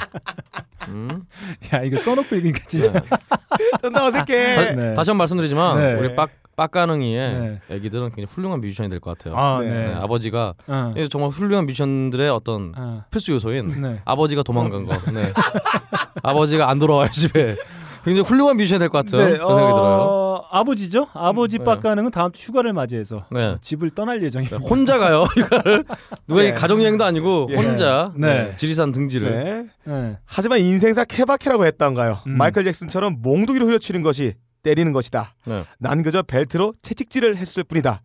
[0.88, 1.24] 음.
[1.72, 2.92] 야 이거 써놓고 읽으니까 진짜.
[2.92, 3.00] 네.
[3.82, 4.54] 존나 어색해.
[4.54, 4.94] 다, 네.
[4.94, 5.94] 다시 한번 말씀드리지만 네.
[5.94, 7.60] 우리 빡 빡가능이의 네.
[7.70, 9.36] 애기들은 굉장히 훌륭한 뮤지션이 될 것 같아요.
[9.38, 9.68] 아 네.
[9.70, 9.86] 네.
[9.88, 10.94] 네, 아버지가 어.
[10.96, 13.04] 예, 정말 훌륭한 뮤지션들의 어떤 어.
[13.10, 14.00] 필수 요소인 네.
[14.04, 14.94] 아버지가 도망간 거.
[15.12, 15.32] 네.
[16.22, 17.56] 아버지가 안 돌아와요 집에.
[18.04, 19.16] 굉장히 훌륭한 뮤지션이 될것 같죠.
[19.16, 19.96] 네, 그런 생각이 들어요.
[20.02, 21.06] 어, 아버지죠.
[21.14, 21.64] 아버지 네.
[21.64, 23.56] 빡가능은 다음 주 휴가를 맞이해서 네.
[23.62, 24.58] 집을 떠날 예정입니다.
[24.58, 25.24] 네, 혼자 가요.
[25.38, 25.84] 이거를
[26.28, 26.48] 누가 네.
[26.48, 27.56] 이 가족 여행도 아니고 예.
[27.56, 28.26] 혼자 네.
[28.48, 28.56] 네.
[28.56, 29.66] 지리산 등지를 네.
[29.90, 30.18] 네.
[30.26, 32.18] 하지만 인생사 케바케라고 했던가요.
[32.26, 32.36] 음.
[32.36, 34.34] 마이클 잭슨처럼 몽둥이로 후려치는 것이
[34.64, 35.34] 때리는 것이다.
[35.46, 35.64] 네.
[35.78, 38.00] 난 그저 벨트로 채찍질을 했을 뿐이다.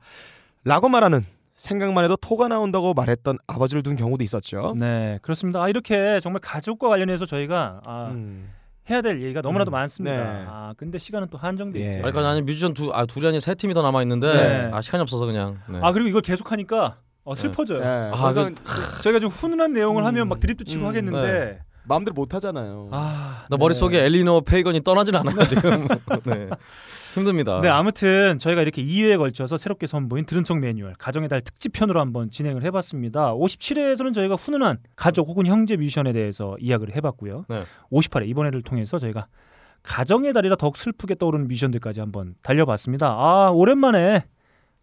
[0.66, 4.76] 라고 말하는 생각만 해도 토가 나온다고 말했던 아버지를 둔 경우도 있었죠.
[4.78, 5.64] 네, 그렇습니다.
[5.64, 8.49] 아, 이렇게 정말 가족과 관련해서 저희가 아, 음.
[8.89, 9.74] 해야 될 얘기가 너무나도 음.
[9.74, 10.16] 많습니다.
[10.18, 10.45] 네.
[10.47, 11.86] 아, 근데 시간은 또 한정돼 예.
[11.89, 12.01] 있죠.
[12.01, 14.70] 그러니까 아니 뮤지션 두 아 둘이 아니 세 팀이 더 남아 있는데 네.
[14.74, 15.60] 아 시간이 없어서 그냥.
[15.68, 15.80] 네.
[15.82, 17.80] 아, 그리고 이걸 계속 하니까 어, 슬퍼져요.
[17.80, 17.86] 네.
[17.86, 18.51] 아, 그래서
[19.03, 20.07] 저희가 좀 훈훈한 내용을 음.
[20.07, 20.88] 하면 막 드립도 치고 음.
[20.88, 21.60] 하겠는데
[21.90, 22.90] 마음대로 못 하잖아요.
[22.92, 23.58] 아, 나 네.
[23.58, 25.88] 머릿속에 엘리노 페이건이 떠나질 않아요 지금.
[26.26, 26.50] 네.
[27.16, 27.60] 힘듭니다.
[27.62, 32.30] 네, 아무튼 저희가 이렇게 2회에 걸쳐서 새롭게 선보인 들은 척 매뉴얼 가정의 달 특집편으로 한번
[32.30, 33.34] 진행을 해 봤습니다.
[33.34, 37.46] 57회에서는 저희가 훈훈한 가족 혹은 형제 뮤지션에 대해서 이야기를 해 봤고요.
[37.50, 37.64] 네.
[37.92, 39.28] 58회 이번 회를 통해서 저희가
[39.82, 43.08] 가정의 달이라 더욱 슬프게 떠오르는 뮤지션들까지 한번 달려봤습니다.
[43.08, 44.26] 아 오랜만에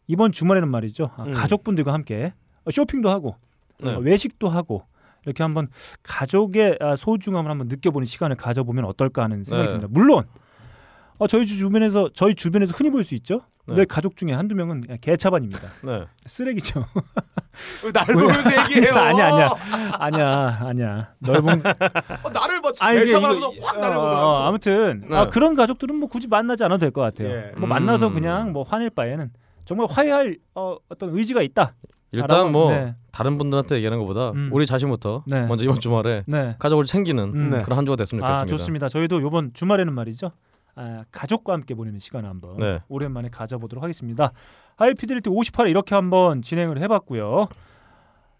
[0.09, 1.11] 이번 주말에는 말이죠.
[1.17, 1.31] 아, 음.
[1.31, 2.33] 가족분들과 함께
[2.69, 3.37] 쇼핑도 하고
[3.79, 3.95] 네.
[3.95, 4.83] 어, 외식도 하고
[5.27, 5.69] 이렇게 한번
[6.03, 9.75] 가족의 아, 소중함을 한번 느껴보는 시간을 가져보면 어떨까 하는 생각이 네.
[9.75, 9.89] 듭니다.
[9.91, 10.25] 물론
[11.19, 13.41] 어, 저희 주변에서 저희 주변에서 흔히 볼 수 있죠.
[13.67, 13.75] 네.
[13.75, 15.69] 내 가족 중에 한두 명은 그냥 개차반입니다.
[15.83, 16.05] 네.
[16.27, 16.85] 쓰레기죠.
[17.93, 18.95] 날 보면서 얘기해요.
[18.95, 19.49] 아니야 아니야
[19.99, 21.63] 아니야 아니야 넓은
[22.23, 22.71] 어, 나를 봐.
[22.81, 24.31] 아, 대차하면서 이거- 확 어, 나를 어, 보더라고.
[24.45, 25.17] 아무튼 네.
[25.17, 27.29] 아, 그런 가족들은 뭐 굳이 만나지 않아도 될 것 같아요.
[27.29, 27.53] 예.
[27.57, 28.15] 뭐 만나서 음.
[28.15, 29.31] 그냥 뭐 화낼 바에는
[29.65, 31.75] 정말 화해할 어, 어떤 의지가 있다.
[32.13, 32.95] 일단 알아봐- 뭐 네.
[33.13, 34.51] 다른 분들한테 얘기하는 것보다 음.
[34.53, 35.47] 우리 자신부터 네.
[35.47, 36.57] 먼저 이번 주말에 네.
[36.59, 37.51] 가족을 챙기는 음.
[37.51, 37.63] 네.
[37.63, 38.43] 그런 한 주가 됐으면 좋겠습니다.
[38.43, 38.89] 아 좋습니다.
[38.89, 40.31] 저희도 이번 주말에는 말이죠.
[40.77, 42.81] 아, 가족과 함께 보내는 시간을 한번 네.
[42.89, 44.33] 오랜만에 가져보도록 하겠습니다.
[44.77, 47.49] 하이피델리티 58 이렇게 한번 진행을 해봤고요.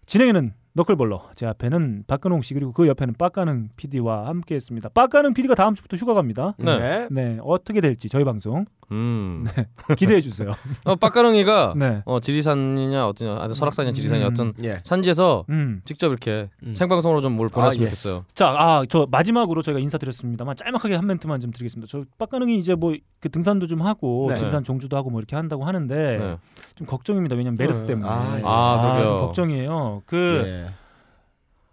[0.05, 4.89] 진행에는 너클볼러 제 앞에는 박근홍 씨 그리고 그 옆에는 빡가능 PD와 함께했습니다.
[4.89, 6.53] 빡가능 PD가 다음 주부터 휴가 갑니다.
[6.59, 7.07] 네.
[7.09, 9.43] 네, 어떻게 될지 저희 방송 음.
[9.55, 10.51] 네, 기대해 주세요.
[10.85, 12.03] 어, 빡가릉이가 네.
[12.05, 14.79] 어, 지리산이냐 어떠냐, 아, 설악산이냐 지리산이냐 음, 어떤 예.
[14.83, 15.81] 산지에서 음.
[15.83, 17.89] 직접 이렇게 생방송으로 좀 뭘 보냈으면 아, 예.
[17.89, 18.25] 좋겠어요.
[18.33, 21.87] 자, 아, 저 마지막으로 저희가 인사드렸습니다만 짤막하게 한 멘트만 좀 드리겠습니다.
[21.89, 24.37] 저 빡가능이 이제 뭐 그 등산도 좀 하고 네.
[24.37, 26.37] 지리산 종주도 하고 뭐 이렇게 한다고 하는데 네.
[26.75, 27.35] 좀 걱정입니다.
[27.35, 27.87] 왜냐면 메르스 네.
[27.87, 28.07] 때문에.
[28.07, 28.41] 아, 예.
[28.45, 29.05] 아.
[29.07, 30.03] 좀 걱정이에요.
[30.05, 30.66] 그 예.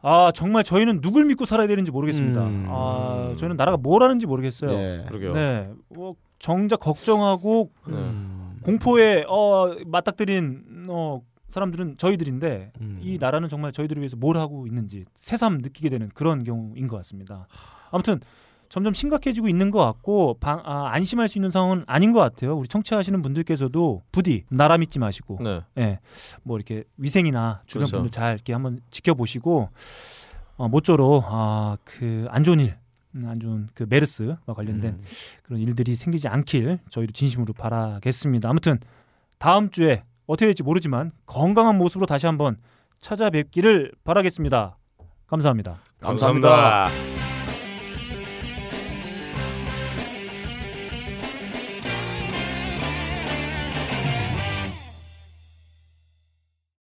[0.07, 2.44] 아 정말 저희는 누굴 믿고 살아야 되는지 모르겠습니다.
[2.44, 2.66] 음.
[2.68, 4.70] 아 저희는 나라가 뭘 하는지 모르겠어요.
[4.70, 5.05] 예.
[5.09, 5.32] 그러게요.
[5.32, 7.94] 네, 뭐 정작 걱정하고 네.
[7.94, 8.59] 음.
[8.62, 12.98] 공포에 어 맞닥뜨린 어 사람들은 저희들인데 음.
[13.02, 17.46] 이 나라는 정말 저희들을 위해서 뭘 하고 있는지 새삼 느끼게 되는 그런 경우인 것 같습니다.
[17.90, 18.20] 아무튼
[18.74, 22.56] 점점 심각해지고 있는 것 같고 방, 아, 안심할 수 있는 상황은 아닌 것 같아요.
[22.56, 25.60] 우리 청취하시는 분들께서도 부디 나라 믿지 마시고 네.
[25.78, 26.00] 예,
[26.42, 27.98] 뭐 이렇게 위생이나 주변 그렇죠.
[27.98, 29.68] 분들 잘 이렇게 한번 지켜보시고
[30.56, 32.76] 어, 모쪼록 아, 그 안 좋은 일,
[33.14, 35.04] 음, 안 좋은 그 메르스와 관련된 음.
[35.44, 38.48] 그런 일들이 생기지 않길 저희도 진심으로 바라겠습니다.
[38.50, 38.80] 아무튼
[39.38, 42.56] 다음 주에 어떻게 될지 모르지만 건강한 모습으로 다시 한번
[42.98, 44.78] 찾아뵙기를 바라겠습니다.
[45.28, 45.78] 감사합니다.
[46.00, 47.13] 감사합니다.